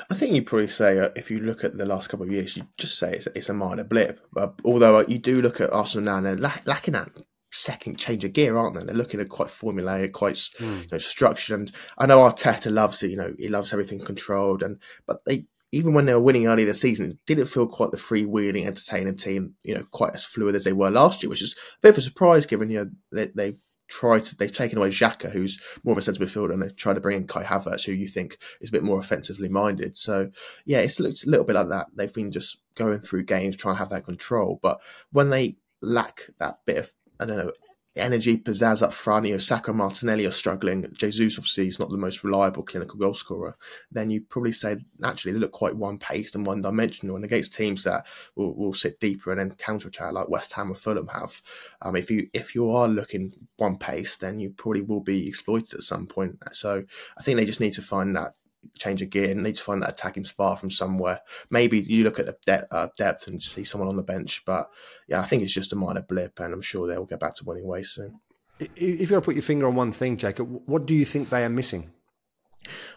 I 0.08 0.14
think 0.14 0.34
you'd 0.34 0.46
probably 0.46 0.68
say 0.68 0.98
uh, 0.98 1.10
if 1.16 1.30
you 1.30 1.40
look 1.40 1.64
at 1.64 1.76
the 1.76 1.86
last 1.86 2.08
couple 2.08 2.26
of 2.26 2.32
years, 2.32 2.56
you'd 2.56 2.66
just 2.78 2.98
say 2.98 3.14
it's, 3.14 3.28
it's 3.34 3.48
a 3.48 3.54
minor 3.54 3.84
blip. 3.84 4.20
Uh, 4.36 4.48
although 4.64 4.98
uh, 4.98 5.04
you 5.08 5.18
do 5.18 5.42
look 5.42 5.60
at 5.60 5.72
Arsenal 5.72 6.04
now, 6.04 6.16
and 6.18 6.26
they're 6.26 6.36
la- 6.36 6.62
lacking 6.66 6.92
that 6.92 7.10
second 7.52 7.98
change 7.98 8.24
of 8.24 8.32
gear, 8.32 8.56
aren't 8.56 8.76
they? 8.76 8.84
They're 8.84 8.94
looking 8.94 9.20
at 9.20 9.28
quite 9.28 9.48
formulaic, 9.48 10.12
quite 10.12 10.34
mm. 10.34 10.82
you 10.82 10.88
know, 10.92 10.98
structured. 10.98 11.58
And 11.58 11.72
I 11.98 12.06
know 12.06 12.20
Arteta 12.20 12.72
loves 12.72 13.02
it. 13.02 13.10
You 13.10 13.16
know, 13.16 13.34
he 13.38 13.48
loves 13.48 13.72
everything 13.72 14.00
controlled. 14.00 14.62
And 14.62 14.78
but 15.06 15.24
they 15.24 15.46
even 15.72 15.94
when 15.94 16.06
they 16.06 16.14
were 16.14 16.20
winning 16.20 16.46
early 16.46 16.64
this 16.64 16.80
season, 16.80 17.12
it 17.12 17.18
didn't 17.26 17.46
feel 17.46 17.66
quite 17.66 17.90
the 17.90 17.96
freewheeling, 17.96 18.66
entertaining 18.66 19.16
team. 19.16 19.54
You 19.62 19.74
know, 19.74 19.84
quite 19.90 20.14
as 20.14 20.24
fluid 20.24 20.54
as 20.54 20.64
they 20.64 20.72
were 20.72 20.90
last 20.90 21.22
year, 21.22 21.30
which 21.30 21.42
is 21.42 21.54
a 21.54 21.80
bit 21.82 21.90
of 21.90 21.98
a 21.98 22.02
surprise 22.02 22.46
given 22.46 22.70
you 22.70 22.78
know 22.78 22.90
they, 23.12 23.26
they've 23.34 23.60
try 23.90 24.20
to 24.20 24.36
they've 24.36 24.52
taken 24.52 24.78
away 24.78 24.88
Xhaka, 24.88 25.30
who's 25.30 25.60
more 25.84 25.92
of 25.92 25.98
a 25.98 26.02
centre 26.02 26.24
midfielder, 26.24 26.52
and 26.52 26.62
they 26.62 26.68
try 26.68 26.94
to 26.94 27.00
bring 27.00 27.18
in 27.18 27.26
Kai 27.26 27.44
Havertz, 27.44 27.84
who 27.84 27.92
you 27.92 28.08
think 28.08 28.38
is 28.60 28.70
a 28.70 28.72
bit 28.72 28.84
more 28.84 28.98
offensively 28.98 29.48
minded. 29.48 29.96
So 29.96 30.30
yeah, 30.64 30.78
it's 30.78 31.00
looked 31.00 31.24
a 31.24 31.30
little 31.30 31.44
bit 31.44 31.56
like 31.56 31.68
that. 31.68 31.88
They've 31.94 32.12
been 32.12 32.30
just 32.30 32.58
going 32.74 33.00
through 33.00 33.24
games, 33.24 33.56
trying 33.56 33.74
to 33.74 33.80
have 33.80 33.90
that 33.90 34.04
control, 34.04 34.58
but 34.62 34.80
when 35.12 35.30
they 35.30 35.56
lack 35.82 36.22
that 36.38 36.60
bit 36.64 36.78
of 36.78 36.92
I 37.18 37.26
don't 37.26 37.36
know 37.36 37.52
energy, 37.96 38.36
pizzazz 38.36 38.82
up 38.82 38.92
front. 38.92 39.26
You 39.26 39.32
know, 39.32 39.38
Saka 39.38 39.72
Martinelli 39.72 40.26
are 40.26 40.32
struggling. 40.32 40.86
Jesus 40.96 41.38
obviously 41.38 41.68
is 41.68 41.78
not 41.78 41.90
the 41.90 41.96
most 41.96 42.22
reliable 42.22 42.62
clinical 42.62 42.98
goal 42.98 43.14
scorer. 43.14 43.56
Then 43.90 44.10
you 44.10 44.20
probably 44.22 44.52
say 44.52 44.76
actually, 45.02 45.32
they 45.32 45.38
look 45.38 45.52
quite 45.52 45.76
one 45.76 45.98
paced 45.98 46.34
and 46.34 46.46
one 46.46 46.62
dimensional. 46.62 47.16
And 47.16 47.24
against 47.24 47.54
teams 47.54 47.84
that 47.84 48.06
will, 48.36 48.54
will 48.54 48.74
sit 48.74 49.00
deeper 49.00 49.30
and 49.30 49.40
then 49.40 49.56
counter 49.56 49.88
attack 49.88 50.12
like 50.12 50.28
West 50.28 50.52
Ham 50.52 50.70
or 50.70 50.74
Fulham 50.74 51.08
have, 51.08 51.40
um, 51.82 51.96
if 51.96 52.10
you 52.10 52.28
if 52.32 52.54
you 52.54 52.70
are 52.70 52.88
looking 52.88 53.32
one 53.56 53.76
paced, 53.76 54.20
then 54.20 54.38
you 54.38 54.50
probably 54.50 54.82
will 54.82 55.00
be 55.00 55.26
exploited 55.26 55.74
at 55.74 55.80
some 55.80 56.06
point. 56.06 56.38
So 56.52 56.84
I 57.18 57.22
think 57.22 57.36
they 57.36 57.44
just 57.44 57.60
need 57.60 57.74
to 57.74 57.82
find 57.82 58.14
that 58.16 58.34
change 58.78 59.02
of 59.02 59.10
gear 59.10 59.30
and 59.30 59.42
need 59.42 59.54
to 59.56 59.62
find 59.62 59.82
that 59.82 59.90
attacking 59.90 60.24
spark 60.24 60.58
from 60.58 60.70
somewhere. 60.70 61.20
Maybe 61.50 61.80
you 61.80 62.04
look 62.04 62.18
at 62.18 62.26
the 62.26 62.36
de- 62.46 62.74
uh, 62.74 62.88
depth 62.96 63.26
and 63.26 63.42
see 63.42 63.64
someone 63.64 63.88
on 63.88 63.96
the 63.96 64.02
bench, 64.02 64.42
but 64.44 64.68
yeah, 65.08 65.20
I 65.20 65.26
think 65.26 65.42
it's 65.42 65.52
just 65.52 65.72
a 65.72 65.76
minor 65.76 66.02
blip, 66.02 66.40
and 66.40 66.52
I'm 66.52 66.62
sure 66.62 66.86
they'll 66.86 67.04
get 67.04 67.20
back 67.20 67.34
to 67.36 67.44
winning 67.44 67.66
ways 67.66 67.90
soon. 67.90 68.20
If 68.58 69.10
you're 69.10 69.20
to 69.20 69.24
put 69.24 69.36
your 69.36 69.42
finger 69.42 69.66
on 69.66 69.74
one 69.74 69.92
thing, 69.92 70.16
Jacob, 70.16 70.48
what 70.66 70.86
do 70.86 70.94
you 70.94 71.04
think 71.04 71.30
they 71.30 71.44
are 71.44 71.50
missing? 71.50 71.90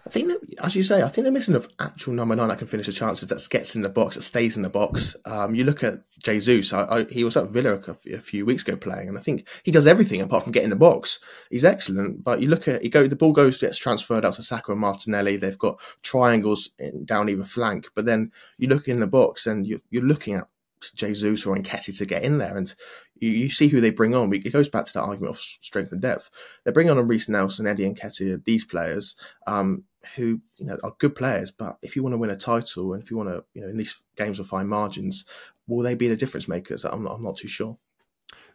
I 0.06 0.10
think, 0.10 0.28
that, 0.28 0.39
as 0.63 0.76
you 0.76 0.84
say, 0.84 1.02
I 1.02 1.08
think 1.08 1.23
they're 1.23 1.32
missing 1.32 1.56
an 1.56 1.65
actual 1.80 2.13
number 2.13 2.36
nine 2.36 2.49
that 2.49 2.58
can 2.58 2.67
finish 2.67 2.88
the 2.88 2.91
chances, 2.91 3.30
that 3.30 3.47
gets 3.49 3.76
in 3.76 3.82
the 3.82 3.89
box, 3.89 4.15
that 4.15 4.23
stays 4.23 4.58
in 4.58 4.63
the 4.63 4.69
box. 4.69 5.15
Um, 5.26 5.56
you 5.56 5.63
look 5.63 5.84
at 5.84 5.99
Jesus, 6.21 6.73
I, 6.73 6.84
I, 6.84 7.04
he 7.06 7.23
was 7.23 7.38
at 7.38 7.49
Villa 7.49 7.76
a, 7.76 8.13
a, 8.13 8.19
few 8.19 8.45
weeks 8.45 8.63
ago 8.63 8.76
playing, 8.76 9.08
and 9.08 9.17
I 9.17 9.21
think 9.21 9.47
he 9.63 9.71
does 9.71 9.88
everything 9.88 10.21
apart 10.21 10.43
from 10.43 10.52
getting 10.52 10.65
in 10.65 10.69
the 10.71 10.76
box. 10.76 11.19
He's 11.49 11.63
excellent, 11.63 12.23
but 12.23 12.41
you 12.41 12.49
look 12.49 12.67
at, 12.67 12.82
he 12.82 12.89
go, 12.89 13.08
the 13.08 13.15
ball 13.15 13.32
goes, 13.32 13.60
gets 13.60 13.78
transferred 13.78 14.26
out 14.26 14.36
to 14.36 14.43
Saka 14.43 14.73
and 14.73 14.82
Martinelli. 14.82 15.38
They've 15.38 15.58
got 15.58 15.80
triangles 16.02 16.69
in, 16.78 17.06
down 17.06 17.30
either 17.30 17.45
flank, 17.45 17.88
but 17.95 18.06
then 18.06 18.32
you 18.58 18.67
look 18.67 18.88
in 18.88 18.99
the 18.99 19.08
box 19.08 19.47
and 19.47 19.65
you, 19.65 19.82
you're 19.89 20.04
looking 20.04 20.36
at 20.36 20.47
Jesus 20.91 21.46
or 21.46 21.56
Nketiah 21.56 21.98
to 21.98 22.06
get 22.06 22.24
in 22.24 22.38
there. 22.38 22.58
And 22.58 22.74
you, 23.19 23.30
you, 23.30 23.50
see 23.50 23.67
who 23.67 23.82
they 23.82 23.89
bring 23.89 24.15
on. 24.15 24.34
It 24.34 24.52
goes 24.52 24.69
back 24.69 24.86
to 24.86 24.93
that 24.93 25.04
argument 25.04 25.36
of 25.36 25.41
strength 25.41 25.91
and 25.91 26.02
depth. 26.02 26.30
They 26.63 26.72
bring 26.72 26.89
on 26.89 26.98
a 26.98 27.04
Reiss 27.04 27.30
Nelson, 27.30 27.67
Eddie 27.67 27.89
Nketiah, 27.89 28.43
these 28.43 28.65
players 28.65 29.15
um, 29.48 29.84
who 30.15 30.41
you 30.58 30.65
know 30.65 30.78
are 30.84 30.96
good 31.00 31.15
players. 31.15 31.52
But 31.52 31.78
if 31.82 31.96
you 31.96 32.04
want 32.04 32.13
to 32.13 32.17
win 32.17 32.32
a 32.32 32.36
title 32.36 32.93
and 32.93 33.02
if 33.02 33.10
you 33.10 33.17
want 33.17 33.30
to, 33.30 33.43
you 33.54 33.62
know, 33.62 33.69
in 33.69 33.78
these 33.78 34.02
games 34.15 34.39
with 34.39 34.48
fine 34.48 34.67
margins, 34.67 35.26
will 35.67 35.84
they 35.84 35.96
be 35.96 36.08
the 36.08 36.17
difference 36.17 36.48
makers? 36.48 36.86
I'm 36.86 37.04
not, 37.04 37.15
I'm 37.15 37.24
not 37.24 37.38
too 37.38 37.48
sure. 37.48 37.78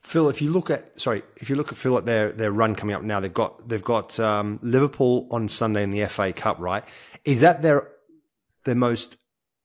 Phil, 0.03 0.29
if 0.29 0.41
you 0.41 0.51
look 0.51 0.71
at 0.71 0.99
sorry, 1.01 1.23
if 1.37 1.51
you 1.51 1.57
look 1.57 1.69
at 1.69 1.77
Phil 1.77 1.99
at 1.99 2.07
their 2.07 2.31
their 2.31 2.53
run 2.53 2.75
coming 2.75 2.95
up 2.95 3.03
now, 3.03 3.21
they've 3.21 3.33
got 3.33 3.69
they've 3.69 3.83
got 3.83 4.19
um, 4.21 4.59
Liverpool 4.63 5.27
on 5.31 5.49
Sunday 5.49 5.83
in 5.83 5.91
the 5.91 6.07
FA 6.07 6.33
Cup, 6.33 6.59
right? 6.61 6.85
Is 7.25 7.41
that 7.41 7.63
their 7.63 7.89
their 8.65 8.75
most 8.75 9.17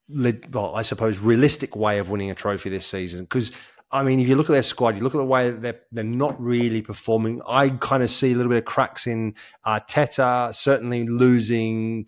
well, 0.09 0.75
I 0.75 0.81
suppose, 0.81 1.19
realistic 1.19 1.75
way 1.75 1.99
of 1.99 2.09
winning 2.09 2.31
a 2.31 2.35
trophy 2.35 2.69
this 2.69 2.85
season. 2.85 3.23
Because 3.23 3.51
I 3.91 4.01
mean, 4.01 4.19
if 4.19 4.27
you 4.27 4.35
look 4.35 4.49
at 4.49 4.53
their 4.53 4.63
squad, 4.63 4.97
you 4.97 5.03
look 5.03 5.13
at 5.13 5.19
the 5.19 5.25
way 5.25 5.51
they're 5.51 5.79
they're 5.91 6.03
not 6.03 6.39
really 6.41 6.81
performing. 6.81 7.41
I 7.47 7.69
kind 7.69 8.01
of 8.01 8.09
see 8.09 8.31
a 8.33 8.35
little 8.35 8.49
bit 8.49 8.57
of 8.57 8.65
cracks 8.65 9.05
in 9.05 9.35
Arteta. 9.65 10.53
Certainly 10.53 11.07
losing. 11.07 12.07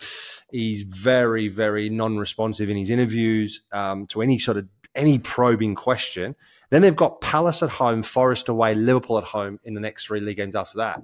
He's 0.51 0.81
very 0.81 1.47
very 1.47 1.89
non-responsive 1.89 2.69
in 2.69 2.77
his 2.77 2.89
interviews 2.89 3.62
um, 3.71 4.08
to 4.08 4.23
any 4.23 4.39
sort 4.39 4.58
of 4.58 4.67
any 4.95 5.19
probing 5.19 5.75
question. 5.75 6.36
Then 6.71 6.81
they've 6.81 6.95
got 6.95 7.21
Palace 7.21 7.62
at 7.62 7.69
home, 7.69 8.01
Forest 8.01 8.49
away, 8.49 8.73
Liverpool 8.73 9.19
at 9.19 9.23
home 9.23 9.60
in 9.63 9.75
the 9.75 9.81
next 9.81 10.08
three 10.08 10.19
league 10.19 10.38
games 10.38 10.55
after 10.55 10.79
that. 10.79 11.01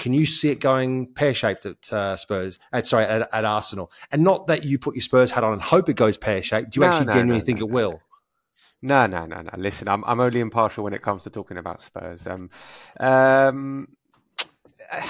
Can 0.00 0.14
you 0.14 0.24
see 0.24 0.48
it 0.48 0.60
going 0.60 1.12
pear 1.12 1.34
shaped 1.34 1.66
at 1.66 1.92
uh, 1.92 2.16
Spurs? 2.16 2.58
At, 2.72 2.86
sorry, 2.86 3.04
at, 3.04 3.28
at, 3.32 3.44
Arsenal, 3.44 3.92
and 4.10 4.24
not 4.24 4.46
that 4.46 4.64
you 4.64 4.78
put 4.78 4.94
your 4.94 5.02
Spurs 5.02 5.30
hat 5.30 5.44
on 5.44 5.52
and 5.52 5.62
hope 5.62 5.90
it 5.90 5.94
goes 5.94 6.16
pear 6.16 6.40
shaped. 6.40 6.70
Do 6.70 6.80
you 6.80 6.86
no, 6.86 6.90
actually 6.90 7.06
no, 7.06 7.12
genuinely 7.12 7.40
no, 7.40 7.44
think 7.44 7.60
it 7.60 7.68
will? 7.68 8.00
No, 8.80 9.06
no, 9.06 9.26
no, 9.26 9.42
no. 9.42 9.50
Listen, 9.58 9.88
I'm 9.88 10.02
I'm 10.06 10.18
only 10.18 10.40
impartial 10.40 10.84
when 10.84 10.94
it 10.94 11.02
comes 11.02 11.24
to 11.24 11.30
talking 11.30 11.58
about 11.58 11.82
Spurs. 11.82 12.26
Um, 12.26 12.48
um, 12.98 13.88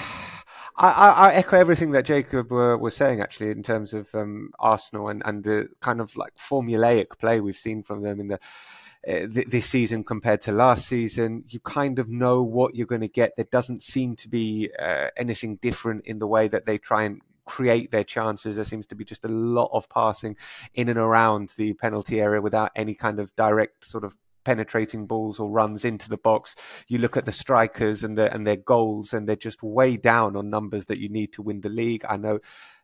I, 0.76 0.88
I, 1.10 1.34
echo 1.34 1.58
everything 1.58 1.90
that 1.90 2.06
Jacob 2.06 2.50
uh, 2.50 2.76
was 2.78 2.96
saying 2.96 3.20
actually 3.20 3.50
in 3.50 3.62
terms 3.62 3.92
of 3.92 4.08
um, 4.14 4.50
Arsenal 4.58 5.08
and, 5.08 5.22
and 5.26 5.44
the 5.44 5.68
kind 5.80 6.00
of 6.00 6.16
like 6.16 6.34
formulaic 6.36 7.18
play 7.18 7.40
we've 7.40 7.56
seen 7.56 7.82
from 7.82 8.02
them 8.02 8.18
in 8.18 8.28
the 8.28 8.40
uh, 9.06 9.26
th- 9.26 9.48
this 9.48 9.66
season 9.66 10.04
compared 10.04 10.40
to 10.42 10.52
last 10.52 10.86
season. 10.86 11.44
You 11.48 11.60
kind 11.60 11.98
of 11.98 12.08
know 12.08 12.42
what 12.42 12.74
you're 12.74 12.86
going 12.86 13.00
to 13.00 13.08
get. 13.08 13.36
There 13.36 13.46
doesn't 13.50 13.82
seem 13.82 14.16
to 14.16 14.28
be 14.28 14.70
uh, 14.78 15.08
anything 15.16 15.56
different 15.56 16.06
in 16.06 16.18
the 16.18 16.26
way 16.26 16.48
that 16.48 16.66
they 16.66 16.78
try 16.78 17.04
and 17.04 17.20
create 17.46 17.90
their 17.90 18.04
chances. 18.04 18.56
There 18.56 18.64
seems 18.64 18.86
to 18.88 18.94
be 18.94 19.04
just 19.04 19.24
a 19.24 19.28
lot 19.28 19.70
of 19.72 19.88
passing 19.88 20.36
in 20.74 20.88
and 20.88 20.98
around 20.98 21.52
the 21.56 21.72
penalty 21.74 22.20
area 22.20 22.40
without 22.40 22.70
any 22.76 22.94
kind 22.94 23.18
of 23.18 23.34
direct 23.36 23.84
sort 23.84 24.04
of 24.04 24.16
penetrating 24.44 25.06
balls 25.06 25.38
or 25.38 25.50
runs 25.50 25.84
into 25.84 26.08
the 26.08 26.16
box. 26.16 26.54
You 26.88 26.98
look 26.98 27.16
at 27.16 27.26
the 27.26 27.32
strikers 27.32 28.04
and 28.04 28.16
their 28.16 28.28
and 28.32 28.46
their 28.46 28.56
goals, 28.56 29.12
and 29.12 29.28
they're 29.28 29.36
just 29.36 29.62
way 29.62 29.96
down 29.96 30.36
on 30.36 30.50
numbers 30.50 30.86
that 30.86 30.98
you 30.98 31.08
need 31.08 31.32
to 31.34 31.42
win 31.42 31.60
the 31.60 31.68
league. 31.68 32.04
I 32.08 32.16
know 32.16 32.40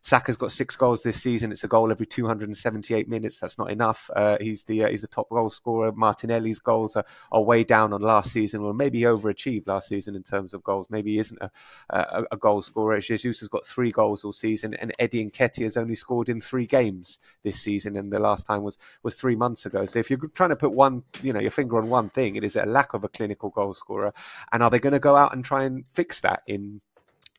Saka's 0.06 0.36
got 0.36 0.52
six 0.52 0.76
goals 0.76 1.02
this 1.02 1.20
season. 1.20 1.50
It's 1.50 1.64
a 1.64 1.68
goal 1.68 1.90
every 1.90 2.06
278 2.06 3.08
minutes. 3.08 3.40
That's 3.40 3.58
not 3.58 3.72
enough. 3.72 4.08
Uh, 4.14 4.38
he's 4.40 4.62
the 4.62 4.84
uh, 4.84 4.88
he's 4.88 5.00
the 5.00 5.08
top 5.08 5.28
goal 5.30 5.50
scorer. 5.50 5.90
Martinelli's 5.90 6.60
goals 6.60 6.94
are, 6.94 7.04
are 7.32 7.42
way 7.42 7.64
down 7.64 7.92
on 7.92 8.02
last 8.02 8.30
season, 8.30 8.60
or 8.60 8.72
maybe 8.72 9.00
overachieved 9.00 9.66
last 9.66 9.88
season 9.88 10.14
in 10.14 10.22
terms 10.22 10.54
of 10.54 10.62
goals. 10.62 10.86
Maybe 10.90 11.14
he 11.14 11.18
isn't 11.18 11.42
a, 11.42 11.50
a, 11.90 12.22
a 12.30 12.36
goal 12.36 12.62
scorer. 12.62 13.00
Jesus 13.00 13.40
has 13.40 13.48
got 13.48 13.66
three 13.66 13.90
goals 13.90 14.22
all 14.22 14.32
season, 14.32 14.74
and 14.74 14.92
Eddie 15.00 15.28
Nketiah 15.28 15.64
has 15.64 15.76
only 15.76 15.96
scored 15.96 16.28
in 16.28 16.40
three 16.40 16.66
games 16.66 17.18
this 17.42 17.60
season, 17.60 17.96
and 17.96 18.12
the 18.12 18.20
last 18.20 18.46
time 18.46 18.62
was 18.62 18.78
was 19.02 19.16
three 19.16 19.34
months 19.34 19.66
ago. 19.66 19.86
So 19.86 19.98
if 19.98 20.08
you're 20.08 20.20
trying 20.36 20.50
to 20.50 20.56
put 20.56 20.70
one, 20.70 21.02
you 21.20 21.32
know, 21.32 21.40
your 21.40 21.50
finger 21.50 21.78
on 21.78 21.90
one 21.90 22.10
thing, 22.10 22.36
it 22.36 22.44
is 22.44 22.54
a 22.54 22.64
lack 22.64 22.94
of 22.94 23.02
a 23.02 23.08
clinical 23.08 23.50
goal 23.50 23.74
scorer. 23.74 24.14
And 24.52 24.62
are 24.62 24.70
they 24.70 24.78
going 24.78 24.92
to 24.92 25.00
go 25.00 25.16
out 25.16 25.34
and 25.34 25.44
try 25.44 25.64
and 25.64 25.84
fix 25.90 26.20
that 26.20 26.42
in 26.46 26.80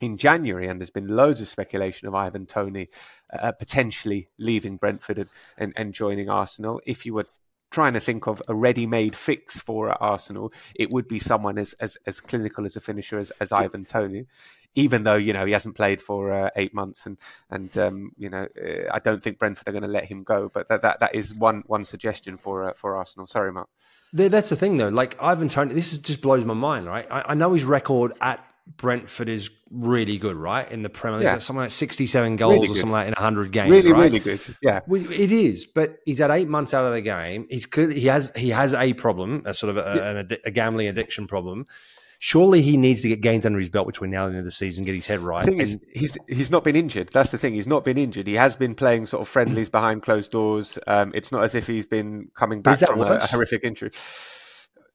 in 0.00 0.16
January, 0.16 0.68
and 0.68 0.80
there's 0.80 0.90
been 0.90 1.08
loads 1.08 1.40
of 1.40 1.48
speculation 1.48 2.08
of 2.08 2.14
Ivan 2.14 2.46
Toney 2.46 2.88
uh, 3.32 3.52
potentially 3.52 4.28
leaving 4.38 4.76
Brentford 4.76 5.18
and, 5.18 5.28
and, 5.56 5.72
and, 5.76 5.94
joining 5.94 6.28
Arsenal. 6.28 6.80
If 6.86 7.04
you 7.04 7.14
were 7.14 7.26
trying 7.70 7.94
to 7.94 8.00
think 8.00 8.26
of 8.26 8.42
a 8.48 8.54
ready-made 8.54 9.14
fix 9.14 9.58
for 9.58 9.90
Arsenal, 10.02 10.52
it 10.74 10.90
would 10.90 11.08
be 11.08 11.18
someone 11.18 11.58
as 11.58 11.74
as, 11.74 11.98
as 12.06 12.20
clinical 12.20 12.64
as 12.64 12.76
a 12.76 12.80
finisher 12.80 13.18
as, 13.18 13.32
as 13.40 13.52
Ivan 13.52 13.84
Toney. 13.84 14.26
Even 14.74 15.02
though 15.02 15.16
you 15.16 15.32
know 15.32 15.44
he 15.44 15.52
hasn't 15.52 15.74
played 15.74 16.00
for 16.00 16.32
uh, 16.32 16.50
eight 16.54 16.72
months, 16.72 17.06
and 17.06 17.18
and 17.50 17.76
um, 17.78 18.12
you 18.16 18.28
know 18.28 18.46
uh, 18.62 18.90
I 18.92 19.00
don't 19.00 19.22
think 19.22 19.38
Brentford 19.38 19.68
are 19.68 19.72
going 19.72 19.82
to 19.82 19.88
let 19.88 20.04
him 20.04 20.22
go. 20.22 20.50
But 20.52 20.68
that, 20.68 20.82
that 20.82 21.00
that 21.00 21.14
is 21.14 21.34
one 21.34 21.64
one 21.66 21.84
suggestion 21.84 22.36
for 22.36 22.70
uh, 22.70 22.74
for 22.74 22.96
Arsenal. 22.96 23.26
Sorry, 23.26 23.52
Mark. 23.52 23.68
That's 24.12 24.48
the 24.48 24.56
thing, 24.56 24.78
though. 24.78 24.88
Like 24.88 25.20
Ivan 25.22 25.48
Tony, 25.48 25.74
this 25.74 25.92
is, 25.92 25.98
just 25.98 26.22
blows 26.22 26.44
my 26.44 26.54
mind, 26.54 26.86
right? 26.86 27.04
I, 27.10 27.24
I 27.28 27.34
know 27.34 27.52
his 27.52 27.64
record 27.64 28.12
at 28.20 28.42
Brentford 28.76 29.28
is 29.28 29.50
really 29.70 30.18
good, 30.18 30.36
right? 30.36 30.70
In 30.70 30.82
the 30.82 30.88
Premier 30.88 31.18
League, 31.18 31.26
yeah. 31.26 31.38
something 31.38 31.62
like 31.62 31.70
sixty-seven 31.70 32.36
goals 32.36 32.54
really 32.54 32.68
or 32.68 32.74
something 32.74 32.92
like 32.92 33.08
in 33.08 33.14
hundred 33.14 33.52
games. 33.52 33.70
Really, 33.70 33.92
right? 33.92 34.02
really 34.04 34.18
good. 34.18 34.40
Yeah, 34.62 34.80
it 34.88 35.32
is. 35.32 35.66
But 35.66 35.98
he's 36.04 36.18
had 36.18 36.30
eight 36.30 36.48
months 36.48 36.74
out 36.74 36.84
of 36.84 36.92
the 36.92 37.00
game. 37.00 37.46
He's 37.48 37.66
good. 37.66 37.92
He 37.92 38.06
has 38.06 38.32
he 38.36 38.50
has 38.50 38.74
a 38.74 38.92
problem, 38.94 39.42
a 39.46 39.54
sort 39.54 39.76
of 39.76 39.78
a, 39.78 40.26
yeah. 40.28 40.36
a 40.44 40.50
gambling 40.50 40.88
addiction 40.88 41.26
problem. 41.26 41.66
Surely 42.20 42.62
he 42.62 42.76
needs 42.76 43.02
to 43.02 43.08
get 43.08 43.20
games 43.20 43.46
under 43.46 43.60
his 43.60 43.68
belt 43.68 43.86
between 43.86 44.10
now 44.10 44.24
and 44.24 44.34
the 44.34 44.38
end 44.38 44.40
of 44.40 44.44
the 44.44 44.50
season, 44.50 44.84
get 44.84 44.94
his 44.94 45.06
head 45.06 45.20
right. 45.20 45.46
The 45.46 45.56
is, 45.56 45.78
he's 45.92 46.18
he's 46.28 46.50
not 46.50 46.64
been 46.64 46.74
injured. 46.74 47.10
That's 47.12 47.30
the 47.30 47.38
thing. 47.38 47.54
He's 47.54 47.68
not 47.68 47.84
been 47.84 47.96
injured. 47.96 48.26
He 48.26 48.34
has 48.34 48.56
been 48.56 48.74
playing 48.74 49.06
sort 49.06 49.22
of 49.22 49.28
friendlies 49.28 49.68
behind 49.70 50.02
closed 50.02 50.32
doors. 50.32 50.78
Um, 50.86 51.12
it's 51.14 51.30
not 51.30 51.44
as 51.44 51.54
if 51.54 51.66
he's 51.68 51.86
been 51.86 52.30
coming 52.34 52.60
back 52.60 52.80
from 52.80 53.00
a, 53.00 53.04
a 53.04 53.26
horrific 53.26 53.62
injury. 53.62 53.92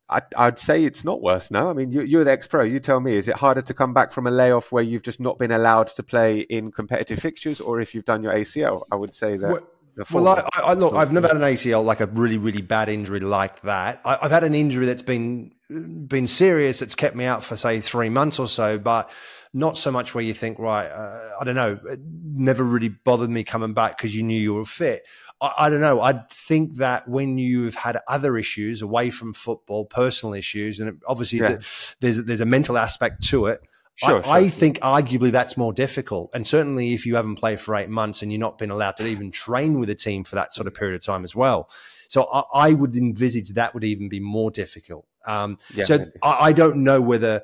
I, 0.09 0.45
would 0.45 0.59
say 0.59 0.83
it's 0.83 1.03
not 1.03 1.21
worse 1.21 1.49
now. 1.49 1.69
I 1.69 1.73
mean, 1.73 1.89
you, 1.89 2.19
are 2.19 2.23
the 2.23 2.31
ex-pro. 2.31 2.63
You 2.63 2.79
tell 2.79 2.99
me, 2.99 3.15
is 3.15 3.27
it 3.27 3.35
harder 3.35 3.61
to 3.61 3.73
come 3.73 3.93
back 3.93 4.11
from 4.11 4.27
a 4.27 4.31
layoff 4.31 4.71
where 4.71 4.83
you've 4.83 5.01
just 5.01 5.19
not 5.19 5.39
been 5.39 5.51
allowed 5.51 5.87
to 5.87 6.03
play 6.03 6.41
in 6.41 6.71
competitive 6.71 7.19
fixtures, 7.19 7.59
or 7.61 7.79
if 7.79 7.95
you've 7.95 8.05
done 8.05 8.21
your 8.21 8.33
ACL? 8.33 8.83
I 8.91 8.95
would 8.95 9.13
say 9.13 9.37
that. 9.37 9.49
Well, 9.49 9.67
well 10.11 10.27
I, 10.53 10.59
I, 10.59 10.73
look, 10.73 10.93
I've 10.93 11.13
never 11.13 11.27
had 11.27 11.37
an 11.37 11.43
ACL 11.43 11.83
like 11.83 11.99
a 11.99 12.07
really, 12.07 12.37
really 12.37 12.61
bad 12.61 12.89
injury 12.89 13.21
like 13.21 13.61
that. 13.61 14.01
I, 14.05 14.17
have 14.21 14.31
had 14.31 14.43
an 14.43 14.53
injury 14.53 14.85
that's 14.85 15.01
been 15.01 15.53
been 15.69 16.27
serious. 16.27 16.81
It's 16.81 16.95
kept 16.95 17.15
me 17.15 17.25
out 17.25 17.43
for 17.43 17.55
say 17.55 17.79
three 17.79 18.09
months 18.09 18.39
or 18.39 18.47
so, 18.47 18.77
but 18.77 19.09
not 19.53 19.77
so 19.77 19.91
much 19.91 20.15
where 20.15 20.23
you 20.23 20.33
think, 20.33 20.57
right, 20.57 20.87
uh, 20.87 21.29
I 21.39 21.43
don't 21.43 21.55
know, 21.55 21.79
it 21.85 21.99
never 22.01 22.63
really 22.63 22.89
bothered 22.89 23.29
me 23.29 23.43
coming 23.43 23.73
back 23.73 23.97
because 23.97 24.15
you 24.15 24.23
knew 24.23 24.39
you 24.39 24.55
were 24.55 24.65
fit. 24.65 25.05
I, 25.43 25.65
I, 25.65 25.69
don't 25.69 25.81
know. 25.81 26.01
I 26.01 26.23
think 26.31 26.77
that 26.77 27.07
when 27.07 27.37
you've 27.37 27.75
had 27.75 27.99
other 28.07 28.37
issues 28.37 28.81
away 28.81 29.09
from 29.09 29.33
football, 29.33 29.85
personal 29.85 30.33
issues, 30.33 30.79
and 30.79 31.01
obviously 31.05 31.39
yeah. 31.39 31.59
there's 31.99 32.17
there's 32.23 32.41
a 32.41 32.45
mental 32.45 32.77
aspect 32.77 33.23
to 33.27 33.47
it. 33.47 33.61
Sure, 33.95 34.19
I, 34.19 34.21
sure. 34.21 34.31
I, 34.31 34.49
think 34.49 34.79
arguably 34.79 35.31
that's 35.31 35.55
more 35.55 35.73
difficult. 35.73 36.31
And 36.33 36.47
certainly 36.47 36.93
if 36.93 37.05
you 37.05 37.15
haven't 37.15 37.35
played 37.35 37.59
for 37.59 37.75
eight 37.75 37.89
months 37.89 38.23
and 38.23 38.31
you're 38.31 38.39
not 38.39 38.57
been 38.57 38.71
allowed 38.71 38.95
to 38.97 39.05
even 39.05 39.29
train 39.29 39.79
with 39.79 39.89
a 39.89 39.95
team 39.95 40.23
for 40.23 40.35
that 40.35 40.51
sort 40.51 40.65
of 40.65 40.73
period 40.73 40.95
of 40.95 41.05
time 41.05 41.23
as 41.23 41.35
well. 41.35 41.69
So 42.07 42.23
I, 42.23 42.69
I 42.69 42.73
would 42.73 42.95
envisage 42.95 43.49
that 43.49 43.75
would 43.75 43.83
even 43.83 44.09
be 44.09 44.19
more 44.19 44.49
difficult. 44.49 45.05
Um, 45.27 45.59
yeah, 45.75 45.83
so 45.83 46.07
I, 46.23 46.37
I, 46.47 46.53
don't 46.53 46.77
know 46.77 47.01
whether 47.01 47.43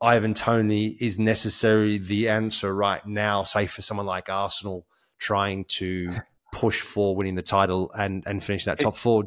Ivan 0.00 0.32
Toney 0.32 0.96
is 0.98 1.18
necessarily 1.18 1.98
the 1.98 2.30
answer 2.30 2.74
right 2.74 3.06
now, 3.06 3.42
say 3.42 3.66
for 3.66 3.82
someone 3.82 4.06
like 4.06 4.30
Arsenal 4.30 4.86
trying 5.18 5.64
to 5.66 6.10
push 6.52 6.80
for 6.80 7.16
winning 7.16 7.34
the 7.34 7.42
title 7.42 7.90
and 7.98 8.22
and 8.26 8.42
finish 8.42 8.64
that 8.66 8.78
top 8.78 8.96
four. 8.96 9.24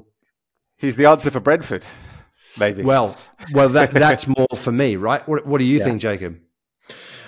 He's 0.77 0.95
the 0.95 1.07
answer 1.07 1.31
for 1.31 1.41
Brentford, 1.41 1.85
maybe. 2.57 2.83
Well, 2.83 3.17
well, 3.51 3.69
that 3.69 3.93
that's 3.93 4.27
more 4.27 4.47
for 4.55 4.71
me, 4.71 4.95
right? 4.95 5.27
What, 5.27 5.45
what 5.45 5.57
do 5.57 5.65
you 5.65 5.79
yeah. 5.79 5.83
think, 5.83 6.01
Jacob? 6.01 6.39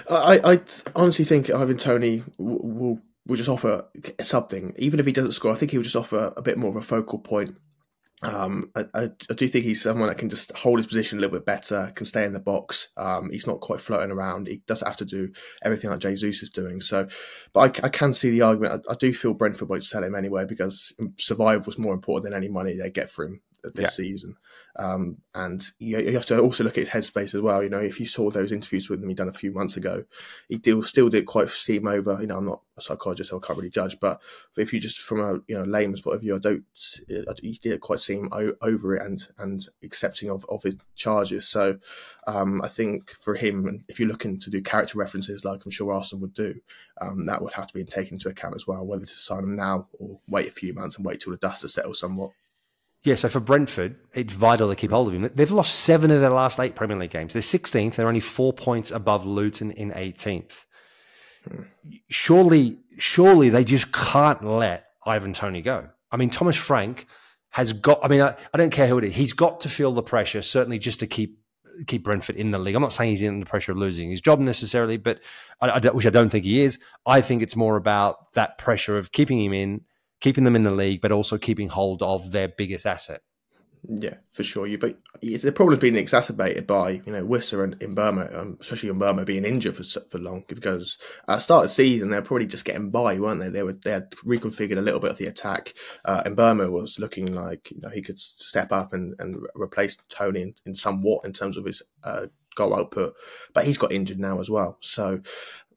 I, 0.09 0.53
I 0.53 0.61
honestly 0.95 1.25
think 1.25 1.49
Ivan 1.49 1.77
Toney 1.77 2.23
will 2.37 2.99
will 3.25 3.35
just 3.35 3.49
offer 3.49 3.85
something, 4.21 4.73
even 4.77 4.99
if 4.99 5.05
he 5.05 5.11
doesn't 5.11 5.33
score. 5.33 5.51
I 5.51 5.55
think 5.55 5.71
he 5.71 5.77
will 5.77 5.83
just 5.83 5.97
offer 5.97 6.33
a 6.37 6.41
bit 6.41 6.57
more 6.57 6.69
of 6.69 6.77
a 6.77 6.81
focal 6.81 7.19
point 7.19 7.57
um, 8.23 8.71
I, 8.75 8.85
I, 8.95 9.33
do 9.35 9.47
think 9.47 9.63
he's 9.63 9.83
someone 9.83 10.07
that 10.07 10.17
can 10.17 10.29
just 10.29 10.51
hold 10.57 10.79
his 10.79 10.87
position 10.87 11.19
a 11.19 11.21
little 11.21 11.37
bit 11.37 11.45
better, 11.45 11.91
can 11.93 12.05
stay 12.05 12.25
in 12.25 12.33
the 12.33 12.39
box. 12.39 12.89
Um, 12.97 13.29
he's 13.29 13.45
not 13.45 13.61
quite 13.61 13.79
floating 13.79 14.09
around. 14.09 14.47
He 14.47 14.63
doesn't 14.65 14.87
have 14.87 14.97
to 14.97 15.05
do 15.05 15.31
everything 15.61 15.91
like 15.91 15.99
Jesus 15.99 16.41
is 16.41 16.49
doing. 16.49 16.81
So, 16.81 17.07
but 17.53 17.79
I, 17.79 17.85
I 17.85 17.89
can 17.89 18.13
see 18.13 18.31
the 18.31 18.41
argument. 18.41 18.85
I, 18.89 18.95
do 18.95 19.13
feel 19.13 19.35
Brentford 19.35 19.69
won't 19.69 19.83
sell 19.83 20.03
him 20.03 20.15
anyway 20.15 20.45
because 20.45 20.93
survival 21.19 21.65
was 21.67 21.77
more 21.77 21.93
important 21.93 22.23
than 22.23 22.41
any 22.41 22.49
money 22.49 22.75
they 22.75 22.89
get 22.89 23.11
for 23.11 23.25
him 23.25 23.41
this 23.63 23.81
yeah. 23.81 23.87
season. 23.87 24.37
Um, 24.79 25.17
and 25.33 25.65
you, 25.79 25.97
you, 25.99 26.11
have 26.11 26.27
to 26.27 26.39
also 26.39 26.63
look 26.63 26.77
at 26.77 26.87
his 26.87 26.89
headspace 26.89 27.33
as 27.33 27.41
well. 27.41 27.63
You 27.63 27.69
know, 27.69 27.79
if 27.79 27.99
you 27.99 28.05
saw 28.05 28.29
those 28.29 28.51
interviews 28.51 28.89
with 28.89 29.01
him 29.01 29.09
he 29.09 29.15
done 29.15 29.27
a 29.27 29.33
few 29.33 29.51
months 29.51 29.75
ago, 29.75 30.03
he 30.49 30.61
still 30.83 31.09
did 31.09 31.25
quite 31.25 31.49
seem 31.49 31.87
over. 31.87 32.17
You 32.21 32.27
know, 32.27 32.37
I'm 32.37 32.45
not 32.45 32.61
a 32.77 32.81
psychologist, 32.81 33.31
so 33.31 33.37
I 33.37 33.45
can't 33.45 33.57
really 33.57 33.71
judge. 33.71 33.99
But 33.99 34.21
if 34.55 34.71
you 34.71 34.79
just 34.79 34.99
from 34.99 35.21
a 35.21 35.39
you 35.47 35.57
know 35.57 35.63
layman's 35.63 36.01
point 36.01 36.15
of 36.15 36.21
view, 36.21 36.35
I 36.35 36.39
don't. 36.39 36.63
He 37.41 37.59
did 37.61 37.81
quite 37.81 37.99
seem 37.99 38.29
over 38.61 38.95
it 38.95 39.01
and 39.01 39.27
and 39.39 39.67
accepting 39.83 40.29
of, 40.29 40.45
of 40.47 40.61
his 40.61 40.75
charges. 40.95 41.47
So 41.47 41.79
um, 42.27 42.61
I 42.61 42.67
think 42.67 43.15
for 43.19 43.33
him, 43.33 43.83
if 43.87 43.99
you're 43.99 44.09
looking 44.09 44.39
to 44.39 44.51
do 44.51 44.61
character 44.61 44.99
references 44.99 45.43
like 45.43 45.65
I'm 45.65 45.71
sure 45.71 45.91
Arsenal 45.91 46.21
would 46.21 46.35
do, 46.35 46.53
um, 47.01 47.25
that 47.25 47.41
would 47.41 47.53
have 47.53 47.67
to 47.67 47.73
be 47.73 47.83
taken 47.83 48.13
into 48.13 48.29
account 48.29 48.55
as 48.55 48.67
well, 48.67 48.85
whether 48.85 49.05
to 49.05 49.13
sign 49.13 49.39
him 49.39 49.55
now 49.55 49.87
or 49.93 50.19
wait 50.27 50.49
a 50.49 50.51
few 50.51 50.73
months 50.73 50.97
and 50.97 51.05
wait 51.05 51.19
till 51.19 51.31
the 51.31 51.37
dust 51.37 51.63
has 51.63 51.73
settled 51.73 51.97
somewhat. 51.97 52.31
Yeah, 53.03 53.15
so 53.15 53.29
for 53.29 53.39
Brentford, 53.39 53.97
it's 54.13 54.33
vital 54.33 54.69
to 54.69 54.75
keep 54.75 54.91
hold 54.91 55.07
of 55.07 55.13
him. 55.13 55.29
They've 55.33 55.51
lost 55.51 55.75
seven 55.75 56.11
of 56.11 56.19
their 56.19 56.29
last 56.29 56.59
eight 56.59 56.75
Premier 56.75 56.97
League 56.97 57.11
games. 57.11 57.33
They're 57.33 57.41
16th. 57.41 57.95
They're 57.95 58.07
only 58.07 58.19
four 58.19 58.51
points 58.51 58.91
above 58.91 59.25
Luton 59.25 59.71
in 59.71 59.91
18th. 59.91 60.65
Hmm. 61.47 61.61
Surely, 62.09 62.79
surely 62.97 63.49
they 63.49 63.63
just 63.63 63.91
can't 63.91 64.43
let 64.43 64.87
Ivan 65.05 65.33
Toney 65.33 65.61
go. 65.61 65.87
I 66.11 66.17
mean, 66.17 66.29
Thomas 66.29 66.55
Frank 66.55 67.07
has 67.49 67.73
got. 67.73 67.99
I 68.03 68.07
mean, 68.07 68.21
I, 68.21 68.35
I 68.53 68.57
don't 68.57 68.71
care 68.71 68.87
who 68.87 68.97
it 68.97 69.03
is. 69.05 69.15
He's 69.15 69.33
got 69.33 69.61
to 69.61 69.69
feel 69.69 69.91
the 69.91 70.03
pressure, 70.03 70.41
certainly, 70.41 70.79
just 70.79 70.99
to 70.99 71.07
keep 71.07 71.39
keep 71.85 72.03
Brentford 72.03 72.35
in 72.35 72.51
the 72.51 72.57
league. 72.57 72.75
I'm 72.75 72.81
not 72.81 72.93
saying 72.93 73.11
he's 73.11 73.21
in 73.21 73.39
the 73.39 73.45
pressure 73.45 73.71
of 73.71 73.77
losing 73.77 74.09
his 74.09 74.21
job 74.21 74.39
necessarily, 74.39 74.97
but 74.97 75.19
I, 75.61 75.69
I, 75.69 75.79
which 75.89 76.07
I 76.07 76.09
don't 76.09 76.29
think 76.29 76.45
he 76.45 76.61
is. 76.61 76.79
I 77.05 77.21
think 77.21 77.41
it's 77.41 77.55
more 77.55 77.75
about 77.75 78.33
that 78.33 78.57
pressure 78.57 78.97
of 78.97 79.11
keeping 79.11 79.39
him 79.39 79.53
in 79.53 79.81
keeping 80.19 80.43
them 80.43 80.55
in 80.55 80.63
the 80.63 80.71
league, 80.71 81.01
but 81.01 81.11
also 81.11 81.37
keeping 81.37 81.69
hold 81.69 82.01
of 82.01 82.31
their 82.31 82.47
biggest 82.47 82.85
asset. 82.85 83.21
Yeah, 83.89 84.15
for 84.31 84.43
sure. 84.43 84.67
You, 84.67 84.77
but 84.77 84.97
the 85.21 85.51
problem's 85.51 85.79
been 85.79 85.95
exacerbated 85.95 86.67
by 86.67 87.01
you 87.05 87.11
know 87.11 87.23
Wissa 87.23 87.63
and 87.63 87.79
Mbeumo, 87.79 88.35
um, 88.37 88.57
especially 88.59 88.89
Mbeumo 88.89 89.25
being 89.25 89.45
injured 89.45 89.77
for 89.77 89.83
for 90.09 90.19
long. 90.19 90.43
Because 90.47 90.97
at 91.27 91.41
start 91.41 91.65
of 91.65 91.69
the 91.69 91.73
season, 91.73 92.09
they're 92.09 92.21
probably 92.21 92.47
just 92.47 92.65
getting 92.65 92.89
by, 92.89 93.19
weren't 93.19 93.39
they? 93.39 93.49
They 93.49 93.63
were 93.63 93.73
they 93.73 93.91
had 93.91 94.11
reconfigured 94.25 94.77
a 94.77 94.81
little 94.81 94.99
bit 94.99 95.11
of 95.11 95.17
the 95.17 95.27
attack. 95.27 95.73
Uh, 96.03 96.23
and 96.25 96.35
Mbeumo 96.35 96.71
was 96.71 96.99
looking 96.99 97.33
like 97.33 97.71
you 97.71 97.79
know 97.79 97.89
he 97.89 98.01
could 98.01 98.19
step 98.19 98.71
up 98.71 98.93
and 98.93 99.15
and 99.19 99.37
replace 99.55 99.97
Toney 100.09 100.41
in, 100.41 100.55
in 100.65 100.75
somewhat 100.75 101.25
in 101.25 101.31
terms 101.31 101.55
of 101.55 101.65
his 101.65 101.81
uh, 102.03 102.27
goal 102.55 102.75
output, 102.75 103.13
but 103.53 103.65
he's 103.65 103.77
got 103.77 103.91
injured 103.91 104.19
now 104.19 104.39
as 104.39 104.49
well. 104.49 104.77
So 104.81 105.21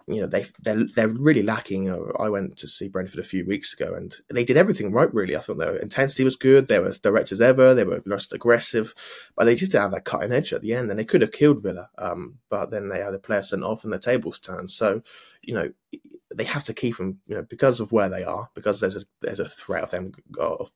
you 0.06 0.20
know 0.20 0.26
they 0.26 0.46
they're, 0.60 0.84
they're 0.94 1.08
really 1.08 1.42
lacking. 1.42 1.84
You 1.84 1.90
know, 1.90 2.12
I 2.18 2.28
went 2.28 2.56
to 2.58 2.68
see 2.68 2.88
Brentford 2.88 3.20
a 3.20 3.24
few 3.24 3.46
weeks 3.46 3.72
ago, 3.72 3.94
and 3.94 4.14
they 4.28 4.44
did 4.44 4.56
everything 4.56 4.92
right. 4.92 5.12
Really, 5.12 5.36
I 5.36 5.40
thought 5.40 5.58
their 5.58 5.76
intensity 5.76 6.24
was 6.24 6.36
good. 6.36 6.66
They 6.66 6.78
were 6.78 6.88
as 6.88 6.98
direct 6.98 7.32
as 7.32 7.40
ever. 7.40 7.74
They 7.74 7.84
were 7.84 8.02
most 8.06 8.32
aggressive, 8.32 8.94
but 9.36 9.44
they 9.44 9.54
just 9.54 9.72
didn't 9.72 9.82
have 9.82 9.92
that 9.92 10.04
cutting 10.04 10.32
edge 10.32 10.52
at 10.52 10.62
the 10.62 10.74
end. 10.74 10.90
And 10.90 10.98
they 10.98 11.04
could 11.04 11.22
have 11.22 11.32
killed 11.32 11.62
Villa, 11.62 11.90
um, 11.98 12.38
but 12.48 12.70
then 12.70 12.88
they 12.88 12.98
had 12.98 13.12
the 13.12 13.18
player 13.18 13.42
sent 13.42 13.62
off, 13.62 13.84
and 13.84 13.92
the 13.92 13.98
tables 13.98 14.38
turned. 14.38 14.70
So, 14.70 15.02
you 15.42 15.54
know, 15.54 15.70
they 16.34 16.44
have 16.44 16.64
to 16.64 16.74
keep 16.74 16.96
them. 16.96 17.20
You 17.26 17.36
know, 17.36 17.42
because 17.42 17.80
of 17.80 17.92
where 17.92 18.08
they 18.08 18.24
are, 18.24 18.50
because 18.54 18.80
there's 18.80 18.96
a 18.96 19.02
there's 19.20 19.40
a 19.40 19.48
threat 19.48 19.84
of 19.84 19.90
them 19.90 20.12
of 20.38 20.70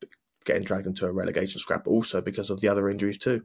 getting 0.44 0.64
dragged 0.64 0.86
into 0.86 1.06
a 1.06 1.12
relegation 1.12 1.58
scrap, 1.58 1.84
but 1.84 1.90
also 1.90 2.20
because 2.20 2.50
of 2.50 2.60
the 2.60 2.68
other 2.68 2.88
injuries 2.90 3.18
too. 3.18 3.42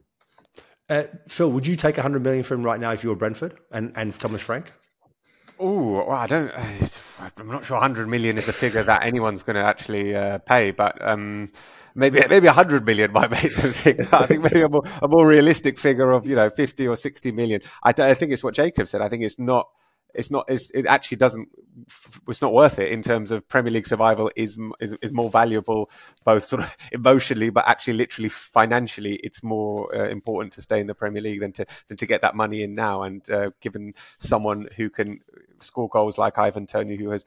Uh, 0.89 1.03
Phil, 1.27 1.51
would 1.51 1.67
you 1.67 1.75
take 1.75 1.97
100 1.97 2.23
million 2.23 2.43
from 2.43 2.63
right 2.63 2.79
now 2.79 2.91
if 2.91 3.03
you 3.03 3.09
were 3.09 3.15
Brentford 3.15 3.55
and, 3.71 3.93
and 3.95 4.17
Thomas 4.17 4.41
Frank? 4.41 4.73
Oh, 5.59 6.05
well, 6.07 6.11
I 6.11 6.25
don't. 6.25 6.51
I'm 7.19 7.47
not 7.47 7.65
sure 7.65 7.75
100 7.75 8.07
million 8.07 8.37
is 8.37 8.47
a 8.47 8.53
figure 8.53 8.83
that 8.83 9.03
anyone's 9.03 9.43
going 9.43 9.55
to 9.55 9.61
actually 9.61 10.15
uh, 10.15 10.37
pay, 10.39 10.71
but 10.71 11.05
um, 11.05 11.51
maybe 11.95 12.21
maybe 12.29 12.47
100 12.47 12.85
million 12.85 13.11
might 13.13 13.29
make 13.29 13.53
them. 13.53 13.73
I 14.13 14.25
think 14.25 14.43
maybe 14.43 14.61
a 14.61 14.69
more, 14.69 14.83
a 15.01 15.07
more 15.07 15.27
realistic 15.27 15.77
figure 15.77 16.11
of 16.11 16.25
you 16.25 16.35
know 16.35 16.49
50 16.49 16.87
or 16.87 16.95
60 16.95 17.31
million. 17.33 17.61
I, 17.83 17.89
I 17.89 18.13
think 18.13 18.31
it's 18.31 18.43
what 18.43 18.53
Jacob 18.55 18.87
said. 18.87 19.01
I 19.01 19.09
think 19.09 19.23
it's 19.23 19.37
not 19.37 19.67
it's 20.13 20.31
not 20.31 20.45
it's, 20.47 20.71
it 20.71 20.85
actually 20.85 21.17
doesn't 21.17 21.49
it's 22.27 22.41
not 22.41 22.53
worth 22.53 22.79
it 22.79 22.91
in 22.91 23.01
terms 23.01 23.31
of 23.31 23.47
Premier 23.47 23.71
League 23.71 23.87
survival 23.87 24.31
is, 24.35 24.57
is 24.79 24.95
is 25.01 25.13
more 25.13 25.29
valuable 25.29 25.89
both 26.25 26.43
sort 26.43 26.63
of 26.63 26.75
emotionally 26.91 27.49
but 27.49 27.67
actually 27.67 27.93
literally 27.93 28.29
financially 28.29 29.15
it's 29.23 29.43
more 29.43 29.95
uh, 29.95 30.09
important 30.09 30.53
to 30.53 30.61
stay 30.61 30.79
in 30.79 30.87
the 30.87 30.95
Premier 30.95 31.21
League 31.21 31.39
than 31.39 31.51
to 31.53 31.65
than 31.87 31.97
to 31.97 32.05
get 32.05 32.21
that 32.21 32.35
money 32.35 32.63
in 32.63 32.75
now. 32.75 33.03
And 33.03 33.29
uh, 33.29 33.51
given 33.61 33.93
someone 34.19 34.67
who 34.75 34.89
can 34.89 35.19
score 35.59 35.89
goals 35.89 36.17
like 36.17 36.37
Ivan 36.37 36.65
Toney 36.65 36.95
who 36.95 37.09
has 37.09 37.25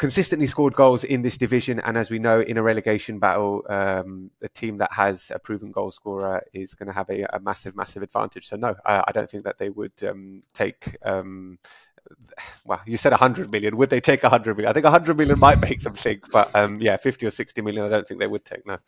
consistently 0.00 0.46
scored 0.46 0.74
goals 0.74 1.04
in 1.04 1.20
this 1.20 1.36
division, 1.36 1.78
and 1.80 1.98
as 1.98 2.10
we 2.10 2.18
know, 2.18 2.40
in 2.40 2.56
a 2.56 2.62
relegation 2.62 3.18
battle, 3.18 3.62
um, 3.68 4.30
a 4.40 4.48
team 4.48 4.78
that 4.78 4.90
has 4.90 5.30
a 5.32 5.38
proven 5.38 5.70
goal 5.70 5.90
scorer 5.90 6.42
is 6.54 6.72
going 6.72 6.86
to 6.86 6.92
have 6.92 7.10
a, 7.10 7.26
a, 7.34 7.38
massive, 7.38 7.76
massive 7.76 8.02
advantage. 8.02 8.48
So 8.48 8.56
no, 8.56 8.74
I, 8.86 9.04
I 9.08 9.12
don't 9.12 9.30
think 9.30 9.44
that 9.44 9.58
they 9.58 9.68
would 9.68 9.92
um, 10.08 10.42
take. 10.54 10.96
Um, 11.04 11.58
well, 12.64 12.80
you 12.86 12.96
said 12.96 13.12
100 13.12 13.52
million. 13.52 13.76
Would 13.76 13.90
they 13.90 14.00
take 14.00 14.22
100 14.22 14.56
million? 14.56 14.70
I 14.70 14.72
think 14.72 14.84
100 14.84 15.18
million 15.18 15.38
might 15.38 15.60
make 15.60 15.82
them 15.82 15.94
think, 15.94 16.30
but 16.32 16.50
um, 16.56 16.80
yeah, 16.80 16.96
50 16.96 17.26
or 17.26 17.30
60 17.30 17.60
million, 17.60 17.84
I 17.84 17.90
don't 17.90 18.08
think 18.08 18.20
they 18.20 18.26
would 18.26 18.46
take. 18.46 18.66
No. 18.66 18.78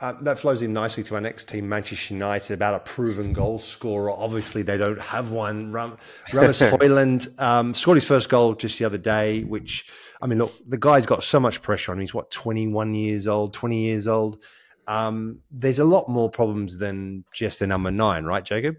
Uh, 0.00 0.14
that 0.22 0.38
flows 0.38 0.62
in 0.62 0.72
nicely 0.72 1.04
to 1.04 1.14
our 1.14 1.20
next 1.20 1.46
team, 1.46 1.68
Manchester 1.68 2.14
United, 2.14 2.54
about 2.54 2.74
a 2.74 2.80
proven 2.80 3.34
goal 3.34 3.58
scorer. 3.58 4.10
Obviously, 4.10 4.62
they 4.62 4.78
don't 4.78 5.00
have 5.00 5.30
one. 5.30 5.70
Ram- 5.72 5.98
Rasmus 6.32 6.60
Højlund 6.72 7.38
um, 7.38 7.74
scored 7.74 7.98
his 7.98 8.06
first 8.06 8.30
goal 8.30 8.54
just 8.54 8.78
the 8.78 8.86
other 8.86 8.96
day, 8.96 9.44
which, 9.44 9.92
I 10.22 10.26
mean, 10.26 10.38
look, 10.38 10.52
the 10.66 10.78
guy's 10.78 11.06
got 11.06 11.22
so 11.22 11.40
much 11.40 11.62
pressure 11.62 11.92
on 11.92 11.98
him. 11.98 12.02
He's, 12.02 12.14
what, 12.14 12.30
21 12.30 12.94
years 12.94 13.26
old, 13.26 13.54
20 13.54 13.80
years 13.80 14.06
old? 14.06 14.42
Um, 14.86 15.40
there's 15.50 15.78
a 15.78 15.84
lot 15.84 16.08
more 16.08 16.30
problems 16.30 16.78
than 16.78 17.24
just 17.32 17.58
the 17.58 17.66
number 17.66 17.90
nine, 17.90 18.24
right, 18.24 18.44
Jacob? 18.44 18.76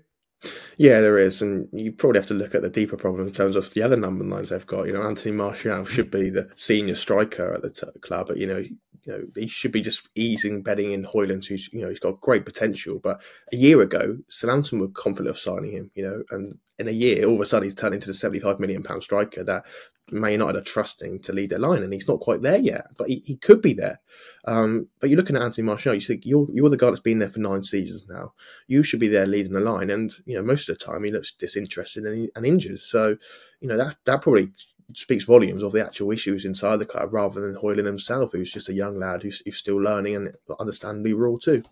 Yeah, 0.78 1.02
there 1.02 1.20
is, 1.20 1.42
and 1.42 1.68
you 1.72 1.92
probably 1.92 2.20
have 2.20 2.28
to 2.28 2.34
look 2.34 2.56
at 2.56 2.64
the 2.64 2.70
deeper 2.70 2.98
problem 2.98 3.28
in 3.28 3.34
terms 3.34 3.56
of 3.56 3.72
the 3.74 3.84
other 3.84 3.96
number 3.96 4.24
nines 4.24 4.50
they've 4.50 4.66
got. 4.66 4.88
You 4.88 4.94
know, 4.94 5.04
Anthony 5.04 5.36
Martial 5.36 5.86
should 5.86 6.10
be 6.10 6.30
the 6.30 6.50
senior 6.56 6.96
striker 6.96 7.54
at 7.54 7.62
the 7.62 7.70
t- 7.70 8.00
club, 8.02 8.28
but 8.28 8.38
you 8.38 8.48
know, 8.48 8.58
you 8.58 9.14
know, 9.14 9.24
he 9.36 9.48
should 9.48 9.72
be 9.72 9.82
just 9.82 10.08
easing 10.16 10.62
betting 10.62 10.92
in 10.92 11.06
Højlund, 11.06 11.46
who's 11.46 11.72
you 11.72 11.82
know 11.82 11.89
he's 11.89 12.00
got 12.00 12.22
great 12.22 12.46
potential. 12.46 13.00
But 13.00 13.22
a 13.52 13.56
year 13.56 13.82
ago, 13.82 14.18
Southampton 14.30 14.80
were 14.80 14.89
confident 14.89 15.30
of 15.30 15.39
signing 15.39 15.72
him, 15.72 15.92
you 15.96 16.04
know, 16.04 16.24
and 16.32 16.58
in 16.80 16.88
a 16.88 16.92
year, 16.92 17.26
all 17.26 17.36
of 17.36 17.42
a 17.42 17.46
sudden 17.46 17.66
he's 17.66 17.76
turned 17.76 17.94
into 17.94 18.08
the 18.08 18.14
seventy-five 18.14 18.60
million 18.60 18.84
pound 18.84 19.04
striker 19.04 19.44
that 19.44 19.66
Man 20.10 20.34
United 20.34 20.58
are 20.58 20.64
trusting 20.64 21.20
to 21.22 21.34
lead 21.34 21.49
their 21.49 21.60
line, 21.60 21.84
and 21.84 21.93
he's 21.93 22.08
not 22.08 22.20
quite 22.20 22.41
there 22.41 22.58
yet, 22.58 22.88
but 22.97 23.08
he, 23.08 23.24
he 23.26 23.38
could 23.38 23.62
be 23.62 23.74
there. 23.74 23.99
Um, 24.45 24.88
but 24.99 25.10
you're 25.10 25.18
looking 25.18 25.36
at 25.36 25.41
Anthony 25.41 25.66
Martial, 25.66 25.93
you 25.93 26.02
think 26.02 26.26
you're 26.26 26.47
you're 26.52 26.70
the 26.70 26.78
guy 26.78 26.88
that's 26.88 26.99
been 26.99 27.20
there 27.20 27.30
for 27.30 27.39
nine 27.39 27.64
seasons 27.64 28.06
now. 28.10 28.34
You 28.68 28.84
should 28.84 28.99
be 28.99 29.08
there 29.08 29.28
leading 29.28 29.54
the 29.54 29.60
line, 29.60 29.89
and 29.89 30.14
you 30.26 30.36
know 30.36 30.43
most 30.43 30.68
of 30.68 30.78
the 30.78 30.84
time 30.84 31.04
he 31.04 31.12
looks 31.12 31.32
disinterested 31.32 32.06
and, 32.06 32.30
and 32.36 32.45
injured. 32.45 32.80
So 32.80 33.18
you 33.62 33.68
know 33.68 33.78
that 33.78 33.95
that 34.06 34.22
probably 34.22 34.52
speaks 34.93 35.24
volumes 35.24 35.64
of 35.64 35.72
the 35.72 35.86
actual 35.86 36.12
issues 36.12 36.45
inside 36.45 36.78
the 36.78 36.86
club 36.86 37.14
rather 37.14 37.39
than 37.39 37.62
Højlund 37.62 37.86
himself, 37.86 38.34
who's 38.34 38.52
just 38.52 38.70
a 38.70 38.74
young 38.74 38.99
lad 38.99 39.24
who's, 39.24 39.41
who's 39.45 39.58
still 39.58 39.78
learning 39.78 40.16
and 40.16 40.36
understandably 40.60 41.14
raw 41.14 41.38
too. 41.41 41.64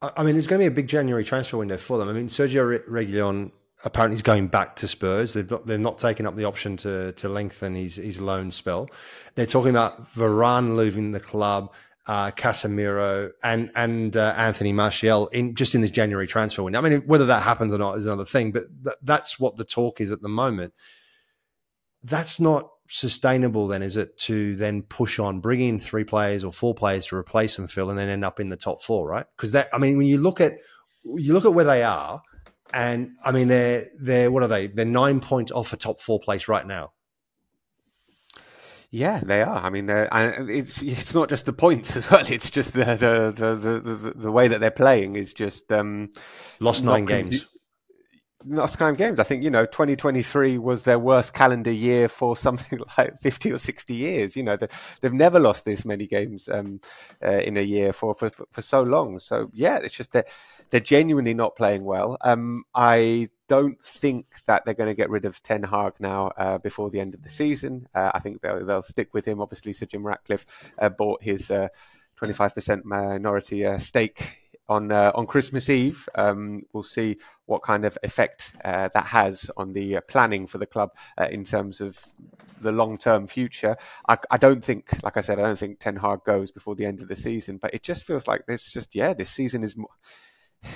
I 0.00 0.22
mean, 0.22 0.36
it's 0.36 0.46
going 0.46 0.60
to 0.60 0.62
be 0.62 0.72
a 0.72 0.74
big 0.74 0.86
January 0.86 1.24
transfer 1.24 1.56
window 1.56 1.76
for 1.76 1.98
them. 1.98 2.08
I 2.08 2.12
mean, 2.12 2.28
Sergio 2.28 2.78
Reguilon 2.88 3.50
apparently 3.84 4.16
he's 4.16 4.22
going 4.22 4.48
back 4.48 4.76
to 4.76 4.88
Spurs. 4.88 5.32
They've 5.32 5.50
not, 5.50 5.66
they've 5.66 5.80
not 5.80 5.98
taken 5.98 6.26
up 6.26 6.36
the 6.36 6.44
option 6.44 6.76
to 6.78 7.12
to 7.12 7.28
lengthen 7.28 7.74
his 7.74 7.96
his 7.96 8.20
loan 8.20 8.50
spell. 8.50 8.88
They're 9.34 9.46
talking 9.46 9.70
about 9.70 10.12
Varane 10.14 10.76
leaving 10.76 11.12
the 11.12 11.20
club, 11.20 11.72
uh, 12.06 12.30
Casemiro, 12.32 13.30
and 13.42 13.70
and 13.74 14.16
uh, 14.16 14.34
Anthony 14.36 14.72
Martial 14.72 15.28
in 15.28 15.54
just 15.54 15.74
in 15.74 15.80
this 15.80 15.90
January 15.90 16.26
transfer 16.26 16.62
window. 16.62 16.78
I 16.78 16.88
mean, 16.88 17.00
whether 17.06 17.26
that 17.26 17.42
happens 17.42 17.72
or 17.72 17.78
not 17.78 17.98
is 17.98 18.06
another 18.06 18.24
thing, 18.24 18.52
but 18.52 18.64
th- 18.84 18.96
that's 19.02 19.38
what 19.38 19.56
the 19.56 19.64
talk 19.64 20.00
is 20.00 20.10
at 20.10 20.22
the 20.22 20.28
moment 20.28 20.74
that's 22.02 22.38
not 22.40 22.68
sustainable 22.88 23.68
then 23.68 23.82
is 23.82 23.96
it 23.96 24.16
to 24.16 24.54
then 24.56 24.82
push 24.82 25.18
on 25.18 25.40
bring 25.40 25.60
in 25.60 25.78
three 25.78 26.04
players 26.04 26.42
or 26.42 26.50
four 26.50 26.74
players 26.74 27.06
to 27.06 27.16
replace 27.16 27.56
them 27.56 27.66
phil 27.66 27.90
and 27.90 27.98
then 27.98 28.08
end 28.08 28.24
up 28.24 28.40
in 28.40 28.48
the 28.48 28.56
top 28.56 28.82
four 28.82 29.06
right 29.06 29.26
because 29.36 29.52
that 29.52 29.68
i 29.74 29.78
mean 29.78 29.98
when 29.98 30.06
you 30.06 30.16
look 30.16 30.40
at 30.40 30.54
you 31.04 31.34
look 31.34 31.44
at 31.44 31.52
where 31.52 31.66
they 31.66 31.82
are 31.82 32.22
and 32.72 33.12
i 33.24 33.32
mean 33.32 33.48
they're 33.48 33.86
they're 34.00 34.30
what 34.30 34.42
are 34.42 34.48
they 34.48 34.66
they're 34.66 34.84
nine 34.84 35.20
points 35.20 35.52
off 35.52 35.72
a 35.72 35.76
top 35.76 36.00
four 36.00 36.20
place 36.20 36.48
right 36.48 36.66
now 36.66 36.92
yeah, 38.90 39.20
they 39.22 39.42
are. 39.42 39.58
I 39.58 39.68
mean, 39.68 39.90
and 39.90 40.48
it's 40.48 40.80
it's 40.80 41.12
not 41.12 41.28
just 41.28 41.44
the 41.44 41.52
points 41.52 41.94
as 41.98 42.10
well. 42.10 42.24
It's 42.26 42.48
just 42.48 42.72
the 42.72 42.84
the 42.84 43.34
the 43.36 43.80
the, 43.80 44.12
the 44.16 44.32
way 44.32 44.48
that 44.48 44.60
they're 44.60 44.70
playing 44.70 45.16
is 45.16 45.34
just 45.34 45.70
um, 45.70 46.08
lost 46.58 46.84
nine 46.84 47.04
games 47.04 47.46
lost 48.44 48.78
nine 48.80 48.94
games. 48.94 49.18
I 49.18 49.24
think 49.24 49.42
you 49.42 49.50
know 49.50 49.66
2023 49.66 50.58
was 50.58 50.82
their 50.84 50.98
worst 50.98 51.34
calendar 51.34 51.72
year 51.72 52.08
for 52.08 52.36
something 52.36 52.80
like 52.98 53.20
50 53.20 53.52
or 53.52 53.58
60 53.58 53.94
years. 53.94 54.36
You 54.36 54.42
know 54.42 54.56
they, 54.56 54.68
have 55.02 55.12
never 55.12 55.40
lost 55.40 55.64
this 55.64 55.84
many 55.84 56.06
games 56.06 56.48
um, 56.48 56.80
uh, 57.24 57.30
in 57.30 57.56
a 57.56 57.62
year 57.62 57.92
for, 57.92 58.14
for 58.14 58.30
for 58.52 58.62
so 58.62 58.82
long. 58.82 59.18
So 59.18 59.50
yeah, 59.52 59.78
it's 59.78 59.94
just 59.94 60.12
that 60.12 60.28
they're 60.70 60.80
genuinely 60.80 61.34
not 61.34 61.56
playing 61.56 61.84
well. 61.84 62.18
Um, 62.20 62.64
I 62.74 63.30
don't 63.48 63.80
think 63.80 64.26
that 64.46 64.64
they're 64.64 64.74
going 64.74 64.90
to 64.90 64.94
get 64.94 65.10
rid 65.10 65.24
of 65.24 65.42
Ten 65.42 65.62
Hag 65.62 65.94
now 65.98 66.30
uh, 66.36 66.58
before 66.58 66.90
the 66.90 67.00
end 67.00 67.14
of 67.14 67.22
the 67.22 67.30
season. 67.30 67.88
Uh, 67.94 68.10
I 68.14 68.18
think 68.18 68.42
they'll, 68.42 68.64
they'll 68.64 68.82
stick 68.82 69.14
with 69.14 69.24
him. 69.24 69.40
Obviously, 69.40 69.72
Sir 69.72 69.86
Jim 69.86 70.06
Ratcliffe 70.06 70.44
uh, 70.78 70.90
bought 70.90 71.22
his 71.22 71.50
25% 71.50 72.70
uh, 72.70 72.80
minority 72.84 73.64
uh, 73.64 73.78
stake 73.78 74.47
on 74.68 74.92
uh, 74.92 75.12
on 75.14 75.26
Christmas 75.26 75.70
Eve. 75.70 76.08
Um, 76.14 76.62
we'll 76.72 76.82
see 76.82 77.16
what 77.46 77.62
kind 77.62 77.84
of 77.84 77.96
effect 78.02 78.52
uh, 78.64 78.88
that 78.94 79.06
has 79.06 79.50
on 79.56 79.72
the 79.72 79.96
uh, 79.96 80.00
planning 80.02 80.46
for 80.46 80.58
the 80.58 80.66
club 80.66 80.90
uh, 81.18 81.26
in 81.30 81.44
terms 81.44 81.80
of 81.80 81.98
the 82.60 82.72
long 82.72 82.98
term 82.98 83.26
future. 83.26 83.76
I, 84.08 84.18
I, 84.30 84.36
don't 84.36 84.64
think, 84.64 85.02
like 85.02 85.16
I 85.16 85.20
said, 85.20 85.38
I 85.38 85.42
don't 85.42 85.58
think 85.58 85.78
Ten 85.78 85.96
Hag 85.96 86.24
goes 86.24 86.50
before 86.50 86.74
the 86.74 86.86
end 86.86 87.00
of 87.00 87.08
the 87.08 87.16
season. 87.16 87.58
But 87.58 87.74
it 87.74 87.82
just 87.82 88.04
feels 88.04 88.26
like 88.26 88.46
this. 88.46 88.70
Just 88.70 88.94
yeah, 88.94 89.14
this 89.14 89.30
season 89.30 89.62
is. 89.62 89.76
More, 89.76 89.88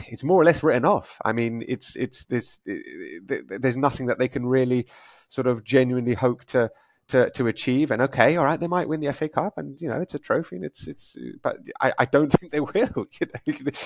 it's 0.06 0.22
more 0.22 0.40
or 0.40 0.44
less 0.44 0.62
written 0.62 0.84
off. 0.84 1.18
I 1.24 1.32
mean, 1.32 1.64
it's 1.66 1.96
it's 1.96 2.24
this. 2.24 2.58
It, 2.64 3.60
there's 3.60 3.76
nothing 3.76 4.06
that 4.06 4.18
they 4.18 4.28
can 4.28 4.46
really 4.46 4.86
sort 5.28 5.46
of 5.46 5.64
genuinely 5.64 6.14
hope 6.14 6.44
to 6.44 6.70
to, 7.08 7.30
to 7.30 7.46
achieve. 7.46 7.90
And 7.90 8.02
okay, 8.02 8.36
all 8.36 8.44
right, 8.44 8.58
they 8.58 8.66
might 8.66 8.88
win 8.88 9.00
the 9.00 9.12
FA 9.12 9.28
Cup, 9.28 9.58
and 9.58 9.80
you 9.80 9.88
know 9.88 10.00
it's 10.00 10.14
a 10.14 10.18
trophy, 10.18 10.56
and 10.56 10.64
it's 10.64 10.86
it's. 10.86 11.16
But 11.42 11.58
I, 11.80 11.92
I 11.98 12.04
don't 12.04 12.30
think 12.32 12.52
they 12.52 12.60
will. 12.60 13.06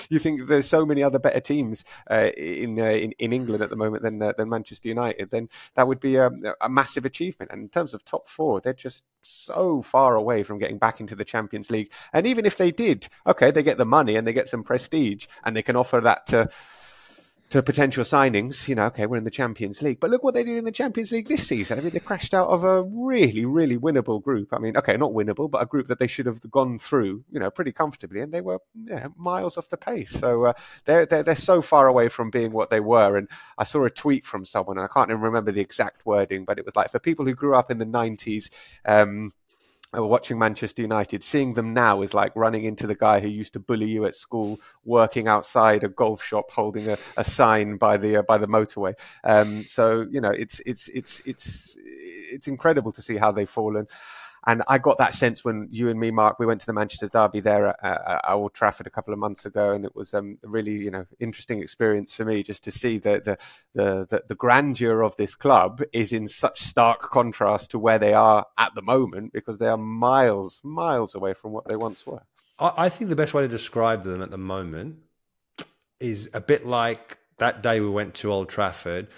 You, 0.09 0.19
think 0.19 0.47
there's 0.47 0.67
so 0.67 0.85
many 0.85 1.03
other 1.03 1.19
better 1.19 1.39
teams 1.39 1.83
uh, 2.09 2.29
in, 2.37 2.79
uh, 2.79 2.85
in 2.85 3.11
in 3.19 3.33
England 3.33 3.63
at 3.63 3.69
the 3.69 3.75
moment 3.75 4.03
than 4.03 4.21
uh, 4.21 4.33
than 4.37 4.49
Manchester 4.49 4.87
United. 4.87 5.31
Then 5.31 5.49
that 5.75 5.87
would 5.87 5.99
be 5.99 6.15
a, 6.15 6.29
a 6.61 6.69
massive 6.69 7.05
achievement. 7.05 7.51
And 7.51 7.61
in 7.61 7.69
terms 7.69 7.93
of 7.93 8.03
top 8.03 8.27
four, 8.27 8.61
they're 8.61 8.73
just 8.73 9.03
so 9.21 9.81
far 9.81 10.15
away 10.15 10.43
from 10.43 10.59
getting 10.59 10.77
back 10.77 10.99
into 10.99 11.15
the 11.15 11.25
Champions 11.25 11.69
League. 11.69 11.91
And 12.13 12.25
even 12.27 12.45
if 12.45 12.57
they 12.57 12.71
did, 12.71 13.07
okay, 13.25 13.51
they 13.51 13.63
get 13.63 13.77
the 13.77 13.85
money 13.85 14.15
and 14.15 14.27
they 14.27 14.33
get 14.33 14.47
some 14.47 14.63
prestige, 14.63 15.27
and 15.43 15.55
they 15.55 15.63
can 15.63 15.75
offer 15.75 15.99
that 16.01 16.25
to 16.27 16.49
to 17.49 17.63
potential 17.63 18.03
signings, 18.03 18.67
you 18.67 18.75
know, 18.75 18.87
okay, 18.87 19.05
we're 19.05 19.17
in 19.17 19.23
the 19.23 19.31
Champions 19.31 19.81
League. 19.81 20.01
But 20.01 20.09
look 20.09 20.21
what 20.21 20.33
they 20.33 20.43
did 20.43 20.57
in 20.57 20.65
the 20.65 20.71
Champions 20.71 21.13
League 21.13 21.29
this 21.29 21.47
season. 21.47 21.79
I 21.79 21.81
mean, 21.81 21.91
they 21.91 21.99
crashed 21.99 22.33
out 22.33 22.49
of 22.49 22.65
a 22.65 22.83
really, 22.83 23.45
really 23.45 23.77
winnable 23.77 24.21
group. 24.21 24.49
I 24.51 24.59
mean, 24.59 24.75
okay, 24.75 24.97
not 24.97 25.11
winnable, 25.11 25.49
but 25.49 25.61
a 25.61 25.65
group 25.65 25.87
that 25.87 25.99
they 25.99 26.07
should 26.07 26.25
have 26.25 26.41
gone 26.51 26.77
through, 26.77 27.23
you 27.31 27.39
know, 27.39 27.49
pretty 27.49 27.71
comfortably, 27.71 28.19
and 28.19 28.33
they 28.33 28.41
were 28.41 28.59
miles 29.15 29.57
off 29.57 29.69
the 29.69 29.77
pace. 29.77 30.11
So 30.11 30.45
uh, 30.45 30.53
they're, 30.85 31.05
they're 31.05 31.23
they're 31.23 31.35
so 31.35 31.61
far 31.61 31.87
away 31.87 32.09
from 32.09 32.29
being 32.29 32.51
what 32.51 32.69
they 32.69 32.81
were. 32.81 33.15
And 33.15 33.29
I 33.57 33.63
saw 33.63 33.85
a 33.85 33.89
tweet 33.89 34.25
from 34.25 34.43
someone, 34.43 34.77
and 34.77 34.83
I 34.83 34.93
can't 34.93 35.09
even 35.09 35.21
remember 35.21 35.53
the 35.53 35.61
exact 35.61 36.05
wording, 36.05 36.43
but 36.43 36.59
it 36.59 36.65
was 36.65 36.75
like 36.75 36.91
for 36.91 36.99
people 36.99 37.25
who 37.25 37.33
grew 37.33 37.55
up 37.55 37.71
in 37.71 37.77
the 37.77 37.85
'90s. 37.85 38.49
Um, 38.83 39.31
watching 39.93 40.37
Manchester 40.37 40.81
United, 40.81 41.23
seeing 41.23 41.53
them 41.53 41.73
now 41.73 42.01
is 42.01 42.13
like 42.13 42.35
running 42.35 42.65
into 42.65 42.87
the 42.87 42.95
guy 42.95 43.19
who 43.19 43.27
used 43.29 43.53
to 43.53 43.59
bully 43.59 43.87
you 43.87 44.05
at 44.05 44.15
school, 44.15 44.59
working 44.85 45.27
outside 45.27 45.83
a 45.83 45.89
golf 45.89 46.23
shop, 46.23 46.51
holding 46.51 46.89
a, 46.89 46.97
a 47.15 47.23
sign 47.23 47.77
by 47.77 47.97
the 47.97 48.17
uh, 48.17 48.21
by 48.23 48.37
the 48.37 48.47
motorway. 48.47 48.93
Um, 49.23 49.63
so 49.63 50.05
you 50.09 50.21
know, 50.21 50.31
it's 50.31 50.61
it's 50.65 50.89
it's 50.89 51.21
it's 51.25 51.77
it's 51.79 52.47
incredible 52.47 52.91
to 52.91 53.01
see 53.01 53.17
how 53.17 53.31
they've 53.31 53.49
fallen. 53.49 53.87
And 54.47 54.63
I 54.69 54.77
got 54.77 54.97
that 54.99 55.13
sense 55.13 55.43
when 55.43 55.67
you 55.71 55.89
and 55.89 55.99
me, 55.99 56.09
Mark, 56.09 56.39
we 56.39 56.45
went 56.45 56.61
to 56.61 56.65
the 56.65 56.71
Manchester 56.71 57.09
Derby 57.09 57.41
there 57.41 57.67
at, 57.67 58.01
at 58.07 58.21
Old 58.29 58.53
Trafford 58.53 58.87
a 58.87 58.89
couple 58.89 59.13
of 59.13 59.19
months 59.19 59.45
ago, 59.45 59.73
and 59.73 59.83
it 59.83 59.93
was 59.93 60.13
um, 60.13 60.37
a 60.41 60.47
really, 60.47 60.71
you 60.71 60.89
know, 60.89 61.05
interesting 61.19 61.61
experience 61.61 62.13
for 62.13 62.23
me 62.23 62.43
just 62.43 62.63
to 62.63 62.71
see 62.71 62.97
the, 62.97 63.21
the 63.23 63.37
the, 63.75 64.07
the 64.09 64.23
the 64.29 64.35
grandeur 64.35 65.01
of 65.01 65.17
this 65.17 65.35
club 65.35 65.81
is 65.91 66.13
in 66.13 66.29
such 66.29 66.61
stark 66.61 67.01
contrast 67.01 67.71
to 67.71 67.79
where 67.79 67.99
they 67.99 68.13
are 68.13 68.45
at 68.57 68.73
the 68.73 68.81
moment 68.81 69.33
because 69.33 69.57
they 69.57 69.67
are 69.67 69.77
miles, 69.77 70.61
miles 70.63 71.13
away 71.13 71.33
from 71.33 71.51
what 71.51 71.67
they 71.67 71.75
once 71.75 72.07
were. 72.07 72.21
I 72.57 72.87
think 72.87 73.09
the 73.09 73.17
best 73.17 73.33
way 73.33 73.43
to 73.43 73.47
describe 73.49 74.03
them 74.03 74.21
at 74.23 74.31
the 74.31 74.37
moment 74.37 74.95
is 75.99 76.29
a 76.33 76.41
bit 76.41 76.65
like 76.65 77.19
that 77.37 77.61
day 77.61 77.81
we 77.81 77.89
went 77.89 78.15
to 78.15 78.31
Old 78.31 78.49
Trafford 78.49 79.09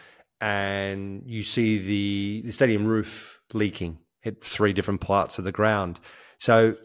and 0.41 1.23
you 1.25 1.43
see 1.43 1.77
the, 1.77 2.41
the 2.47 2.51
stadium 2.51 2.85
roof 2.85 3.39
leaking 3.53 3.99
hit 4.21 4.43
three 4.43 4.73
different 4.73 5.01
parts 5.01 5.37
of 5.37 5.45
the 5.45 5.51
ground. 5.51 5.99
So 6.37 6.75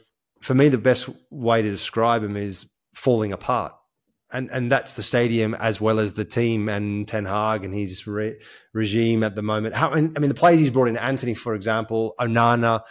for 0.41 0.55
me, 0.55 0.69
the 0.69 0.79
best 0.79 1.09
way 1.31 1.63
to 1.63 1.71
describe 1.71 2.23
him 2.23 2.37
is 2.37 2.67
falling 2.93 3.33
apart. 3.33 3.75
And, 4.33 4.51
and 4.51 4.71
that's 4.71 4.95
the 4.95 5.03
stadium 5.03 5.55
as 5.55 5.81
well 5.81 6.01
as 6.01 6.15
the 6.15 6.25
team 6.25 6.69
and 6.69 7.07
Ten 7.07 7.25
Hag 7.25 7.65
and 7.65 7.73
his 7.73 8.07
re- 8.07 8.37
regime 8.73 9.23
at 9.23 9.37
the 9.37 9.43
moment. 9.43 9.75
How 9.75 9.91
I 9.91 10.01
mean, 10.01 10.29
the 10.29 10.35
players 10.35 10.59
he's 10.59 10.71
brought 10.71 10.89
in, 10.89 10.97
Antony, 10.97 11.35
for 11.35 11.55
example, 11.55 12.15
Onana, 12.19 12.83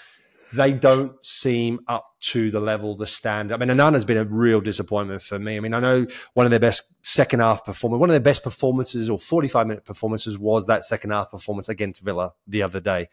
they 0.53 0.71
don't 0.71 1.13
seem 1.25 1.79
up 1.87 2.05
to 2.21 2.51
the 2.51 2.59
level, 2.59 2.95
the 2.95 3.07
standard. 3.07 3.55
I 3.55 3.57
mean, 3.57 3.75
Onana's 3.75 4.05
been 4.05 4.17
a 4.17 4.23
real 4.23 4.61
disappointment 4.61 5.21
for 5.21 5.37
me. 5.37 5.57
I 5.57 5.59
mean, 5.59 5.73
I 5.73 5.79
know 5.79 6.05
one 6.33 6.45
of 6.45 6.51
their 6.51 6.59
best 6.59 6.83
second 7.01 7.41
half 7.41 7.65
performance, 7.65 7.99
one 7.99 8.09
of 8.09 8.13
their 8.13 8.19
best 8.19 8.43
performances 8.43 9.09
or 9.09 9.19
45 9.19 9.67
minute 9.67 9.83
performances 9.83 10.37
was 10.37 10.67
that 10.67 10.85
second 10.85 11.09
half 11.09 11.31
performance 11.31 11.67
against 11.69 12.01
Villa 12.01 12.33
the 12.47 12.61
other 12.61 12.79
day. 12.79 13.09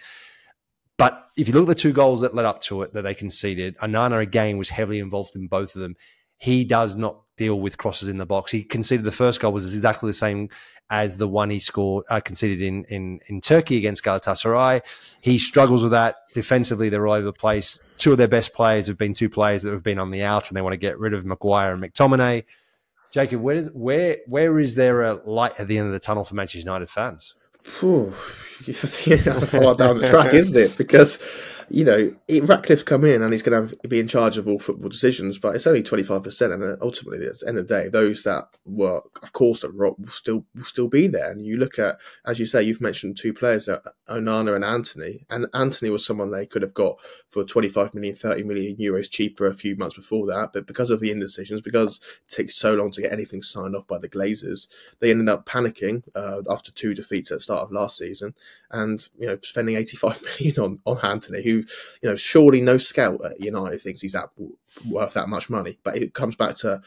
But 1.01 1.31
if 1.35 1.49
you 1.49 1.55
look 1.55 1.63
at 1.63 1.69
the 1.69 1.75
two 1.75 1.95
goals 1.95 2.21
that 2.21 2.35
led 2.35 2.45
up 2.45 2.61
to 2.65 2.83
it 2.83 2.93
that 2.93 3.01
they 3.01 3.15
conceded, 3.15 3.75
Onana 3.79 4.21
again 4.21 4.59
was 4.59 4.69
heavily 4.69 4.99
involved 4.99 5.35
in 5.35 5.47
both 5.47 5.75
of 5.75 5.81
them. 5.81 5.97
He 6.37 6.63
does 6.63 6.95
not 6.95 7.23
deal 7.39 7.59
with 7.59 7.79
crosses 7.79 8.07
in 8.07 8.19
the 8.19 8.27
box. 8.27 8.53
He 8.53 8.63
conceded 8.63 9.05
the 9.05 9.11
first 9.11 9.41
goal 9.41 9.51
was 9.51 9.75
exactly 9.75 10.11
the 10.11 10.13
same 10.13 10.51
as 10.91 11.17
the 11.17 11.27
one 11.27 11.49
he 11.49 11.59
scored 11.59 12.05
uh, 12.11 12.21
conceded 12.21 12.61
in, 12.61 12.85
in 12.91 13.21
in 13.29 13.41
Turkey 13.41 13.79
against 13.79 14.05
Galatasaray. 14.05 14.83
He 15.23 15.39
struggles 15.39 15.83
with 15.83 15.93
that 15.93 16.17
defensively. 16.35 16.91
They're 16.91 17.07
all 17.07 17.15
over 17.15 17.25
the 17.25 17.33
place. 17.33 17.81
Two 17.97 18.13
of 18.13 18.19
their 18.19 18.29
best 18.29 18.53
players 18.53 18.87
have 18.87 18.99
been 18.99 19.15
two 19.15 19.31
players 19.31 19.63
that 19.63 19.73
have 19.73 19.83
been 19.83 19.99
on 19.99 20.11
the 20.11 20.23
out, 20.23 20.49
and 20.49 20.57
they 20.57 20.61
want 20.61 20.75
to 20.75 20.79
get 20.79 20.99
rid 20.99 21.15
of 21.15 21.25
Maguire 21.25 21.73
and 21.73 21.83
McTominay. 21.83 22.45
Jacob, 23.11 23.41
where 23.41 23.57
is, 23.57 23.71
where 23.73 24.19
where 24.27 24.61
is 24.61 24.75
there 24.75 25.01
a 25.01 25.15
light 25.25 25.59
at 25.59 25.67
the 25.67 25.79
end 25.79 25.87
of 25.87 25.95
the 25.95 25.99
tunnel 25.99 26.25
for 26.25 26.35
Manchester 26.35 26.59
United 26.59 26.91
fans? 26.91 27.35
that's 29.25 29.43
a 29.43 29.47
far 29.47 29.75
down 29.75 29.99
the 29.99 30.09
track, 30.09 30.35
isn't 30.35 30.57
it? 30.57 30.77
Because 30.77 31.19
you 31.73 31.85
know, 31.85 32.13
Ratcliffe's 32.43 32.83
come 32.83 33.05
in 33.05 33.23
and 33.23 33.33
he's 33.33 33.45
going 33.45 33.69
to 33.69 33.89
be 33.89 34.01
in 34.01 34.09
charge 34.09 34.37
of 34.37 34.49
all 34.49 34.59
football 34.59 34.89
decisions, 34.89 35.39
but 35.39 35.55
it's 35.55 35.69
only 35.69 35.85
twenty 35.85 36.03
five 36.03 36.25
percent, 36.25 36.53
and 36.53 36.77
ultimately, 36.83 37.25
at 37.25 37.39
the 37.39 37.49
end 37.49 37.59
of 37.59 37.69
the 37.69 37.75
day, 37.75 37.89
those 37.89 38.25
that 38.25 38.49
work, 38.65 39.21
of 39.23 39.33
course, 39.33 39.61
that 39.61 39.71
rock 39.71 39.97
will 39.99 40.09
still 40.09 40.45
will 40.57 40.65
still 40.65 40.89
be 40.89 41.07
there. 41.07 41.31
And 41.31 41.47
you 41.47 41.57
look 41.57 41.79
at, 41.79 41.97
as 42.27 42.41
you 42.41 42.47
say, 42.47 42.63
you've 42.63 42.81
mentioned 42.81 43.17
two 43.17 43.33
players, 43.33 43.69
uh, 43.69 43.79
Onana 44.09 44.57
and 44.57 44.65
Antony, 44.65 45.25
and 45.31 45.47
Antony 45.55 45.91
was 45.91 46.05
someone 46.05 46.33
they 46.33 46.45
could 46.45 46.63
have 46.63 46.75
got 46.75 46.99
for 47.31 47.45
25 47.45 47.95
million, 47.95 48.17
30 48.17 48.43
million 48.43 48.77
euros 48.77 49.09
cheaper 49.09 49.47
a 49.47 49.55
few 49.55 49.77
months 49.77 49.95
before 49.95 50.27
that, 50.27 50.53
but 50.53 50.67
because 50.67 50.91
of 50.91 50.99
the 50.99 51.13
indecisions, 51.13 51.61
because 51.61 52.01
it 52.29 52.35
takes 52.35 52.57
so 52.57 52.75
long 52.75 52.91
to 52.91 53.03
get 53.03 53.13
anything 53.13 53.43
signed 53.43 53.77
off 53.77 53.87
by 53.87 53.99
the 53.99 54.09
Glazers, 54.09 54.67
they 54.99 55.11
ended 55.11 55.29
up 55.29 55.47
panicking 55.47 56.03
uh, 56.17 56.43
after 56.51 56.73
two 56.73 56.95
defeats 56.95 57.31
at 57.31 57.37
the 57.37 57.41
start 57.41 57.63
of 57.63 57.71
last 57.71 57.97
season, 57.97 58.35
and 58.71 59.09
you 59.19 59.27
know, 59.27 59.39
spending 59.43 59.77
85 59.77 60.23
million 60.41 60.61
on 60.61 60.79
on 60.87 60.99
Antony, 61.05 61.43
who 61.43 61.65
you 62.03 62.09
know, 62.09 62.15
surely 62.15 62.61
no 62.61 62.79
scout 62.79 63.25
at 63.25 63.41
United 63.41 63.81
thinks 63.81 64.01
he's 64.01 64.13
that 64.13 64.31
worth 64.89 65.15
that 65.15 65.29
much 65.29 65.51
money. 65.51 65.79
But 65.83 65.97
it 65.97 66.15
comes 66.15 66.37
back 66.37 66.57
to 66.57 66.81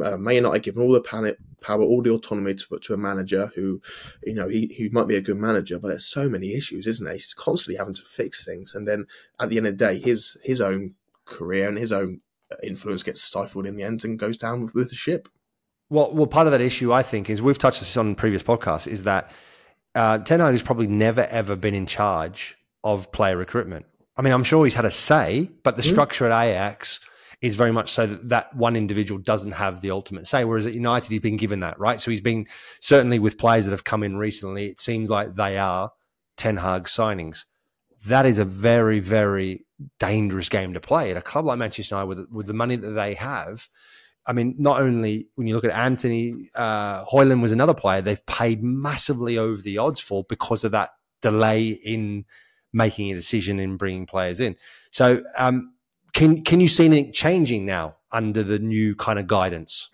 uh, 0.00 0.16
Man 0.16 0.36
United 0.36 0.62
giving 0.62 0.82
all 0.82 0.92
the 0.92 1.00
power, 1.00 1.82
all 1.82 2.02
the 2.02 2.10
autonomy 2.10 2.54
to 2.54 2.78
to 2.78 2.94
a 2.94 2.96
manager 2.96 3.50
who, 3.54 3.80
you 4.22 4.34
know, 4.34 4.48
he, 4.48 4.66
he 4.66 4.88
might 4.90 5.08
be 5.08 5.16
a 5.16 5.20
good 5.20 5.38
manager, 5.38 5.78
but 5.78 5.88
there's 5.88 6.06
so 6.06 6.28
many 6.28 6.54
issues, 6.54 6.86
isn't 6.86 7.04
there? 7.04 7.14
He's 7.14 7.34
constantly 7.34 7.78
having 7.78 7.94
to 7.94 8.02
fix 8.02 8.44
things, 8.44 8.74
and 8.74 8.86
then 8.86 9.06
at 9.40 9.48
the 9.48 9.56
end 9.56 9.66
of 9.66 9.76
the 9.76 9.84
day, 9.84 9.98
his 9.98 10.36
his 10.42 10.60
own 10.60 10.94
career 11.24 11.68
and 11.68 11.78
his 11.78 11.92
own 11.92 12.20
influence 12.62 13.02
gets 13.02 13.22
stifled 13.22 13.66
in 13.66 13.76
the 13.76 13.82
end 13.82 14.04
and 14.04 14.18
goes 14.18 14.36
down 14.36 14.62
with, 14.62 14.74
with 14.74 14.90
the 14.90 14.96
ship. 14.96 15.28
Well, 15.90 16.12
well, 16.12 16.26
part 16.26 16.46
of 16.46 16.52
that 16.52 16.60
issue, 16.60 16.92
I 16.92 17.02
think, 17.02 17.28
is 17.28 17.42
we've 17.42 17.58
touched 17.58 17.80
this 17.80 17.96
on 17.96 18.14
previous 18.14 18.42
podcasts, 18.42 18.86
is 18.86 19.04
that 19.04 19.30
uh, 19.94 20.18
Ten 20.18 20.40
Hag 20.40 20.52
has 20.52 20.62
probably 20.62 20.86
never 20.86 21.22
ever 21.22 21.56
been 21.56 21.74
in 21.74 21.86
charge 21.86 22.56
of 22.82 23.10
player 23.12 23.36
recruitment. 23.36 23.86
I 24.16 24.22
mean, 24.22 24.32
I'm 24.32 24.44
sure 24.44 24.64
he's 24.64 24.74
had 24.74 24.84
a 24.84 24.90
say, 24.90 25.50
but 25.62 25.76
the 25.76 25.82
mm. 25.82 25.90
structure 25.90 26.30
at 26.30 26.46
Ajax 26.46 27.00
is 27.40 27.56
very 27.56 27.72
much 27.72 27.90
so 27.90 28.06
that 28.06 28.28
that 28.28 28.56
one 28.56 28.76
individual 28.76 29.20
doesn't 29.20 29.52
have 29.52 29.80
the 29.80 29.90
ultimate 29.90 30.26
say. 30.26 30.44
Whereas 30.44 30.66
at 30.66 30.74
United, 30.74 31.10
he's 31.10 31.20
been 31.20 31.36
given 31.36 31.60
that, 31.60 31.78
right? 31.78 32.00
So 32.00 32.10
he's 32.10 32.20
been 32.20 32.46
certainly 32.80 33.18
with 33.18 33.38
players 33.38 33.66
that 33.66 33.72
have 33.72 33.84
come 33.84 34.02
in 34.02 34.16
recently, 34.16 34.66
it 34.66 34.80
seems 34.80 35.10
like 35.10 35.34
they 35.34 35.58
are 35.58 35.90
Ten 36.36 36.56
Hag 36.56 36.84
signings. 36.84 37.44
That 38.06 38.26
is 38.26 38.38
a 38.38 38.44
very, 38.44 39.00
very 39.00 39.64
dangerous 39.98 40.48
game 40.48 40.74
to 40.74 40.80
play 40.80 41.10
at 41.10 41.16
a 41.16 41.22
club 41.22 41.46
like 41.46 41.58
Manchester 41.58 41.94
United 41.94 42.08
with, 42.08 42.30
with 42.30 42.46
the 42.46 42.54
money 42.54 42.76
that 42.76 42.90
they 42.90 43.14
have. 43.14 43.68
I 44.26 44.32
mean, 44.32 44.54
not 44.58 44.80
only 44.80 45.28
when 45.34 45.46
you 45.46 45.54
look 45.54 45.64
at 45.64 45.72
Antony 45.72 46.48
uh, 46.56 47.04
Højlund 47.04 47.42
was 47.42 47.52
another 47.52 47.74
player 47.74 48.00
they've 48.00 48.24
paid 48.26 48.62
massively 48.62 49.36
over 49.38 49.60
the 49.60 49.78
odds 49.78 50.00
for 50.00 50.24
because 50.28 50.64
of 50.64 50.72
that 50.72 50.90
delay 51.20 51.68
in 51.68 52.24
making 52.72 53.10
a 53.10 53.14
decision 53.14 53.60
in 53.60 53.76
bringing 53.76 54.06
players 54.06 54.40
in. 54.40 54.56
So, 54.90 55.22
um, 55.36 55.72
can 56.12 56.44
can 56.44 56.60
you 56.60 56.68
see 56.68 56.86
anything 56.86 57.12
changing 57.12 57.66
now 57.66 57.96
under 58.12 58.42
the 58.42 58.58
new 58.58 58.94
kind 58.94 59.18
of 59.18 59.26
guidance? 59.26 59.90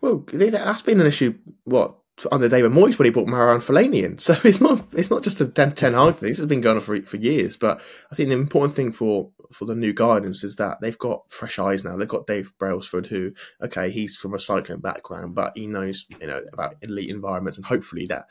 Well, 0.00 0.24
that's 0.32 0.82
been 0.82 1.00
an 1.00 1.06
issue. 1.06 1.34
What 1.64 1.96
under 2.30 2.48
David 2.48 2.70
Moyes 2.70 2.98
when 2.98 3.06
he 3.06 3.10
brought 3.10 3.26
Marouane 3.26 3.62
Fellaini 3.62 4.04
in. 4.04 4.18
So 4.24 4.36
it's 4.44 4.60
not 4.60 4.86
it's 4.92 5.10
not 5.10 5.22
just 5.22 5.40
a 5.40 5.46
ten, 5.46 5.72
10 5.72 5.94
hard 5.94 6.16
thing. 6.16 6.28
This 6.28 6.38
has 6.38 6.46
been 6.46 6.60
going 6.60 6.76
on 6.76 6.82
for 6.82 7.00
for 7.02 7.16
years. 7.16 7.56
But 7.56 7.80
I 8.10 8.14
think 8.14 8.28
the 8.28 8.36
important 8.36 8.74
thing 8.74 8.92
for 8.92 9.30
for 9.54 9.64
the 9.64 9.74
new 9.74 9.92
guidance 9.92 10.44
is 10.44 10.56
that 10.56 10.80
they've 10.80 10.98
got 10.98 11.30
fresh 11.30 11.58
eyes 11.58 11.84
now. 11.84 11.96
They've 11.96 12.08
got 12.08 12.26
Dave 12.26 12.52
Brailsford, 12.58 13.06
who 13.06 13.32
okay, 13.62 13.90
he's 13.90 14.16
from 14.16 14.34
a 14.34 14.38
cycling 14.38 14.80
background, 14.80 15.34
but 15.34 15.52
he 15.54 15.66
knows 15.66 16.06
you 16.08 16.26
know 16.26 16.42
about 16.52 16.74
elite 16.82 17.10
environments, 17.10 17.56
and 17.56 17.66
hopefully 17.66 18.06
that 18.06 18.26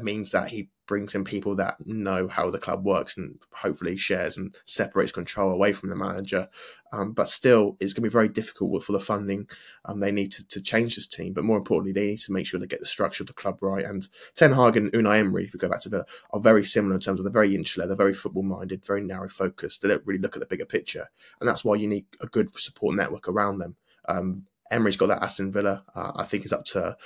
means 0.00 0.32
that 0.32 0.48
he 0.48 0.70
brings 0.88 1.14
in 1.14 1.22
people 1.22 1.54
that 1.54 1.76
know 1.86 2.26
how 2.26 2.50
the 2.50 2.58
club 2.58 2.84
works 2.84 3.16
and 3.16 3.38
hopefully 3.52 3.96
shares 3.96 4.38
and 4.38 4.56
separates 4.64 5.12
control 5.12 5.52
away 5.52 5.72
from 5.72 5.90
the 5.90 5.94
manager. 5.94 6.48
Um, 6.90 7.12
but 7.12 7.28
still, 7.28 7.76
it's 7.78 7.92
going 7.92 8.02
to 8.02 8.08
be 8.08 8.12
very 8.12 8.30
difficult 8.30 8.82
for 8.82 8.92
the 8.92 8.98
funding. 8.98 9.48
Um, 9.84 10.00
they 10.00 10.10
need 10.10 10.32
to, 10.32 10.48
to, 10.48 10.60
change 10.62 10.96
this 10.96 11.06
team, 11.06 11.34
but 11.34 11.44
more 11.44 11.58
importantly, 11.58 11.92
they 11.92 12.08
need 12.08 12.18
to 12.20 12.32
make 12.32 12.46
sure 12.46 12.58
they 12.58 12.66
get 12.66 12.80
the 12.80 12.86
structure 12.86 13.22
of 13.22 13.28
the 13.28 13.34
club 13.34 13.58
right. 13.60 13.84
And 13.84 14.08
Ten 14.34 14.52
Hag 14.52 14.76
and 14.78 14.90
Unai 14.92 15.18
Emery, 15.18 15.44
if 15.44 15.52
we 15.52 15.58
go 15.58 15.68
back 15.68 15.82
to 15.82 15.90
the, 15.90 16.06
are 16.32 16.40
very 16.40 16.64
similar 16.64 16.94
in 16.94 17.00
terms 17.00 17.20
of 17.20 17.24
they're 17.24 17.32
very 17.32 17.54
insular, 17.54 17.86
they're 17.86 17.94
very 17.94 18.14
football 18.14 18.42
minded, 18.42 18.84
very 18.84 19.02
narrow 19.02 19.28
focused. 19.28 19.82
They 19.82 19.88
don't 19.88 20.06
really 20.06 20.20
look 20.20 20.34
at 20.34 20.40
the 20.40 20.46
bigger 20.46 20.64
picture, 20.64 21.06
and 21.40 21.48
that's 21.48 21.64
why 21.64 21.76
you 21.76 21.86
need 21.86 22.06
a 22.22 22.26
good 22.26 22.58
support 22.58 22.96
network 22.96 23.28
around 23.28 23.58
them. 23.58 23.76
Um, 24.08 24.46
Emery's 24.70 24.96
got 24.96 25.06
that 25.06 25.22
Aston 25.22 25.52
Villa. 25.52 25.84
Uh, 25.94 26.12
I 26.16 26.24
think 26.24 26.44
it's 26.44 26.52
up 26.52 26.64
to 26.66 26.96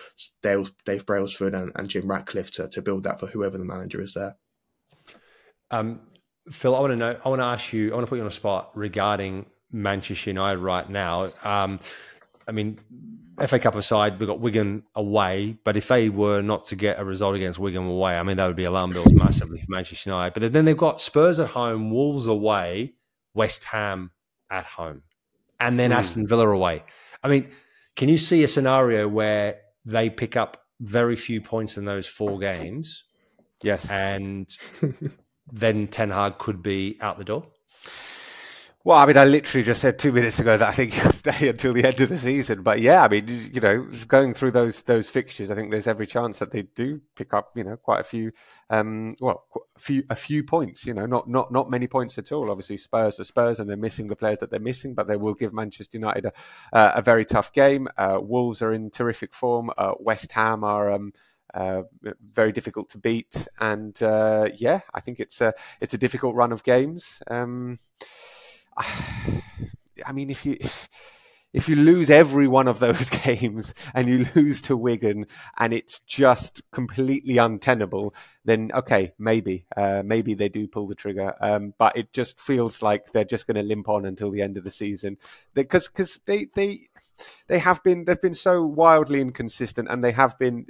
Dale, 0.42 0.68
Dave 0.84 1.06
Brailsford 1.06 1.54
and, 1.54 1.72
and, 1.74 1.88
Jim 1.88 2.10
Ratcliffe 2.10 2.50
to, 2.52 2.68
to 2.68 2.82
build 2.82 3.04
that 3.04 3.20
for 3.20 3.26
whoever 3.26 3.58
the 3.58 3.64
manager 3.64 4.00
is 4.00 4.14
there. 4.14 4.36
Um, 5.70 6.00
Phil, 6.50 6.74
I 6.74 6.80
want 6.80 6.92
to 6.92 6.96
know. 6.96 7.18
I 7.24 7.28
want 7.28 7.40
to 7.40 7.46
ask 7.46 7.72
you. 7.72 7.92
I 7.92 7.94
want 7.94 8.06
to 8.06 8.10
put 8.10 8.16
you 8.16 8.22
on 8.22 8.28
a 8.28 8.32
spot 8.32 8.70
regarding 8.74 9.46
Manchester 9.70 10.30
United 10.30 10.58
right 10.58 10.88
now. 10.88 11.30
Um, 11.44 11.78
I 12.46 12.52
mean, 12.52 12.78
FA 13.46 13.58
Cup 13.58 13.74
aside, 13.74 14.18
we've 14.18 14.28
got 14.28 14.40
Wigan 14.40 14.82
away, 14.94 15.56
but 15.64 15.76
if 15.76 15.88
they 15.88 16.08
were 16.08 16.42
not 16.42 16.66
to 16.66 16.76
get 16.76 16.98
a 16.98 17.04
result 17.04 17.34
against 17.34 17.58
Wigan 17.58 17.86
away, 17.86 18.14
I 18.14 18.22
mean, 18.22 18.36
that 18.36 18.46
would 18.46 18.56
be 18.56 18.64
alarm 18.64 18.90
bells 18.90 19.12
massively 19.12 19.60
for 19.60 19.66
Manchester 19.68 20.10
United. 20.10 20.34
But 20.34 20.52
then 20.52 20.64
they've 20.64 20.76
got 20.76 21.00
Spurs 21.00 21.38
at 21.38 21.48
home, 21.48 21.90
Wolves 21.90 22.26
away, 22.26 22.94
West 23.34 23.64
Ham 23.64 24.10
at 24.50 24.64
home, 24.64 25.02
and 25.58 25.78
then 25.78 25.90
mm. 25.90 25.96
Aston 25.96 26.26
Villa 26.26 26.48
away. 26.48 26.82
I 27.22 27.28
mean, 27.28 27.50
can 27.96 28.08
you 28.08 28.16
see 28.18 28.42
a 28.44 28.48
scenario 28.48 29.08
where 29.08 29.60
they 29.84 30.10
pick 30.10 30.36
up 30.36 30.64
very 30.80 31.16
few 31.16 31.40
points 31.40 31.76
in 31.76 31.84
those 31.84 32.06
four 32.06 32.38
games? 32.38 33.04
Yes. 33.62 33.88
And 33.88 34.48
then 35.52 35.86
Ten 35.88 36.10
Hag 36.10 36.38
could 36.38 36.62
be 36.62 36.98
out 37.00 37.18
the 37.18 37.24
door? 37.24 37.46
Well, 38.84 38.98
I 38.98 39.06
mean, 39.06 39.16
I 39.16 39.24
literally 39.24 39.62
just 39.62 39.80
said 39.80 39.96
two 39.96 40.10
minutes 40.10 40.40
ago 40.40 40.56
that 40.56 40.68
I 40.68 40.72
think 40.72 40.92
he'll 40.92 41.12
stay 41.12 41.48
until 41.48 41.72
the 41.72 41.84
end 41.84 42.00
of 42.00 42.08
the 42.08 42.18
season. 42.18 42.62
But 42.62 42.80
yeah, 42.80 43.04
I 43.04 43.08
mean, 43.08 43.28
you 43.52 43.60
know, 43.60 43.88
going 44.08 44.34
through 44.34 44.50
those 44.50 44.82
those 44.82 45.08
fixtures, 45.08 45.52
I 45.52 45.54
think 45.54 45.70
there's 45.70 45.86
every 45.86 46.06
chance 46.06 46.40
that 46.40 46.50
they 46.50 46.62
do 46.62 47.00
pick 47.14 47.32
up, 47.32 47.52
you 47.54 47.62
know, 47.62 47.76
quite 47.76 48.00
a 48.00 48.04
few, 48.04 48.32
um, 48.70 49.14
well, 49.20 49.44
a 49.76 49.78
few 49.78 50.02
a 50.10 50.16
few 50.16 50.42
points. 50.42 50.84
You 50.84 50.94
know, 50.94 51.06
not 51.06 51.28
not 51.28 51.52
not 51.52 51.70
many 51.70 51.86
points 51.86 52.18
at 52.18 52.32
all. 52.32 52.50
Obviously, 52.50 52.76
Spurs 52.76 53.20
are 53.20 53.24
Spurs, 53.24 53.60
and 53.60 53.70
they're 53.70 53.76
missing 53.76 54.08
the 54.08 54.16
players 54.16 54.38
that 54.38 54.50
they're 54.50 54.58
missing, 54.58 54.94
but 54.94 55.06
they 55.06 55.16
will 55.16 55.34
give 55.34 55.52
Manchester 55.52 55.98
United 55.98 56.24
a, 56.24 56.32
uh, 56.72 56.92
a 56.96 57.02
very 57.02 57.24
tough 57.24 57.52
game. 57.52 57.86
Uh, 57.96 58.18
Wolves 58.20 58.62
are 58.62 58.72
in 58.72 58.90
terrific 58.90 59.32
form. 59.32 59.70
Uh, 59.78 59.92
West 60.00 60.32
Ham 60.32 60.64
are. 60.64 60.92
Um, 60.92 61.12
uh, 61.54 61.82
very 62.32 62.50
difficult 62.50 62.88
to 62.88 62.96
beat, 62.96 63.46
and 63.60 64.02
uh, 64.02 64.48
yeah, 64.54 64.80
I 64.94 65.00
think 65.00 65.20
it's 65.20 65.42
a 65.42 65.52
it's 65.82 65.92
a 65.92 65.98
difficult 65.98 66.34
run 66.34 66.50
of 66.50 66.64
games. 66.64 67.20
Um, 67.30 67.78
I 70.04 70.12
mean, 70.12 70.30
if 70.30 70.44
you 70.44 70.58
if 71.52 71.68
you 71.68 71.76
lose 71.76 72.08
every 72.08 72.48
one 72.48 72.66
of 72.66 72.78
those 72.78 73.10
games 73.24 73.74
and 73.94 74.08
you 74.08 74.26
lose 74.34 74.62
to 74.62 74.76
Wigan 74.76 75.26
and 75.58 75.72
it's 75.72 76.00
just 76.00 76.62
completely 76.72 77.38
untenable, 77.38 78.14
then 78.44 78.70
okay, 78.74 79.12
maybe, 79.18 79.66
uh, 79.76 80.02
maybe 80.04 80.34
they 80.34 80.48
do 80.48 80.66
pull 80.66 80.86
the 80.86 80.94
trigger. 80.94 81.34
Um, 81.40 81.74
but 81.78 81.96
it 81.96 82.12
just 82.12 82.40
feels 82.40 82.80
like 82.80 83.12
they're 83.12 83.24
just 83.24 83.46
going 83.46 83.56
to 83.56 83.62
limp 83.62 83.88
on 83.88 84.06
until 84.06 84.30
the 84.30 84.42
end 84.42 84.56
of 84.56 84.64
the 84.64 84.70
season 84.70 85.18
because 85.54 85.88
because 85.88 86.20
they 86.24 86.46
they 86.54 86.88
they 87.48 87.58
have 87.58 87.82
been 87.82 88.04
they've 88.04 88.20
been 88.20 88.34
so 88.34 88.62
wildly 88.64 89.20
inconsistent, 89.20 89.88
and 89.90 90.04
they 90.04 90.12
have 90.12 90.38
been. 90.38 90.66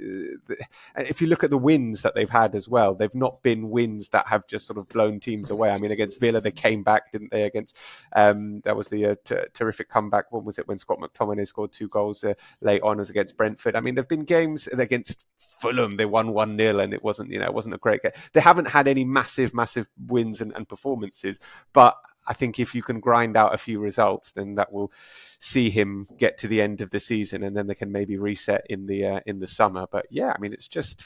Uh, 0.49 0.55
if 0.97 1.21
you 1.21 1.27
look 1.27 1.43
at 1.43 1.49
the 1.49 1.57
wins 1.57 2.01
that 2.01 2.15
they've 2.15 2.29
had 2.29 2.55
as 2.55 2.67
well, 2.67 2.95
they've 2.95 3.13
not 3.13 3.43
been 3.43 3.69
wins 3.69 4.09
that 4.09 4.27
have 4.27 4.47
just 4.47 4.65
sort 4.65 4.79
of 4.79 4.87
blown 4.89 5.19
teams 5.19 5.49
away. 5.51 5.69
I 5.69 5.77
mean, 5.77 5.91
against 5.91 6.19
Villa, 6.19 6.41
they 6.41 6.51
came 6.51 6.83
back, 6.83 7.11
didn't 7.11 7.31
they? 7.31 7.43
Against 7.43 7.77
um, 8.15 8.61
that 8.61 8.75
was 8.75 8.87
the 8.87 9.05
uh, 9.05 9.15
t- 9.23 9.35
terrific 9.53 9.89
comeback. 9.89 10.31
When 10.31 10.45
was 10.45 10.57
it 10.57 10.67
when 10.67 10.77
Scott 10.77 10.99
McTominay 10.99 11.45
scored 11.45 11.71
two 11.71 11.87
goals 11.89 12.23
uh, 12.23 12.33
late 12.61 12.81
on? 12.81 12.93
as 13.03 13.09
against 13.09 13.37
Brentford. 13.37 13.75
I 13.75 13.81
mean, 13.81 13.93
there've 13.93 14.07
been 14.07 14.23
games 14.23 14.67
against 14.67 15.25
Fulham. 15.37 15.97
They 15.97 16.05
won 16.05 16.33
one 16.33 16.57
0 16.57 16.79
and 16.79 16.93
it 16.93 17.03
wasn't 17.03 17.31
you 17.31 17.37
know 17.37 17.45
it 17.45 17.53
wasn't 17.53 17.75
a 17.75 17.77
great 17.77 18.01
game. 18.01 18.13
They 18.33 18.41
haven't 18.41 18.69
had 18.69 18.87
any 18.87 19.05
massive 19.05 19.53
massive 19.53 19.87
wins 20.07 20.41
and, 20.41 20.51
and 20.55 20.67
performances, 20.67 21.39
but 21.73 21.95
I 22.25 22.33
think 22.33 22.59
if 22.59 22.73
you 22.73 22.81
can 22.81 22.99
grind 22.99 23.35
out 23.35 23.53
a 23.53 23.57
few 23.57 23.79
results, 23.79 24.31
then 24.31 24.55
that 24.55 24.71
will 24.71 24.91
see 25.39 25.69
him 25.69 26.07
get 26.17 26.37
to 26.39 26.47
the 26.47 26.61
end 26.61 26.81
of 26.81 26.89
the 26.89 26.99
season, 26.99 27.43
and 27.43 27.55
then 27.55 27.67
they 27.67 27.75
can 27.75 27.91
maybe 27.91 28.17
reset 28.17 28.65
in 28.69 28.87
the 28.87 29.05
uh, 29.05 29.19
in 29.25 29.39
the 29.39 29.47
summer. 29.47 29.85
But 29.91 30.05
yeah, 30.09 30.33
I 30.35 30.39
mean, 30.39 30.53
it's 30.53 30.67
just 30.67 31.01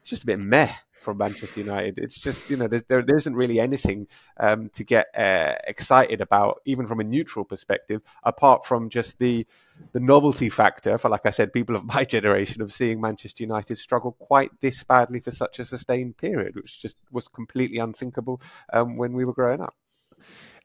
it's 0.00 0.10
just 0.10 0.22
a 0.22 0.26
bit 0.26 0.38
meh 0.38 0.72
from 1.00 1.16
Manchester 1.16 1.60
United. 1.60 1.98
It's 1.98 2.18
just 2.18 2.48
you 2.50 2.56
know 2.56 2.68
there 2.68 3.02
there 3.02 3.16
isn't 3.16 3.34
really 3.34 3.58
anything 3.58 4.06
um, 4.38 4.68
to 4.70 4.84
get 4.84 5.06
uh, 5.16 5.54
excited 5.66 6.20
about, 6.20 6.60
even 6.66 6.86
from 6.86 7.00
a 7.00 7.04
neutral 7.04 7.44
perspective, 7.44 8.02
apart 8.22 8.66
from 8.66 8.90
just 8.90 9.18
the 9.18 9.46
the 9.92 10.00
novelty 10.00 10.50
factor 10.50 10.98
for, 10.98 11.08
like 11.08 11.24
I 11.24 11.30
said, 11.30 11.52
people 11.52 11.74
of 11.74 11.84
my 11.94 12.04
generation 12.04 12.62
of 12.62 12.72
seeing 12.72 13.00
Manchester 13.00 13.42
United 13.42 13.78
struggle 13.78 14.12
quite 14.12 14.50
this 14.60 14.84
badly 14.84 15.20
for 15.20 15.30
such 15.30 15.58
a 15.58 15.64
sustained 15.64 16.16
period, 16.16 16.54
which 16.54 16.80
just 16.80 16.98
was 17.10 17.28
completely 17.28 17.78
unthinkable 17.78 18.40
um, 18.72 18.96
when 18.96 19.14
we 19.14 19.24
were 19.24 19.34
growing 19.34 19.60
up. 19.60 19.74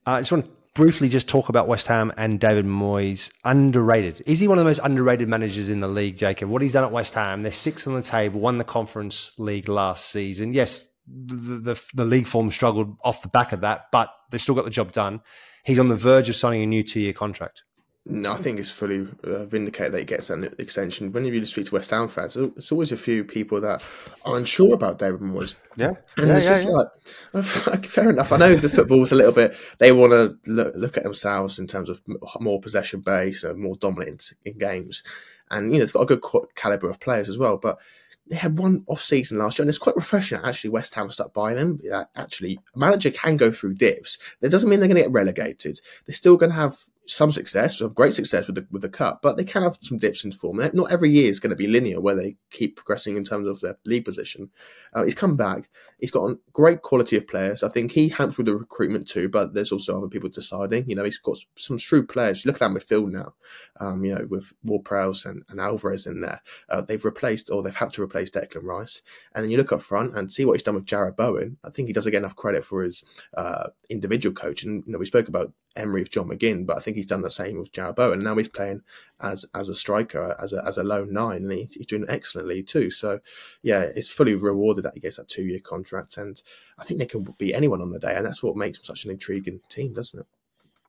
Uh, 0.08 0.12
I 0.12 0.20
just 0.22 0.32
want 0.32 0.46
to 0.46 0.52
briefly 0.76 1.10
just 1.10 1.28
talk 1.28 1.50
about 1.50 1.68
West 1.68 1.88
Ham 1.88 2.14
and 2.18 2.40
David 2.40 2.66
Moyes. 2.66 3.32
Underrated. 3.44 4.22
Is 4.28 4.40
he 4.40 4.48
one 4.48 4.60
of 4.60 4.64
the 4.64 4.70
most 4.70 4.82
underrated 4.84 5.28
managers 5.28 5.70
in 5.70 5.80
the 5.80 5.88
league, 5.88 6.18
Jacob? 6.18 6.50
What 6.50 6.62
he's 6.62 6.74
done 6.74 6.84
at 6.84 6.92
West 6.92 7.16
Ham, 7.16 7.42
they're 7.42 7.52
sixth 7.52 7.88
on 7.88 7.96
the 7.96 8.04
table, 8.04 8.40
won 8.40 8.60
the 8.60 8.64
Conference 8.64 9.32
League 9.40 9.68
last 9.68 10.12
season. 10.12 10.54
Yes, 10.54 10.88
the, 11.08 11.74
the, 11.74 11.84
the 11.96 12.06
league 12.06 12.28
form 12.28 12.52
struggled 12.52 12.98
off 13.04 13.24
the 13.24 13.30
back 13.30 13.52
of 13.52 13.62
that, 13.62 13.86
but 13.92 14.10
they 14.30 14.38
still 14.38 14.54
got 14.54 14.66
the 14.66 14.72
job 14.72 14.92
done. 14.92 15.22
He's 15.64 15.80
on 15.80 15.88
the 15.88 15.96
verge 15.96 16.30
of 16.30 16.36
signing 16.36 16.62
a 16.62 16.68
new 16.68 16.84
two 16.84 17.00
year 17.00 17.14
contract. 17.14 17.64
No, 18.08 18.34
I 18.34 18.38
think 18.38 18.60
it's 18.60 18.70
fully 18.70 19.08
uh, 19.24 19.46
vindicated 19.46 19.94
that 19.94 20.00
he 20.00 20.06
gets 20.06 20.30
an 20.30 20.54
extension. 20.60 21.12
When 21.12 21.26
you 21.26 21.46
speak 21.48 21.66
to 21.66 21.74
West 21.74 21.90
Ham 21.90 22.08
fans, 22.08 22.36
there's 22.36 22.72
always 22.72 22.92
a 22.92 22.98
few 22.98 23.24
people 23.24 23.60
that 23.62 23.82
are 24.24 24.38
unsure 24.38 24.76
about 24.76 25.00
David 25.00 25.22
Moyes. 25.22 25.56
Yeah, 25.76 25.94
and 26.18 26.28
yeah, 26.28 26.36
it's 26.36 26.46
yeah, 26.46 26.52
just 26.52 26.68
yeah. 26.68 27.72
like, 27.72 27.86
fair 27.86 28.12
enough. 28.12 28.32
I 28.32 28.38
know 28.38 28.56
the 28.56 28.70
football's 28.70 29.12
a 29.12 29.16
little 29.16 29.32
bit. 29.32 29.56
They 29.80 29.92
want 29.92 30.12
to 30.12 30.38
look, 30.46 30.76
look 30.76 30.98
at 30.98 31.04
themselves 31.04 31.58
in 31.58 31.66
terms 31.66 31.90
of 31.90 32.00
more 32.40 32.62
possession 32.62 33.00
base, 33.00 33.44
uh, 33.44 33.56
more 33.56 33.76
dominant 33.76 34.34
in 34.46 34.60
games, 34.60 35.02
and 35.50 35.74
you 35.74 35.80
know 35.80 35.86
they've 35.86 35.94
got 35.94 36.04
a 36.04 36.18
good 36.18 36.22
caliber 36.54 36.92
of 36.92 37.00
players 37.00 37.28
as 37.28 37.40
well. 37.40 37.58
But 37.58 37.80
they 38.28 38.36
had 38.36 38.60
one 38.60 38.84
off 38.86 39.02
season 39.02 39.40
last 39.40 39.58
year, 39.58 39.64
and 39.64 39.70
it's 39.70 39.80
quite 39.80 39.96
refreshing. 39.96 40.40
Actually, 40.44 40.70
West 40.70 40.94
Ham 40.94 41.10
stuck 41.10 41.34
by 41.34 41.56
them. 41.56 41.80
Actually, 42.16 42.60
a 42.76 42.78
manager 42.78 43.10
can 43.10 43.36
go 43.36 43.52
through 43.52 43.74
dips. 43.74 44.20
That 44.42 44.50
doesn't 44.50 44.70
mean 44.70 44.80
they're 44.80 44.88
going 44.88 44.98
to 44.98 45.04
get 45.04 45.12
relegated. 45.12 45.80
They're 46.06 46.16
still 46.16 46.38
going 46.38 46.52
to 46.52 46.58
have 46.58 46.78
some 47.08 47.32
success, 47.32 47.80
some 47.80 47.94
great 47.94 48.14
success 48.14 48.48
with 48.48 48.56
the 48.56 48.68
with 48.72 48.82
the 48.82 48.90
cup, 48.90 49.22
but 49.22 49.38
they 49.38 49.44
can 49.44 49.64
have 49.64 49.78
some 49.82 49.98
dips 49.98 50.24
in 50.24 50.32
form. 50.32 50.58
Not 50.74 50.92
every 50.92 51.10
year 51.10 51.30
is 51.30 51.40
going 51.40 51.52
to 51.52 51.56
be 51.56 51.68
linear 51.68 52.02
where 52.02 52.16
they 52.16 52.36
keep 52.52 52.76
progressing 52.76 53.16
in 53.16 53.24
terms 53.24 53.48
of 53.48 53.60
their 53.62 53.78
league 53.86 54.06
position. 54.06 54.50
Uh, 54.94 55.04
he's 55.04 55.16
come 55.16 55.36
back. 55.36 55.70
He's 56.00 56.12
got 56.12 56.30
a 56.30 56.38
great 56.54 56.82
quality 56.82 57.18
of 57.18 57.28
players. 57.28 57.64
I 57.64 57.70
think 57.70 57.92
he 57.92 58.10
helps 58.10 58.38
with 58.38 58.48
the 58.48 58.56
recruitment 58.56 59.08
too, 59.08 59.30
but 59.30 59.54
there's 59.54 59.72
also 59.72 59.98
other 59.98 60.08
people 60.08 60.30
deciding. 60.30 60.90
You 60.90 60.96
know, 60.96 61.04
he's 61.04 61.18
got 61.18 61.38
some 61.58 61.78
shrewd 61.78 62.10
players. 62.10 62.46
Look 62.46 62.56
at 62.56 62.60
that 62.60 62.72
midfield 62.72 63.12
now. 63.12 63.34
Um, 63.80 64.04
you 64.04 64.16
know, 64.16 64.26
with 64.30 64.52
Ward-Prowse 64.64 65.26
and, 65.26 65.44
and 65.50 65.60
Alvarez 65.60 66.08
in 66.08 66.22
there, 66.22 66.42
uh, 66.70 66.82
they've 66.82 67.04
replaced 67.04 67.50
or 67.52 67.62
they've 67.62 67.76
had 67.76 67.94
to 67.94 68.02
replace 68.02 68.32
Declan 68.32 68.64
Rice. 68.64 69.02
And 69.34 69.44
then 69.44 69.52
you 69.52 69.58
look 69.58 69.72
up 69.72 69.82
front 69.82 70.16
and 70.16 70.32
see 70.32 70.46
what 70.46 70.54
he's 70.54 70.64
done 70.64 70.76
with 70.76 70.86
Jarrod 70.86 71.16
Bowen. 71.16 71.58
I 71.64 71.70
think 71.70 71.88
he 71.88 71.94
doesn't 71.94 72.12
get 72.12 72.20
enough 72.20 72.36
credit 72.36 72.64
for 72.64 72.84
his 72.84 73.04
uh, 73.38 73.70
individual 73.90 74.34
coach. 74.34 74.64
And 74.64 74.84
you 74.86 74.94
know, 74.94 75.00
we 75.00 75.06
spoke 75.06 75.28
about 75.28 75.54
Emery 75.76 76.02
with 76.02 76.12
John 76.12 76.30
McGinn, 76.30 76.66
but 76.66 76.78
I 76.78 76.80
think 76.80 76.98
he's 76.98 77.06
done 77.06 77.22
the 77.22 77.30
same 77.30 77.60
with 77.60 77.72
Jarrod 77.72 77.96
Bowen. 77.96 78.14
And 78.14 78.24
now 78.24 78.36
he's 78.36 78.48
playing 78.48 78.82
as 79.22 79.46
as 79.54 79.70
a 79.70 79.76
striker, 79.76 80.36
as 80.42 80.54
a 80.54 80.64
as 80.66 80.78
a 80.78 80.84
lone 80.84 81.14
nine, 81.14 81.44
and 81.44 81.52
he, 81.52 81.70
he's 81.72 81.86
doing 81.86 82.06
excellently 82.08 82.64
too. 82.64 82.90
So, 82.92 83.20
yeah, 83.62 83.82
it's 83.82 84.10
fully 84.10 84.36
rewarded 84.36 84.86
that 84.86 84.94
he 84.94 85.00
gets 85.00 85.18
that 85.18 85.28
two 85.28 85.44
year 85.44 85.60
contract, 85.60 86.18
and 86.18 86.42
I 86.78 86.84
think 86.84 87.00
they 87.00 87.06
can 87.06 87.24
beat 87.38 87.54
anyone 87.54 87.82
on 87.82 87.92
the 87.92 88.00
day, 88.00 88.16
and 88.16 88.26
that's 88.26 88.42
what 88.42 88.56
makes 88.56 88.78
them 88.78 88.86
such 88.86 89.06
an 89.06 89.12
intriguing 89.12 89.60
team, 89.70 89.94
doesn't 89.94 90.20
it? 90.20 90.26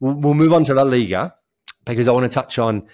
We'll, 0.01 0.14
we'll 0.14 0.34
move 0.34 0.53
on 0.53 0.64
to 0.64 0.74
La 0.74 0.82
Liga 0.82 1.34
because 1.84 2.09
I 2.09 2.12
want 2.12 2.24
to 2.24 2.34
touch 2.34 2.59
on. 2.59 2.87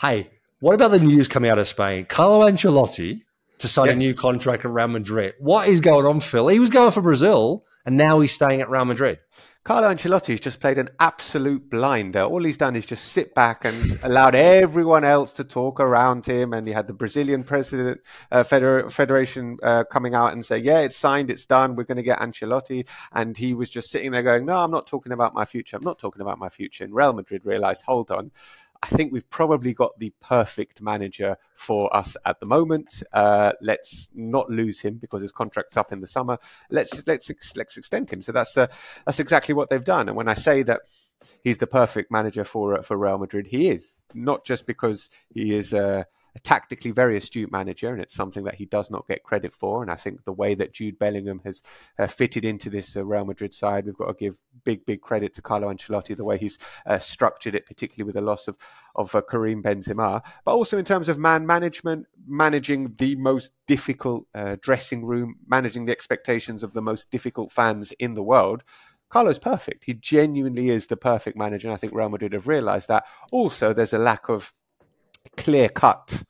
Hey, 0.00 0.30
what 0.60 0.74
about 0.74 0.90
the 0.90 1.00
news 1.00 1.28
coming 1.28 1.50
out 1.50 1.58
of 1.58 1.68
Spain? 1.68 2.04
Carlo 2.04 2.46
Ancelotti 2.46 3.22
to 3.60 3.68
sign 3.68 3.86
yes. 3.86 3.94
a 3.94 3.98
new 3.98 4.14
contract 4.14 4.64
at 4.64 4.70
Real 4.70 4.88
Madrid. 4.88 5.34
What 5.38 5.68
is 5.68 5.80
going 5.80 6.06
on, 6.06 6.20
Phil? 6.20 6.48
He 6.48 6.58
was 6.58 6.70
going 6.70 6.90
for 6.90 7.02
Brazil, 7.02 7.64
and 7.84 7.96
now 7.96 8.20
he's 8.20 8.32
staying 8.32 8.60
at 8.60 8.70
Real 8.70 8.84
Madrid. 8.84 9.18
Carlo 9.62 9.92
Ancelotti's 9.92 10.40
just 10.40 10.58
played 10.58 10.78
an 10.78 10.88
absolute 11.00 11.68
blinder. 11.68 12.22
All 12.22 12.42
he's 12.42 12.56
done 12.56 12.76
is 12.76 12.86
just 12.86 13.08
sit 13.08 13.34
back 13.34 13.66
and 13.66 13.98
allowed 14.02 14.34
everyone 14.34 15.04
else 15.04 15.34
to 15.34 15.44
talk 15.44 15.80
around 15.80 16.24
him. 16.24 16.54
And 16.54 16.66
he 16.66 16.72
had 16.72 16.86
the 16.86 16.94
Brazilian 16.94 17.44
president 17.44 18.00
uh, 18.32 18.42
Feder- 18.42 18.88
federation 18.88 19.58
uh, 19.62 19.84
coming 19.84 20.14
out 20.14 20.32
and 20.32 20.44
say, 20.44 20.56
"Yeah, 20.56 20.80
it's 20.80 20.96
signed, 20.96 21.30
it's 21.30 21.44
done. 21.44 21.76
We're 21.76 21.84
going 21.84 21.96
to 21.96 22.02
get 22.02 22.20
Ancelotti." 22.20 22.88
And 23.12 23.36
he 23.36 23.52
was 23.52 23.68
just 23.68 23.90
sitting 23.90 24.12
there 24.12 24.22
going, 24.22 24.46
"No, 24.46 24.60
I'm 24.60 24.70
not 24.70 24.86
talking 24.86 25.12
about 25.12 25.34
my 25.34 25.44
future. 25.44 25.76
I'm 25.76 25.84
not 25.84 25.98
talking 25.98 26.22
about 26.22 26.38
my 26.38 26.48
future." 26.48 26.84
And 26.84 26.94
Real 26.94 27.12
Madrid 27.12 27.44
realised, 27.44 27.82
"Hold 27.82 28.10
on." 28.10 28.30
I 28.82 28.86
think 28.86 29.12
we've 29.12 29.28
probably 29.28 29.74
got 29.74 29.98
the 29.98 30.12
perfect 30.20 30.80
manager 30.80 31.36
for 31.54 31.94
us 31.94 32.16
at 32.24 32.40
the 32.40 32.46
moment. 32.46 33.02
Uh, 33.12 33.52
let's 33.60 34.08
not 34.14 34.48
lose 34.48 34.80
him 34.80 34.96
because 34.96 35.20
his 35.20 35.32
contract's 35.32 35.76
up 35.76 35.92
in 35.92 36.00
the 36.00 36.06
summer. 36.06 36.38
Let's 36.70 37.06
let's 37.06 37.30
let's 37.56 37.76
extend 37.76 38.10
him. 38.10 38.22
So 38.22 38.32
that's 38.32 38.56
uh, 38.56 38.68
that's 39.04 39.20
exactly 39.20 39.54
what 39.54 39.68
they've 39.68 39.84
done. 39.84 40.08
And 40.08 40.16
when 40.16 40.28
I 40.28 40.34
say 40.34 40.62
that 40.62 40.80
he's 41.44 41.58
the 41.58 41.66
perfect 41.66 42.10
manager 42.10 42.44
for 42.44 42.78
uh, 42.78 42.82
for 42.82 42.96
Real 42.96 43.18
Madrid, 43.18 43.46
he 43.46 43.68
is 43.68 44.02
not 44.14 44.44
just 44.44 44.66
because 44.66 45.10
he 45.28 45.54
is. 45.54 45.74
Uh, 45.74 46.04
a 46.34 46.38
tactically 46.40 46.90
very 46.90 47.16
astute 47.16 47.50
manager, 47.50 47.92
and 47.92 48.00
it's 48.00 48.14
something 48.14 48.44
that 48.44 48.54
he 48.54 48.66
does 48.66 48.90
not 48.90 49.06
get 49.08 49.22
credit 49.22 49.52
for. 49.52 49.82
And 49.82 49.90
I 49.90 49.96
think 49.96 50.24
the 50.24 50.32
way 50.32 50.54
that 50.54 50.72
Jude 50.72 50.98
Bellingham 50.98 51.40
has 51.44 51.62
uh, 51.98 52.06
fitted 52.06 52.44
into 52.44 52.70
this 52.70 52.96
uh, 52.96 53.04
Real 53.04 53.24
Madrid 53.24 53.52
side, 53.52 53.86
we've 53.86 53.96
got 53.96 54.06
to 54.06 54.14
give 54.14 54.38
big, 54.64 54.84
big 54.86 55.00
credit 55.00 55.32
to 55.34 55.42
Carlo 55.42 55.72
Ancelotti, 55.72 56.16
the 56.16 56.24
way 56.24 56.38
he's 56.38 56.58
uh, 56.86 56.98
structured 56.98 57.54
it, 57.54 57.66
particularly 57.66 58.06
with 58.06 58.14
the 58.14 58.20
loss 58.20 58.48
of 58.48 58.56
of 58.96 59.14
uh, 59.14 59.22
Karim 59.22 59.62
Benzema, 59.62 60.20
but 60.44 60.54
also 60.54 60.76
in 60.76 60.84
terms 60.84 61.08
of 61.08 61.18
man 61.18 61.46
management, 61.46 62.06
managing 62.26 62.94
the 62.98 63.14
most 63.16 63.52
difficult 63.66 64.26
uh, 64.34 64.56
dressing 64.60 65.04
room, 65.04 65.36
managing 65.46 65.86
the 65.86 65.92
expectations 65.92 66.62
of 66.62 66.72
the 66.72 66.82
most 66.82 67.10
difficult 67.10 67.52
fans 67.52 67.92
in 67.98 68.14
the 68.14 68.22
world. 68.22 68.64
Carlo's 69.10 69.40
perfect. 69.40 69.84
He 69.84 69.94
genuinely 69.94 70.70
is 70.70 70.86
the 70.86 70.96
perfect 70.96 71.36
manager. 71.36 71.66
And 71.66 71.74
I 71.74 71.76
think 71.76 71.92
Real 71.92 72.08
Madrid 72.08 72.32
have 72.32 72.46
realised 72.46 72.88
that. 72.88 73.04
Also, 73.32 73.72
there's 73.72 73.92
a 73.92 73.98
lack 73.98 74.28
of 74.28 74.52
clear 75.36 75.68
cut 75.68 76.22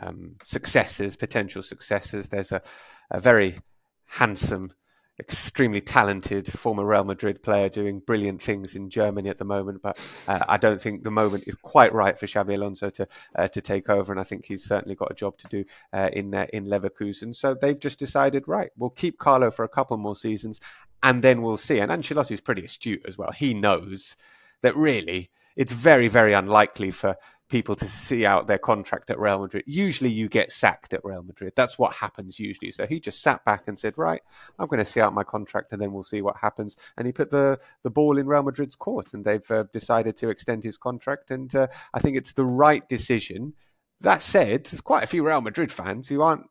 um, 0.00 0.36
successes, 0.44 1.16
potential 1.16 1.62
successes. 1.62 2.28
There's 2.28 2.52
a, 2.52 2.62
a 3.10 3.20
very 3.20 3.60
handsome, 4.06 4.72
extremely 5.18 5.80
talented 5.80 6.50
former 6.50 6.84
Real 6.84 7.04
Madrid 7.04 7.42
player 7.42 7.68
doing 7.68 8.00
brilliant 8.00 8.40
things 8.40 8.74
in 8.74 8.90
Germany 8.90 9.28
at 9.28 9.38
the 9.38 9.44
moment, 9.44 9.82
but 9.82 9.98
uh, 10.28 10.40
I 10.48 10.56
don't 10.56 10.80
think 10.80 11.04
the 11.04 11.10
moment 11.10 11.44
is 11.46 11.54
quite 11.56 11.92
right 11.92 12.18
for 12.18 12.26
Xabi 12.26 12.54
Alonso 12.54 12.90
to 12.90 13.06
uh, 13.36 13.48
to 13.48 13.60
take 13.60 13.88
over, 13.88 14.12
and 14.12 14.20
I 14.20 14.24
think 14.24 14.46
he's 14.46 14.64
certainly 14.64 14.94
got 14.94 15.10
a 15.10 15.14
job 15.14 15.36
to 15.38 15.48
do 15.48 15.64
uh, 15.92 16.08
in 16.12 16.34
uh, 16.34 16.46
in 16.52 16.66
Leverkusen. 16.66 17.34
So 17.34 17.54
they've 17.54 17.78
just 17.78 17.98
decided, 17.98 18.48
right, 18.48 18.70
we'll 18.76 18.90
keep 18.90 19.18
Carlo 19.18 19.50
for 19.50 19.64
a 19.64 19.68
couple 19.68 19.96
more 19.96 20.16
seasons, 20.16 20.60
and 21.02 21.22
then 21.22 21.42
we'll 21.42 21.56
see. 21.56 21.78
And 21.78 21.90
Ancelotti's 21.90 22.40
pretty 22.40 22.64
astute 22.64 23.04
as 23.06 23.18
well. 23.18 23.32
He 23.32 23.54
knows 23.54 24.16
that 24.62 24.76
really 24.76 25.30
it's 25.56 25.72
very 25.72 26.08
very 26.08 26.32
unlikely 26.32 26.90
for 26.90 27.16
people 27.50 27.74
to 27.74 27.86
see 27.86 28.24
out 28.24 28.46
their 28.46 28.58
contract 28.58 29.10
at 29.10 29.18
Real 29.18 29.40
Madrid. 29.40 29.64
Usually 29.66 30.08
you 30.08 30.28
get 30.28 30.52
sacked 30.52 30.94
at 30.94 31.04
Real 31.04 31.22
Madrid. 31.22 31.52
That's 31.56 31.78
what 31.78 31.94
happens 31.94 32.38
usually. 32.38 32.70
So 32.70 32.86
he 32.86 33.00
just 33.00 33.22
sat 33.22 33.44
back 33.44 33.64
and 33.66 33.78
said, 33.78 33.98
right, 33.98 34.22
I'm 34.58 34.68
going 34.68 34.78
to 34.78 34.84
see 34.84 35.00
out 35.00 35.12
my 35.12 35.24
contract 35.24 35.72
and 35.72 35.82
then 35.82 35.92
we'll 35.92 36.04
see 36.04 36.22
what 36.22 36.36
happens. 36.36 36.76
And 36.96 37.06
he 37.06 37.12
put 37.12 37.30
the, 37.30 37.58
the 37.82 37.90
ball 37.90 38.16
in 38.16 38.26
Real 38.26 38.42
Madrid's 38.42 38.76
court 38.76 39.12
and 39.12 39.24
they've 39.24 39.50
uh, 39.50 39.64
decided 39.72 40.16
to 40.16 40.30
extend 40.30 40.64
his 40.64 40.78
contract. 40.78 41.30
And 41.30 41.54
uh, 41.54 41.66
I 41.92 42.00
think 42.00 42.16
it's 42.16 42.32
the 42.32 42.44
right 42.44 42.88
decision. 42.88 43.54
That 44.00 44.22
said, 44.22 44.64
there's 44.64 44.80
quite 44.80 45.04
a 45.04 45.08
few 45.08 45.26
Real 45.26 45.42
Madrid 45.42 45.70
fans 45.70 46.08
who 46.08 46.22
aren't 46.22 46.46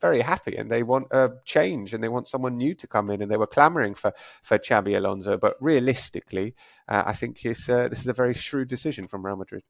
very 0.00 0.20
happy 0.20 0.56
and 0.56 0.70
they 0.70 0.82
want 0.82 1.06
a 1.12 1.30
change 1.44 1.94
and 1.94 2.02
they 2.02 2.08
want 2.08 2.28
someone 2.28 2.56
new 2.56 2.74
to 2.74 2.86
come 2.86 3.10
in 3.10 3.22
and 3.22 3.30
they 3.30 3.36
were 3.36 3.46
clamoring 3.46 3.94
for 3.94 4.12
for 4.42 4.58
Xabi 4.58 4.96
Alonso. 4.96 5.36
But 5.38 5.56
realistically, 5.60 6.54
uh, 6.88 7.04
I 7.06 7.14
think 7.14 7.40
this 7.40 7.68
uh, 7.68 7.88
this 7.88 8.00
is 8.00 8.06
a 8.06 8.12
very 8.12 8.34
shrewd 8.34 8.68
decision 8.68 9.08
from 9.08 9.24
Real 9.24 9.36
Madrid. 9.36 9.62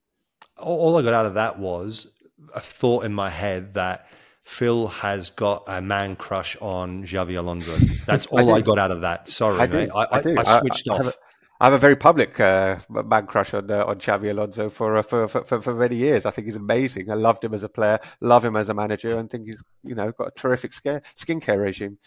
All 0.58 0.96
I 0.96 1.02
got 1.02 1.14
out 1.14 1.26
of 1.26 1.34
that 1.34 1.58
was 1.58 2.16
a 2.54 2.60
thought 2.60 3.04
in 3.04 3.12
my 3.12 3.30
head 3.30 3.74
that 3.74 4.06
Phil 4.44 4.88
has 4.88 5.30
got 5.30 5.64
a 5.66 5.80
man 5.80 6.16
crush 6.16 6.56
on 6.60 7.04
Xabi 7.04 7.38
Alonso. 7.38 7.74
That's 8.06 8.26
all 8.26 8.52
I, 8.52 8.58
I 8.58 8.60
got 8.60 8.78
out 8.78 8.90
of 8.90 9.00
that. 9.00 9.28
Sorry, 9.28 9.58
I, 9.58 9.66
mate. 9.66 9.90
I, 9.94 10.04
I, 10.04 10.22
I, 10.38 10.60
switched 10.60 10.88
off. 10.88 11.14
I 11.60 11.66
have 11.66 11.72
a 11.72 11.78
very 11.78 11.94
public 11.94 12.40
uh, 12.40 12.78
man 12.88 13.26
crush 13.26 13.54
on 13.54 13.70
uh, 13.70 13.84
on 13.84 13.98
Xabi 13.98 14.30
Alonso 14.30 14.68
for, 14.70 14.96
uh, 14.98 15.02
for, 15.02 15.28
for 15.28 15.60
for 15.62 15.74
many 15.74 15.94
years. 15.94 16.26
I 16.26 16.30
think 16.32 16.46
he's 16.46 16.56
amazing. 16.56 17.10
I 17.10 17.14
loved 17.14 17.44
him 17.44 17.54
as 17.54 17.62
a 17.62 17.68
player, 17.68 18.00
love 18.20 18.44
him 18.44 18.56
as 18.56 18.68
a 18.68 18.74
manager, 18.74 19.16
and 19.16 19.30
think 19.30 19.46
he's 19.46 19.62
you 19.84 19.94
know 19.94 20.10
got 20.12 20.28
a 20.28 20.30
terrific 20.32 20.72
scare, 20.72 21.02
skincare 21.16 21.62
regime. 21.62 21.98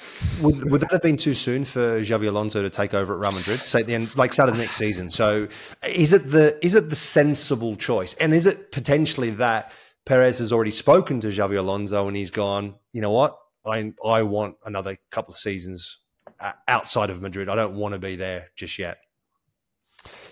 Would, 0.42 0.70
would 0.70 0.82
that 0.82 0.92
have 0.92 1.02
been 1.02 1.16
too 1.16 1.34
soon 1.34 1.64
for 1.64 2.02
Xabi 2.02 2.28
Alonso 2.28 2.62
to 2.62 2.70
take 2.70 2.94
over 2.94 3.14
at 3.14 3.20
Real 3.20 3.32
Madrid, 3.32 3.60
say 3.60 3.80
at 3.80 3.88
the 3.88 3.96
end, 3.96 4.16
like 4.18 4.34
start 4.34 4.50
of 4.50 4.56
the 4.56 4.62
next 4.62 4.76
season? 4.76 5.10
So, 5.10 5.48
is 5.88 6.12
it 6.12 6.30
the 6.30 6.64
is 6.66 6.76
it 6.76 6.90
the 6.90 6.96
sensible 6.96 7.78
choice, 7.78 8.16
and 8.16 8.34
is 8.34 8.46
it 8.46 8.74
potentially 8.74 9.30
that 9.32 9.72
Perez 10.06 10.40
has 10.40 10.52
already 10.52 10.72
spoken 10.72 11.22
to 11.22 11.28
Xabi 11.28 11.58
Alonso 11.58 12.08
and 12.08 12.16
he's 12.16 12.32
gone, 12.32 12.76
you 12.92 13.02
know 13.02 13.12
what, 13.12 13.38
I 13.66 13.94
I 14.04 14.24
want 14.24 14.56
another 14.66 14.98
couple 15.10 15.34
of 15.34 15.38
seasons 15.38 16.00
uh, 16.40 16.54
outside 16.68 17.10
of 17.10 17.22
Madrid. 17.22 17.50
I 17.50 17.56
don't 17.56 17.76
want 17.76 17.94
to 17.94 18.00
be 18.00 18.16
there 18.16 18.50
just 18.56 18.78
yet. 18.80 18.98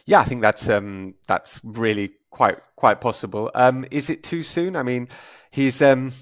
Yeah, 0.05 0.19
I 0.19 0.23
think 0.25 0.41
that's 0.41 0.69
um, 0.69 1.15
that's 1.27 1.59
really 1.63 2.11
quite 2.29 2.57
quite 2.75 3.01
possible. 3.01 3.49
Um, 3.55 3.85
is 3.91 4.09
it 4.09 4.23
too 4.23 4.43
soon? 4.43 4.75
I 4.75 4.83
mean, 4.83 5.07
he's 5.51 5.81
um, 5.81 6.13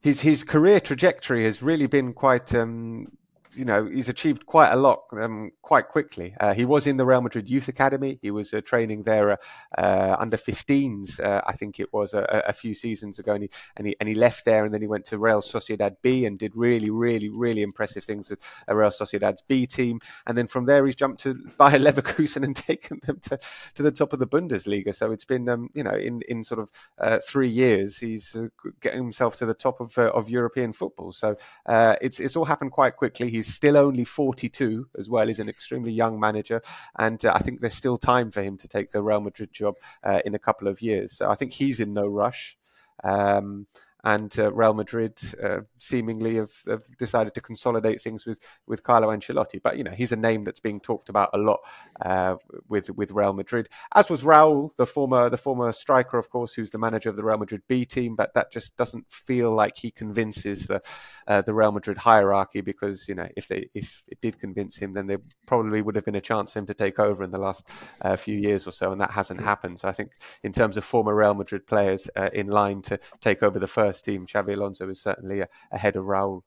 his 0.00 0.22
his 0.22 0.42
career 0.42 0.80
trajectory 0.80 1.44
has 1.44 1.62
really 1.62 1.86
been 1.86 2.12
quite 2.12 2.54
um, 2.54 3.06
you 3.54 3.64
know, 3.64 3.86
he's 3.86 4.08
achieved 4.08 4.46
quite 4.46 4.70
a 4.70 4.76
lot 4.76 5.04
um, 5.12 5.50
quite 5.62 5.88
quickly. 5.88 6.34
Uh, 6.40 6.54
he 6.54 6.64
was 6.64 6.86
in 6.86 6.96
the 6.96 7.06
Real 7.06 7.20
Madrid 7.20 7.48
Youth 7.48 7.68
Academy. 7.68 8.18
He 8.22 8.30
was 8.30 8.52
uh, 8.52 8.60
training 8.60 9.02
there 9.02 9.32
uh, 9.32 9.36
uh 9.76 10.16
under 10.18 10.36
15s, 10.36 11.20
uh, 11.20 11.42
I 11.46 11.52
think 11.52 11.80
it 11.80 11.92
was 11.92 12.14
a, 12.14 12.44
a, 12.46 12.52
few 12.52 12.74
seasons 12.74 13.18
ago, 13.18 13.34
and 13.34 13.44
he, 13.44 13.50
and 13.76 13.86
he 13.86 13.96
and 14.00 14.08
he 14.08 14.14
left 14.14 14.44
there, 14.44 14.64
and 14.64 14.72
then 14.72 14.80
he 14.80 14.86
went 14.86 15.04
to 15.06 15.18
Real 15.18 15.40
Sociedad 15.40 15.96
B 16.02 16.24
and 16.24 16.38
did 16.38 16.56
really, 16.56 16.90
really, 16.90 17.28
really 17.28 17.62
impressive 17.62 18.04
things 18.04 18.30
with 18.30 18.40
Real 18.68 18.90
Sociedad's 18.90 19.42
B 19.42 19.66
team. 19.66 20.00
And 20.26 20.36
then 20.36 20.46
from 20.46 20.66
there, 20.66 20.84
he's 20.86 20.96
jumped 20.96 21.22
to 21.22 21.34
Bayer 21.58 21.78
Leverkusen 21.78 22.44
and 22.44 22.56
taken 22.70 23.00
them 23.06 23.18
to, 23.22 23.38
to 23.74 23.82
the 23.82 23.92
top 23.92 24.12
of 24.12 24.18
the 24.18 24.26
Bundesliga. 24.26 24.94
So 24.94 25.12
it's 25.12 25.24
been, 25.24 25.48
um, 25.48 25.70
you 25.74 25.84
know, 25.84 25.94
in 25.94 26.22
in 26.28 26.44
sort 26.44 26.60
of 26.60 26.70
uh, 26.98 27.18
three 27.26 27.48
years, 27.48 27.98
he's 27.98 28.36
getting 28.80 29.02
himself 29.02 29.36
to 29.36 29.46
the 29.46 29.54
top 29.54 29.80
of 29.80 29.96
of 29.98 30.30
European 30.30 30.72
football. 30.72 31.12
So 31.12 31.36
it's 31.66 32.20
it's 32.20 32.36
all 32.36 32.44
happened 32.44 32.72
quite 32.72 32.96
quickly. 32.96 33.30
He's 33.38 33.54
still 33.54 33.76
only 33.76 34.04
42 34.04 34.88
as 34.98 35.08
well. 35.08 35.26
He's 35.26 35.38
an 35.38 35.48
extremely 35.48 35.92
young 35.92 36.18
manager, 36.18 36.60
and 36.98 37.24
uh, 37.24 37.32
I 37.34 37.38
think 37.38 37.60
there's 37.60 37.74
still 37.74 37.96
time 37.96 38.30
for 38.30 38.42
him 38.42 38.56
to 38.58 38.68
take 38.68 38.90
the 38.90 39.02
Real 39.02 39.20
Madrid 39.20 39.52
job 39.52 39.76
uh, 40.02 40.20
in 40.24 40.34
a 40.34 40.38
couple 40.38 40.66
of 40.66 40.82
years. 40.82 41.16
So 41.16 41.30
I 41.30 41.36
think 41.36 41.52
he's 41.52 41.78
in 41.78 41.94
no 41.94 42.06
rush. 42.06 42.56
Um, 43.04 43.68
and 44.04 44.38
uh, 44.38 44.52
Real 44.52 44.74
Madrid 44.74 45.18
uh, 45.42 45.60
seemingly 45.78 46.36
have, 46.36 46.52
have, 46.68 46.82
decided 46.98 47.34
to 47.34 47.40
consolidate 47.40 48.00
things 48.00 48.24
with 48.26 48.38
with 48.66 48.82
Carlo 48.82 49.08
Ancelotti. 49.08 49.60
But 49.62 49.76
you 49.76 49.84
know, 49.84 49.90
he's 49.90 50.12
a 50.12 50.16
name 50.16 50.44
that's 50.44 50.60
being 50.60 50.80
talked 50.80 51.08
about 51.08 51.30
a 51.32 51.38
lot 51.38 51.60
uh, 52.00 52.36
with 52.68 52.90
with 52.90 53.10
Real 53.10 53.32
Madrid, 53.32 53.68
as 53.94 54.08
was 54.08 54.22
Raul, 54.22 54.70
the 54.76 54.86
former 54.86 55.28
the 55.28 55.36
former 55.36 55.72
striker, 55.72 56.18
of 56.18 56.30
course, 56.30 56.54
who's 56.54 56.70
the 56.70 56.78
manager 56.78 57.10
of 57.10 57.16
the 57.16 57.24
Real 57.24 57.38
Madrid 57.38 57.62
B 57.68 57.84
team. 57.84 58.14
But 58.14 58.34
that 58.34 58.52
just 58.52 58.76
doesn't 58.76 59.10
feel 59.10 59.52
like 59.52 59.76
he 59.76 59.90
convinces 59.90 60.66
the 60.66 60.80
uh, 61.26 61.42
the 61.42 61.54
Real 61.54 61.72
Madrid 61.72 61.98
hierarchy 61.98 62.60
because 62.60 63.08
you 63.08 63.14
know 63.14 63.28
if 63.36 63.48
they 63.48 63.68
if 63.74 64.02
it 64.06 64.20
did 64.20 64.38
convince 64.38 64.76
him, 64.76 64.92
then 64.92 65.08
there 65.08 65.20
probably 65.46 65.82
would 65.82 65.96
have 65.96 66.04
been 66.04 66.14
a 66.14 66.20
chance 66.20 66.52
for 66.52 66.60
him 66.60 66.66
to 66.66 66.74
take 66.74 67.00
over 67.00 67.24
in 67.24 67.32
the 67.32 67.38
last 67.38 67.66
uh, 68.02 68.14
few 68.14 68.36
years 68.36 68.66
or 68.66 68.72
so, 68.72 68.92
and 68.92 69.00
that 69.00 69.10
hasn't 69.10 69.40
happened. 69.40 69.80
So 69.80 69.88
I 69.88 69.92
think 69.92 70.12
in 70.44 70.52
terms 70.52 70.76
of 70.76 70.84
former 70.84 71.14
Real 71.14 71.34
Madrid 71.34 71.66
players 71.66 72.08
uh, 72.14 72.30
in 72.32 72.46
line 72.48 72.80
to 72.82 72.98
take 73.20 73.42
over 73.42 73.58
the 73.58 73.66
first 73.66 73.87
first 73.88 74.04
team, 74.04 74.26
Xabi 74.26 74.54
Alonso 74.54 74.88
is 74.88 75.00
certainly 75.00 75.42
ahead 75.72 75.96
of 75.96 76.04
Raul. 76.04 76.42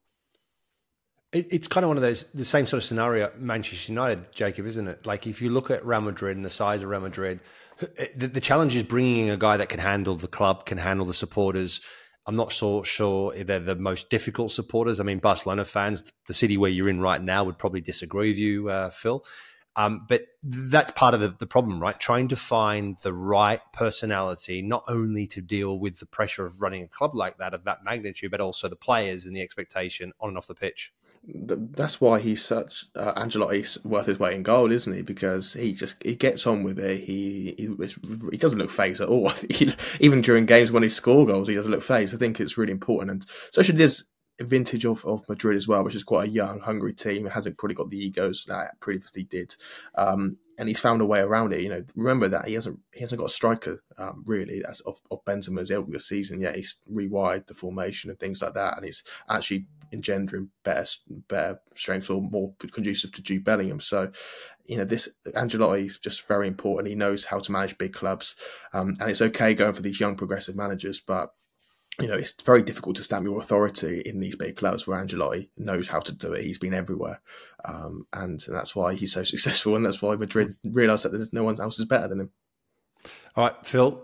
It's 1.33 1.67
kind 1.67 1.85
of 1.85 1.87
one 1.87 1.97
of 1.97 2.03
those 2.03 2.25
the 2.33 2.43
same 2.43 2.65
sort 2.65 2.83
of 2.83 2.87
scenario 2.87 3.31
Manchester 3.37 3.91
United, 3.91 4.33
Jacob, 4.33 4.65
isn't 4.65 4.87
it? 4.87 5.05
Like 5.05 5.25
if 5.27 5.41
you 5.41 5.49
look 5.49 5.71
at 5.71 5.85
Real 5.85 6.01
Madrid 6.01 6.35
and 6.35 6.43
the 6.43 6.49
size 6.49 6.81
of 6.81 6.89
Real 6.89 6.99
Madrid, 6.99 7.39
the, 8.15 8.27
the 8.27 8.41
challenge 8.41 8.75
is 8.75 8.83
bringing 8.83 9.29
a 9.29 9.37
guy 9.37 9.55
that 9.57 9.69
can 9.69 9.79
handle 9.79 10.15
the 10.15 10.27
club, 10.27 10.65
can 10.65 10.77
handle 10.77 11.05
the 11.05 11.13
supporters. 11.13 11.79
I'm 12.27 12.35
not 12.35 12.51
so 12.51 12.83
sure 12.83 13.33
if 13.33 13.47
they're 13.47 13.59
the 13.59 13.75
most 13.75 14.09
difficult 14.09 14.51
supporters. 14.51 14.99
I 14.99 15.03
mean, 15.03 15.19
Barcelona 15.19 15.63
fans, 15.63 16.11
the 16.27 16.33
city 16.33 16.57
where 16.57 16.69
you're 16.69 16.89
in 16.89 16.99
right 16.99 17.23
now, 17.23 17.45
would 17.45 17.57
probably 17.57 17.81
disagree 17.81 18.27
with 18.29 18.37
you, 18.37 18.69
uh, 18.69 18.89
Phil. 18.89 19.23
Um, 19.75 20.05
but 20.07 20.23
that's 20.43 20.91
part 20.91 21.13
of 21.13 21.21
the, 21.21 21.29
the 21.39 21.47
problem, 21.47 21.79
right? 21.81 21.97
Trying 21.97 22.27
to 22.29 22.35
find 22.35 22.97
the 23.03 23.13
right 23.13 23.61
personality, 23.71 24.61
not 24.61 24.83
only 24.87 25.27
to 25.27 25.41
deal 25.41 25.79
with 25.79 25.99
the 25.99 26.05
pressure 26.05 26.45
of 26.45 26.61
running 26.61 26.83
a 26.83 26.87
club 26.87 27.15
like 27.15 27.37
that 27.37 27.53
of 27.53 27.63
that 27.63 27.83
magnitude, 27.83 28.31
but 28.31 28.41
also 28.41 28.67
the 28.67 28.75
players 28.75 29.25
and 29.25 29.35
the 29.35 29.41
expectation 29.41 30.11
on 30.19 30.29
and 30.29 30.37
off 30.37 30.47
the 30.47 30.55
pitch. 30.55 30.91
That's 31.23 32.01
why 32.01 32.19
he's 32.19 32.43
such 32.43 32.85
uh, 32.95 33.13
Ancelotti's 33.13 33.83
worth 33.85 34.07
his 34.07 34.17
weight 34.17 34.33
in 34.33 34.41
gold, 34.41 34.71
isn't 34.71 34.91
he? 34.91 35.03
Because 35.03 35.53
he 35.53 35.71
just 35.71 35.95
he 36.03 36.15
gets 36.15 36.47
on 36.47 36.63
with 36.63 36.79
it. 36.79 36.99
He 36.99 37.53
he, 37.57 37.69
he 38.31 38.37
doesn't 38.37 38.57
look 38.57 38.71
phased 38.71 39.01
at 39.01 39.07
all. 39.07 39.31
Even 39.99 40.21
during 40.21 40.47
games 40.47 40.71
when 40.71 40.81
he 40.81 40.89
score 40.89 41.27
goals, 41.27 41.47
he 41.47 41.53
doesn't 41.53 41.71
look 41.71 41.83
phased. 41.83 42.15
I 42.15 42.17
think 42.17 42.39
it's 42.39 42.57
really 42.57 42.71
important, 42.71 43.11
and 43.11 43.25
especially 43.51 43.75
this 43.75 44.03
vintage 44.39 44.85
of, 44.85 45.05
of 45.05 45.27
Madrid 45.29 45.55
as 45.55 45.67
well, 45.67 45.83
which 45.83 45.95
is 45.95 46.03
quite 46.03 46.29
a 46.29 46.31
young, 46.31 46.59
hungry 46.59 46.93
team. 46.93 47.25
It 47.25 47.31
hasn't 47.31 47.57
probably 47.57 47.75
got 47.75 47.89
the 47.89 48.03
egos 48.03 48.45
that 48.45 48.79
previously 48.79 49.23
did, 49.23 49.55
um, 49.95 50.37
and 50.57 50.67
he's 50.67 50.79
found 50.79 51.01
a 51.01 51.05
way 51.05 51.19
around 51.19 51.53
it. 51.53 51.61
You 51.61 51.69
know, 51.69 51.83
remember 51.95 52.27
that 52.27 52.47
he 52.47 52.53
hasn't 52.53 52.79
he 52.93 53.01
hasn't 53.01 53.19
got 53.19 53.29
a 53.29 53.33
striker 53.33 53.83
um, 53.97 54.23
really 54.25 54.63
as 54.67 54.79
of, 54.81 54.99
of 55.11 55.23
Benzema's 55.25 55.71
ilk 55.71 55.91
this 55.91 56.07
season. 56.07 56.39
Yeah, 56.39 56.55
he's 56.55 56.77
rewired 56.91 57.47
the 57.47 57.53
formation 57.53 58.09
and 58.09 58.19
things 58.19 58.41
like 58.41 58.53
that, 58.53 58.77
and 58.77 58.85
it's 58.85 59.03
actually 59.29 59.67
engendering 59.91 60.49
better 60.63 60.85
better 61.27 61.59
strengths 61.75 62.09
or 62.09 62.21
more 62.21 62.53
conducive 62.71 63.11
to 63.13 63.21
Jude 63.21 63.43
Bellingham. 63.43 63.79
So. 63.79 64.11
You 64.67 64.77
know, 64.77 64.85
this 64.85 65.09
Ancelotti 65.35 65.85
is 65.85 65.97
just 65.97 66.27
very 66.27 66.47
important. 66.47 66.87
He 66.87 66.95
knows 66.95 67.25
how 67.25 67.39
to 67.39 67.51
manage 67.51 67.77
big 67.77 67.91
clubs, 67.91 68.37
um, 68.71 68.95
and 69.01 69.09
it's 69.09 69.21
okay 69.21 69.53
going 69.53 69.73
for 69.73 69.81
these 69.81 69.99
young 69.99 70.15
progressive 70.15 70.55
managers. 70.55 71.01
But 71.01 71.33
you 72.01 72.07
know, 72.07 72.15
it's 72.15 72.33
very 72.43 72.61
difficult 72.61 72.95
to 72.97 73.03
stamp 73.03 73.25
your 73.25 73.39
authority 73.39 74.01
in 74.01 74.19
these 74.19 74.35
big 74.35 74.55
clubs 74.55 74.85
where 74.85 75.03
Ancelotti 75.03 75.49
knows 75.57 75.87
how 75.87 75.99
to 75.99 76.11
do 76.11 76.33
it. 76.33 76.43
He's 76.43 76.57
been 76.57 76.73
everywhere. 76.73 77.21
Um, 77.65 78.05
and 78.13 78.43
that's 78.47 78.75
why 78.75 78.93
he's 78.93 79.13
so 79.13 79.23
successful. 79.25 79.75
And 79.75 79.85
that's 79.85 80.01
why 80.01 80.15
Madrid 80.15 80.55
realised 80.63 81.05
that 81.05 81.09
there's 81.09 81.33
no 81.33 81.43
one 81.43 81.59
else 81.59 81.79
is 81.79 81.85
better 81.85 82.07
than 82.07 82.21
him. 82.21 82.29
All 83.35 83.45
right, 83.45 83.55
Phil, 83.65 84.01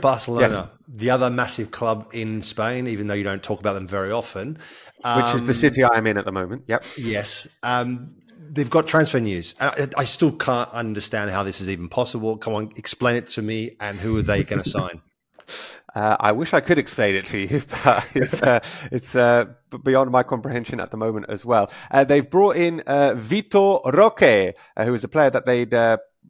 Barcelona, 0.00 0.70
yes. 0.70 0.96
the 0.96 1.10
other 1.10 1.30
massive 1.30 1.70
club 1.70 2.08
in 2.12 2.42
Spain, 2.42 2.86
even 2.86 3.06
though 3.06 3.14
you 3.14 3.24
don't 3.24 3.42
talk 3.42 3.60
about 3.60 3.74
them 3.74 3.86
very 3.86 4.12
often. 4.12 4.58
Um, 5.02 5.22
Which 5.22 5.34
is 5.34 5.42
the 5.42 5.48
um, 5.48 5.54
city 5.54 5.84
I'm 5.84 6.06
in 6.06 6.16
at 6.16 6.24
the 6.24 6.32
moment. 6.32 6.64
Yep. 6.68 6.84
Yes. 6.96 7.48
Um, 7.62 8.14
they've 8.50 8.70
got 8.70 8.86
transfer 8.86 9.20
news. 9.20 9.54
I, 9.60 9.88
I, 9.96 10.04
still 10.04 10.32
can't 10.32 10.70
understand 10.70 11.30
how 11.30 11.42
this 11.42 11.60
is 11.60 11.68
even 11.68 11.88
possible. 11.88 12.36
Come 12.36 12.54
on, 12.54 12.72
explain 12.76 13.16
it 13.16 13.26
to 13.28 13.42
me. 13.42 13.76
And 13.80 13.98
who 13.98 14.16
are 14.18 14.22
they 14.22 14.42
going 14.42 14.62
to 14.62 14.68
sign? 14.68 15.00
Uh, 15.94 16.16
I 16.20 16.32
wish 16.32 16.54
I 16.54 16.60
could 16.60 16.78
explain 16.78 17.16
it 17.16 17.26
to 17.26 17.38
you, 17.38 17.62
but 17.84 18.06
it's 18.14 18.42
uh, 18.42 18.60
it's 18.92 19.16
uh, 19.16 19.46
beyond 19.82 20.10
my 20.10 20.22
comprehension 20.22 20.80
at 20.80 20.90
the 20.90 20.96
moment 20.96 21.26
as 21.28 21.44
well. 21.44 21.70
Uh, 21.90 22.04
they've 22.04 22.28
brought 22.28 22.56
in 22.56 22.82
uh, 22.86 23.14
Vitor 23.16 23.80
Roque, 23.92 24.54
uh, 24.76 24.84
who 24.84 24.92
was 24.92 25.04
a 25.04 25.08
player 25.08 25.30
that 25.30 25.46
they'd 25.46 25.74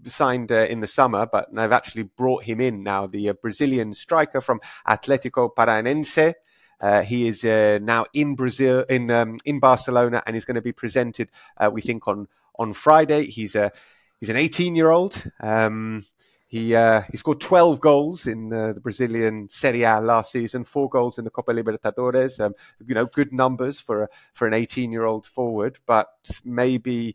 signed 0.07 0.51
in 0.51 0.81
the 0.81 0.87
summer, 0.87 1.27
but 1.31 1.55
they've 1.55 1.73
actually 1.73 2.05
brought 2.05 2.45
him 2.45 2.61
in 2.61 2.83
now. 2.83 3.07
The 3.07 3.33
Brazilian 3.33 3.93
striker 3.93 4.41
from 4.41 4.61
Atletico 4.89 5.51
Paranaense. 5.55 6.35
he 7.05 7.29
is 7.29 7.45
now 7.45 8.07
in 8.15 8.35
Brazil, 8.35 8.85
in 8.89 9.11
um, 9.11 9.37
in 9.45 9.61
Barcelona, 9.61 10.23
and 10.27 10.37
he's 10.37 10.47
going 10.47 10.55
to 10.55 10.63
be 10.63 10.73
presented. 10.73 11.31
we 11.71 11.83
think 11.83 12.09
on 12.09 12.29
on 12.59 12.73
Friday. 12.73 13.27
He's 13.27 13.55
a 13.55 13.73
he's 14.21 14.31
an 14.31 14.37
18 14.37 14.75
year 14.75 14.91
old. 14.91 15.23
Um, 15.39 16.05
he 16.51 16.75
uh, 16.75 17.03
he 17.03 17.17
scored 17.17 17.41
12 17.41 17.79
goals 17.79 18.27
in 18.27 18.49
the, 18.49 18.73
the, 18.75 18.81
Brazilian 18.81 19.49
Serie 19.49 19.85
A 19.85 20.01
last 20.01 20.33
season, 20.33 20.65
four 20.65 20.89
goals 20.89 21.17
in 21.17 21.25
the 21.25 21.31
Copa 21.31 21.53
Libertadores. 21.53 22.45
Um, 22.45 22.55
you 22.85 22.93
know, 22.93 23.07
good 23.07 23.33
numbers 23.33 23.81
for 23.81 24.03
a, 24.03 24.09
for 24.33 24.49
an 24.49 24.55
18 24.55 24.91
year 24.91 25.05
old 25.05 25.25
forward, 25.25 25.79
but 25.87 26.09
maybe 26.45 27.15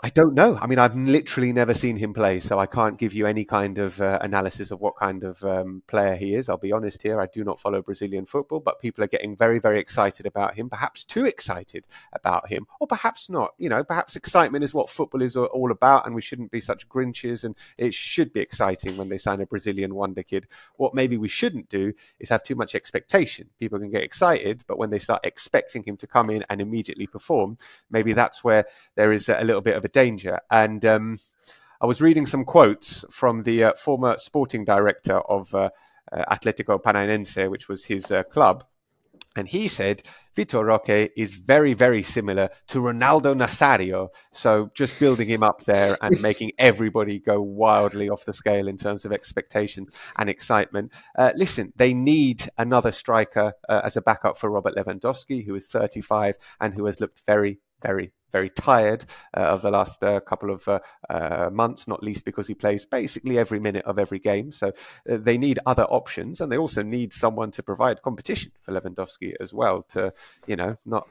I 0.00 0.10
don't 0.10 0.34
know. 0.34 0.56
I 0.62 0.68
mean, 0.68 0.78
I've 0.78 0.94
literally 0.94 1.52
never 1.52 1.74
seen 1.74 1.96
him 1.96 2.14
play, 2.14 2.38
so 2.38 2.60
I 2.60 2.66
can't 2.66 2.98
give 2.98 3.12
you 3.12 3.26
any 3.26 3.44
kind 3.44 3.78
of 3.78 4.00
uh, 4.00 4.20
analysis 4.22 4.70
of 4.70 4.80
what 4.80 4.94
kind 4.94 5.24
of 5.24 5.42
um, 5.42 5.82
player 5.88 6.14
he 6.14 6.36
is. 6.36 6.48
I'll 6.48 6.56
be 6.56 6.70
honest 6.70 7.02
here. 7.02 7.20
I 7.20 7.26
do 7.26 7.42
not 7.42 7.58
follow 7.58 7.82
Brazilian 7.82 8.24
football, 8.24 8.60
but 8.60 8.80
people 8.80 9.02
are 9.02 9.08
getting 9.08 9.34
very, 9.34 9.58
very 9.58 9.80
excited 9.80 10.24
about 10.24 10.54
him, 10.54 10.70
perhaps 10.70 11.02
too 11.02 11.26
excited 11.26 11.88
about 12.12 12.48
him, 12.48 12.64
or 12.78 12.86
perhaps 12.86 13.28
not. 13.28 13.54
You 13.58 13.70
know, 13.70 13.82
perhaps 13.82 14.14
excitement 14.14 14.62
is 14.62 14.72
what 14.72 14.88
football 14.88 15.20
is 15.20 15.34
all 15.34 15.72
about, 15.72 16.06
and 16.06 16.14
we 16.14 16.22
shouldn't 16.22 16.52
be 16.52 16.60
such 16.60 16.88
grinches, 16.88 17.42
and 17.42 17.56
it 17.76 17.92
should 17.92 18.32
be 18.32 18.38
exciting 18.38 18.96
when 18.98 19.08
they 19.08 19.18
sign 19.18 19.40
a 19.40 19.46
Brazilian 19.46 19.96
wonder 19.96 20.22
kid. 20.22 20.46
What 20.76 20.94
maybe 20.94 21.16
we 21.16 21.26
shouldn't 21.26 21.70
do 21.70 21.92
is 22.20 22.28
have 22.28 22.44
too 22.44 22.54
much 22.54 22.76
expectation. 22.76 23.48
People 23.58 23.80
can 23.80 23.90
get 23.90 24.04
excited, 24.04 24.62
but 24.68 24.78
when 24.78 24.90
they 24.90 25.00
start 25.00 25.22
expecting 25.24 25.82
him 25.82 25.96
to 25.96 26.06
come 26.06 26.30
in 26.30 26.44
and 26.50 26.60
immediately 26.60 27.08
perform, 27.08 27.58
maybe 27.90 28.12
that's 28.12 28.44
where 28.44 28.64
there 28.94 29.12
is 29.12 29.28
a 29.28 29.42
little 29.42 29.60
bit 29.60 29.74
of 29.74 29.87
a 29.88 29.92
danger. 30.02 30.38
And 30.50 30.84
um, 30.84 31.18
I 31.80 31.86
was 31.86 32.00
reading 32.00 32.26
some 32.26 32.44
quotes 32.44 33.04
from 33.10 33.42
the 33.42 33.64
uh, 33.64 33.72
former 33.74 34.16
sporting 34.18 34.64
director 34.64 35.20
of 35.20 35.54
uh, 35.54 35.70
uh, 36.12 36.34
Atletico 36.34 36.80
Paranaense, 36.82 37.50
which 37.50 37.68
was 37.68 37.84
his 37.84 38.10
uh, 38.10 38.22
club. 38.24 38.64
And 39.36 39.46
he 39.46 39.68
said 39.68 40.02
Vitor 40.36 40.64
Roque 40.64 41.12
is 41.16 41.34
very, 41.34 41.72
very 41.72 42.02
similar 42.02 42.48
to 42.68 42.80
Ronaldo 42.80 43.36
Nazario. 43.36 44.08
So 44.32 44.70
just 44.74 44.98
building 44.98 45.28
him 45.28 45.44
up 45.44 45.62
there 45.64 45.96
and 46.02 46.20
making 46.28 46.52
everybody 46.58 47.20
go 47.20 47.40
wildly 47.40 48.08
off 48.08 48.24
the 48.24 48.32
scale 48.32 48.66
in 48.66 48.76
terms 48.76 49.04
of 49.04 49.12
expectations 49.12 49.90
and 50.16 50.28
excitement. 50.28 50.92
Uh, 51.16 51.30
listen, 51.36 51.72
they 51.76 51.94
need 51.94 52.50
another 52.58 52.90
striker 52.90 53.52
uh, 53.68 53.82
as 53.84 53.96
a 53.96 54.02
backup 54.02 54.36
for 54.36 54.50
Robert 54.50 54.74
Lewandowski, 54.74 55.46
who 55.46 55.54
is 55.54 55.68
35 55.68 56.36
and 56.60 56.74
who 56.74 56.86
has 56.86 57.00
looked 57.00 57.20
very, 57.24 57.60
very, 57.80 58.12
very 58.30 58.50
tired 58.50 59.04
uh, 59.36 59.40
of 59.40 59.62
the 59.62 59.70
last 59.70 60.02
uh, 60.02 60.20
couple 60.20 60.50
of 60.50 60.66
uh, 60.68 60.80
uh, 61.08 61.50
months, 61.52 61.88
not 61.88 62.02
least 62.02 62.24
because 62.24 62.46
he 62.46 62.54
plays 62.54 62.86
basically 62.86 63.38
every 63.38 63.60
minute 63.60 63.84
of 63.84 63.98
every 63.98 64.18
game. 64.18 64.52
So 64.52 64.72
uh, 65.08 65.16
they 65.18 65.38
need 65.38 65.58
other 65.66 65.84
options, 65.84 66.40
and 66.40 66.50
they 66.50 66.58
also 66.58 66.82
need 66.82 67.12
someone 67.12 67.50
to 67.52 67.62
provide 67.62 68.02
competition 68.02 68.52
for 68.62 68.72
Lewandowski 68.72 69.34
as 69.40 69.52
well. 69.52 69.82
To 69.90 70.12
you 70.46 70.56
know, 70.56 70.76
not 70.84 71.08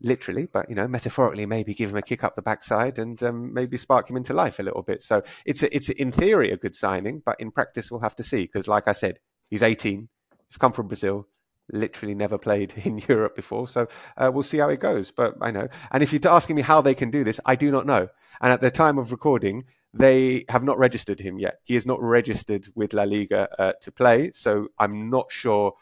literally, 0.00 0.46
but 0.46 0.68
you 0.68 0.74
know, 0.74 0.88
metaphorically, 0.88 1.46
maybe 1.46 1.74
give 1.74 1.90
him 1.90 1.96
a 1.96 2.02
kick 2.02 2.24
up 2.24 2.36
the 2.36 2.42
backside 2.42 2.98
and 2.98 3.22
um, 3.22 3.52
maybe 3.52 3.76
spark 3.76 4.08
him 4.08 4.16
into 4.16 4.32
life 4.32 4.58
a 4.58 4.62
little 4.62 4.82
bit. 4.82 5.02
So 5.02 5.22
it's 5.44 5.62
a, 5.62 5.74
it's 5.74 5.88
in 5.90 6.12
theory 6.12 6.50
a 6.50 6.56
good 6.56 6.74
signing, 6.74 7.22
but 7.24 7.40
in 7.40 7.50
practice 7.50 7.90
we'll 7.90 8.00
have 8.00 8.16
to 8.16 8.22
see 8.22 8.42
because, 8.42 8.68
like 8.68 8.88
I 8.88 8.92
said, 8.92 9.18
he's 9.50 9.62
18, 9.62 10.08
he's 10.48 10.58
come 10.58 10.72
from 10.72 10.88
Brazil 10.88 11.26
literally 11.72 12.14
never 12.14 12.38
played 12.38 12.74
in 12.84 12.98
Europe 13.08 13.36
before. 13.36 13.68
So 13.68 13.88
uh, 14.16 14.30
we'll 14.32 14.42
see 14.42 14.58
how 14.58 14.68
it 14.68 14.80
goes. 14.80 15.10
But 15.10 15.34
I 15.40 15.50
know. 15.50 15.68
And 15.90 16.02
if 16.02 16.12
you're 16.12 16.26
asking 16.28 16.56
me 16.56 16.62
how 16.62 16.80
they 16.80 16.94
can 16.94 17.10
do 17.10 17.24
this, 17.24 17.40
I 17.44 17.56
do 17.56 17.70
not 17.70 17.86
know. 17.86 18.08
And 18.40 18.52
at 18.52 18.60
the 18.60 18.70
time 18.70 18.98
of 18.98 19.10
recording, 19.10 19.64
they 19.94 20.44
have 20.48 20.62
not 20.62 20.78
registered 20.78 21.20
him 21.20 21.38
yet. 21.38 21.60
He 21.64 21.74
is 21.74 21.86
not 21.86 22.00
registered 22.02 22.68
with 22.74 22.92
La 22.92 23.04
Liga 23.04 23.48
uh, 23.58 23.72
to 23.80 23.90
play. 23.90 24.30
So 24.32 24.68
I'm 24.78 25.10
not 25.10 25.32
sure 25.32 25.74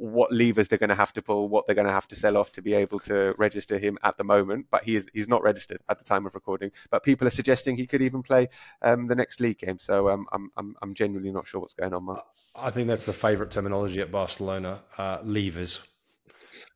what 0.00 0.32
levers 0.32 0.68
they're 0.68 0.78
going 0.78 0.88
to 0.88 0.94
have 0.94 1.12
to 1.12 1.20
pull, 1.20 1.48
what 1.50 1.66
they're 1.66 1.74
going 1.74 1.86
to 1.86 1.92
have 1.92 2.08
to 2.08 2.16
sell 2.16 2.38
off 2.38 2.50
to 2.52 2.62
be 2.62 2.72
able 2.72 2.98
to 2.98 3.34
register 3.36 3.78
him 3.78 3.98
at 4.02 4.16
the 4.16 4.24
moment. 4.24 4.66
But 4.70 4.84
he 4.84 4.96
is 4.96 5.06
he's 5.12 5.28
not 5.28 5.42
registered 5.42 5.82
at 5.90 5.98
the 5.98 6.04
time 6.04 6.24
of 6.26 6.34
recording. 6.34 6.70
But 6.90 7.02
people 7.02 7.26
are 7.26 7.30
suggesting 7.30 7.76
he 7.76 7.86
could 7.86 8.00
even 8.00 8.22
play 8.22 8.48
um, 8.80 9.08
the 9.08 9.14
next 9.14 9.40
league 9.40 9.58
game. 9.58 9.78
So 9.78 10.08
um, 10.08 10.26
I'm, 10.32 10.50
I'm 10.56 10.74
I'm 10.80 10.94
genuinely 10.94 11.32
not 11.32 11.46
sure 11.46 11.60
what's 11.60 11.74
going 11.74 11.92
on, 11.92 12.04
Mark. 12.04 12.24
I 12.56 12.70
think 12.70 12.88
that's 12.88 13.04
the 13.04 13.12
favourite 13.12 13.52
terminology 13.52 14.00
at 14.00 14.10
Barcelona: 14.10 14.80
uh, 14.96 15.18
levers. 15.22 15.82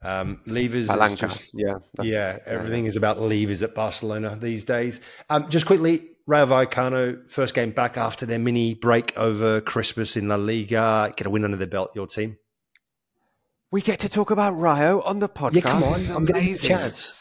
Um, 0.03 0.41
levers, 0.45 0.89
just, 1.15 1.51
yeah, 1.55 1.79
yeah. 2.03 2.39
Everything 2.45 2.85
is 2.85 2.97
about 2.97 3.21
levers 3.21 3.63
at 3.63 3.75
Barcelona 3.75 4.37
these 4.39 4.65
days. 4.65 5.01
Um, 5.31 5.49
just 5.49 5.65
quickly, 5.65 6.11
Rayo 6.27 6.45
Vallecano, 6.45 7.31
first 7.31 7.55
game 7.55 7.71
back 7.71 7.97
after 7.97 8.27
their 8.27 8.39
mini 8.39 8.75
break 8.75 9.17
over 9.17 9.63
Christmas 9.63 10.17
in 10.17 10.29
La 10.29 10.37
Liga. 10.37 11.13
Get 11.17 11.27
a 11.27 11.31
win 11.31 11.45
under 11.45 11.57
the 11.57 11.67
belt, 11.67 11.93
your 11.95 12.07
team. 12.07 12.37
We 13.75 13.83
get 13.83 13.99
to 13.99 14.09
talk 14.09 14.31
about 14.31 14.53
Rayo 14.53 15.01
on 15.01 15.19
the 15.19 15.29
podcast. 15.29 15.55
Yeah, 15.57 15.61
come 15.63 15.83
on. 15.83 16.01
I'm 16.13 16.25
getting 16.25 16.55
a 16.55 16.57
chance. 16.57 17.13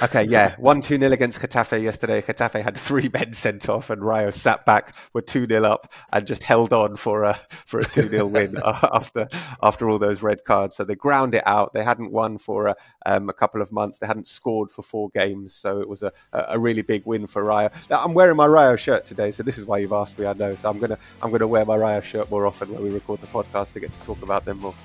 Okay, 0.00 0.22
yeah. 0.22 0.54
1 0.58 0.80
2 0.80 0.96
nil 0.96 1.12
against 1.12 1.40
Getafe 1.40 1.82
yesterday. 1.82 2.22
Getafe 2.22 2.62
had 2.62 2.76
three 2.76 3.08
men 3.12 3.32
sent 3.32 3.68
off, 3.68 3.90
and 3.90 4.00
Rayo 4.04 4.30
sat 4.30 4.64
back, 4.64 4.94
were 5.12 5.22
2 5.22 5.48
0 5.48 5.64
up, 5.64 5.92
and 6.12 6.24
just 6.24 6.44
held 6.44 6.72
on 6.72 6.94
for 6.94 7.24
a 7.24 7.34
for 7.50 7.80
a 7.80 7.84
2 7.84 8.10
0 8.10 8.26
win 8.28 8.58
after 8.64 9.26
after 9.60 9.90
all 9.90 9.98
those 9.98 10.22
red 10.22 10.44
cards. 10.44 10.76
So 10.76 10.84
they 10.84 10.94
ground 10.94 11.34
it 11.34 11.42
out. 11.46 11.72
They 11.72 11.82
hadn't 11.82 12.12
won 12.12 12.38
for 12.38 12.68
a, 12.68 12.76
um, 13.04 13.28
a 13.28 13.32
couple 13.32 13.60
of 13.60 13.72
months. 13.72 13.98
They 13.98 14.06
hadn't 14.06 14.28
scored 14.28 14.70
for 14.70 14.82
four 14.82 15.10
games. 15.10 15.52
So 15.52 15.80
it 15.80 15.88
was 15.88 16.04
a, 16.04 16.12
a 16.32 16.60
really 16.60 16.82
big 16.82 17.06
win 17.06 17.26
for 17.26 17.42
Rayo. 17.42 17.70
Now, 17.90 18.04
I'm 18.04 18.14
wearing 18.14 18.36
my 18.36 18.46
Rayo 18.46 18.76
shirt 18.76 19.04
today, 19.04 19.32
so 19.32 19.42
this 19.42 19.58
is 19.58 19.64
why 19.64 19.78
you've 19.78 19.92
asked 19.92 20.16
me, 20.16 20.26
I 20.26 20.32
know. 20.34 20.54
So 20.54 20.70
I'm 20.70 20.78
going 20.78 20.90
to 20.90 20.98
I'm 21.22 21.32
gonna 21.32 21.48
wear 21.48 21.64
my 21.64 21.74
Rayo 21.74 22.02
shirt 22.02 22.30
more 22.30 22.46
often 22.46 22.72
when 22.72 22.84
we 22.84 22.90
record 22.90 23.20
the 23.20 23.26
podcast 23.26 23.72
to 23.72 23.80
get 23.80 23.92
to 23.92 24.00
talk 24.02 24.22
about 24.22 24.44
them 24.44 24.60
more. 24.60 24.76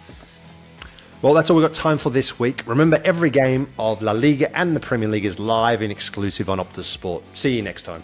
Well, 1.23 1.33
that's 1.33 1.49
all 1.49 1.55
we've 1.55 1.65
got 1.65 1.73
time 1.73 1.97
for 1.97 2.09
this 2.09 2.37
week. 2.37 2.63
Remember, 2.65 2.99
every 3.05 3.29
game 3.29 3.69
of 3.79 4.01
La 4.01 4.11
Liga 4.11 4.53
and 4.59 4.75
the 4.75 4.81
Premier 4.81 5.07
League 5.07 5.23
is 5.23 5.39
live 5.39 5.81
and 5.81 5.89
exclusive 5.89 6.49
on 6.49 6.57
Optus 6.57 6.83
Sport. 6.83 7.23
See 7.31 7.55
you 7.55 7.61
next 7.61 7.83
time. 7.83 8.03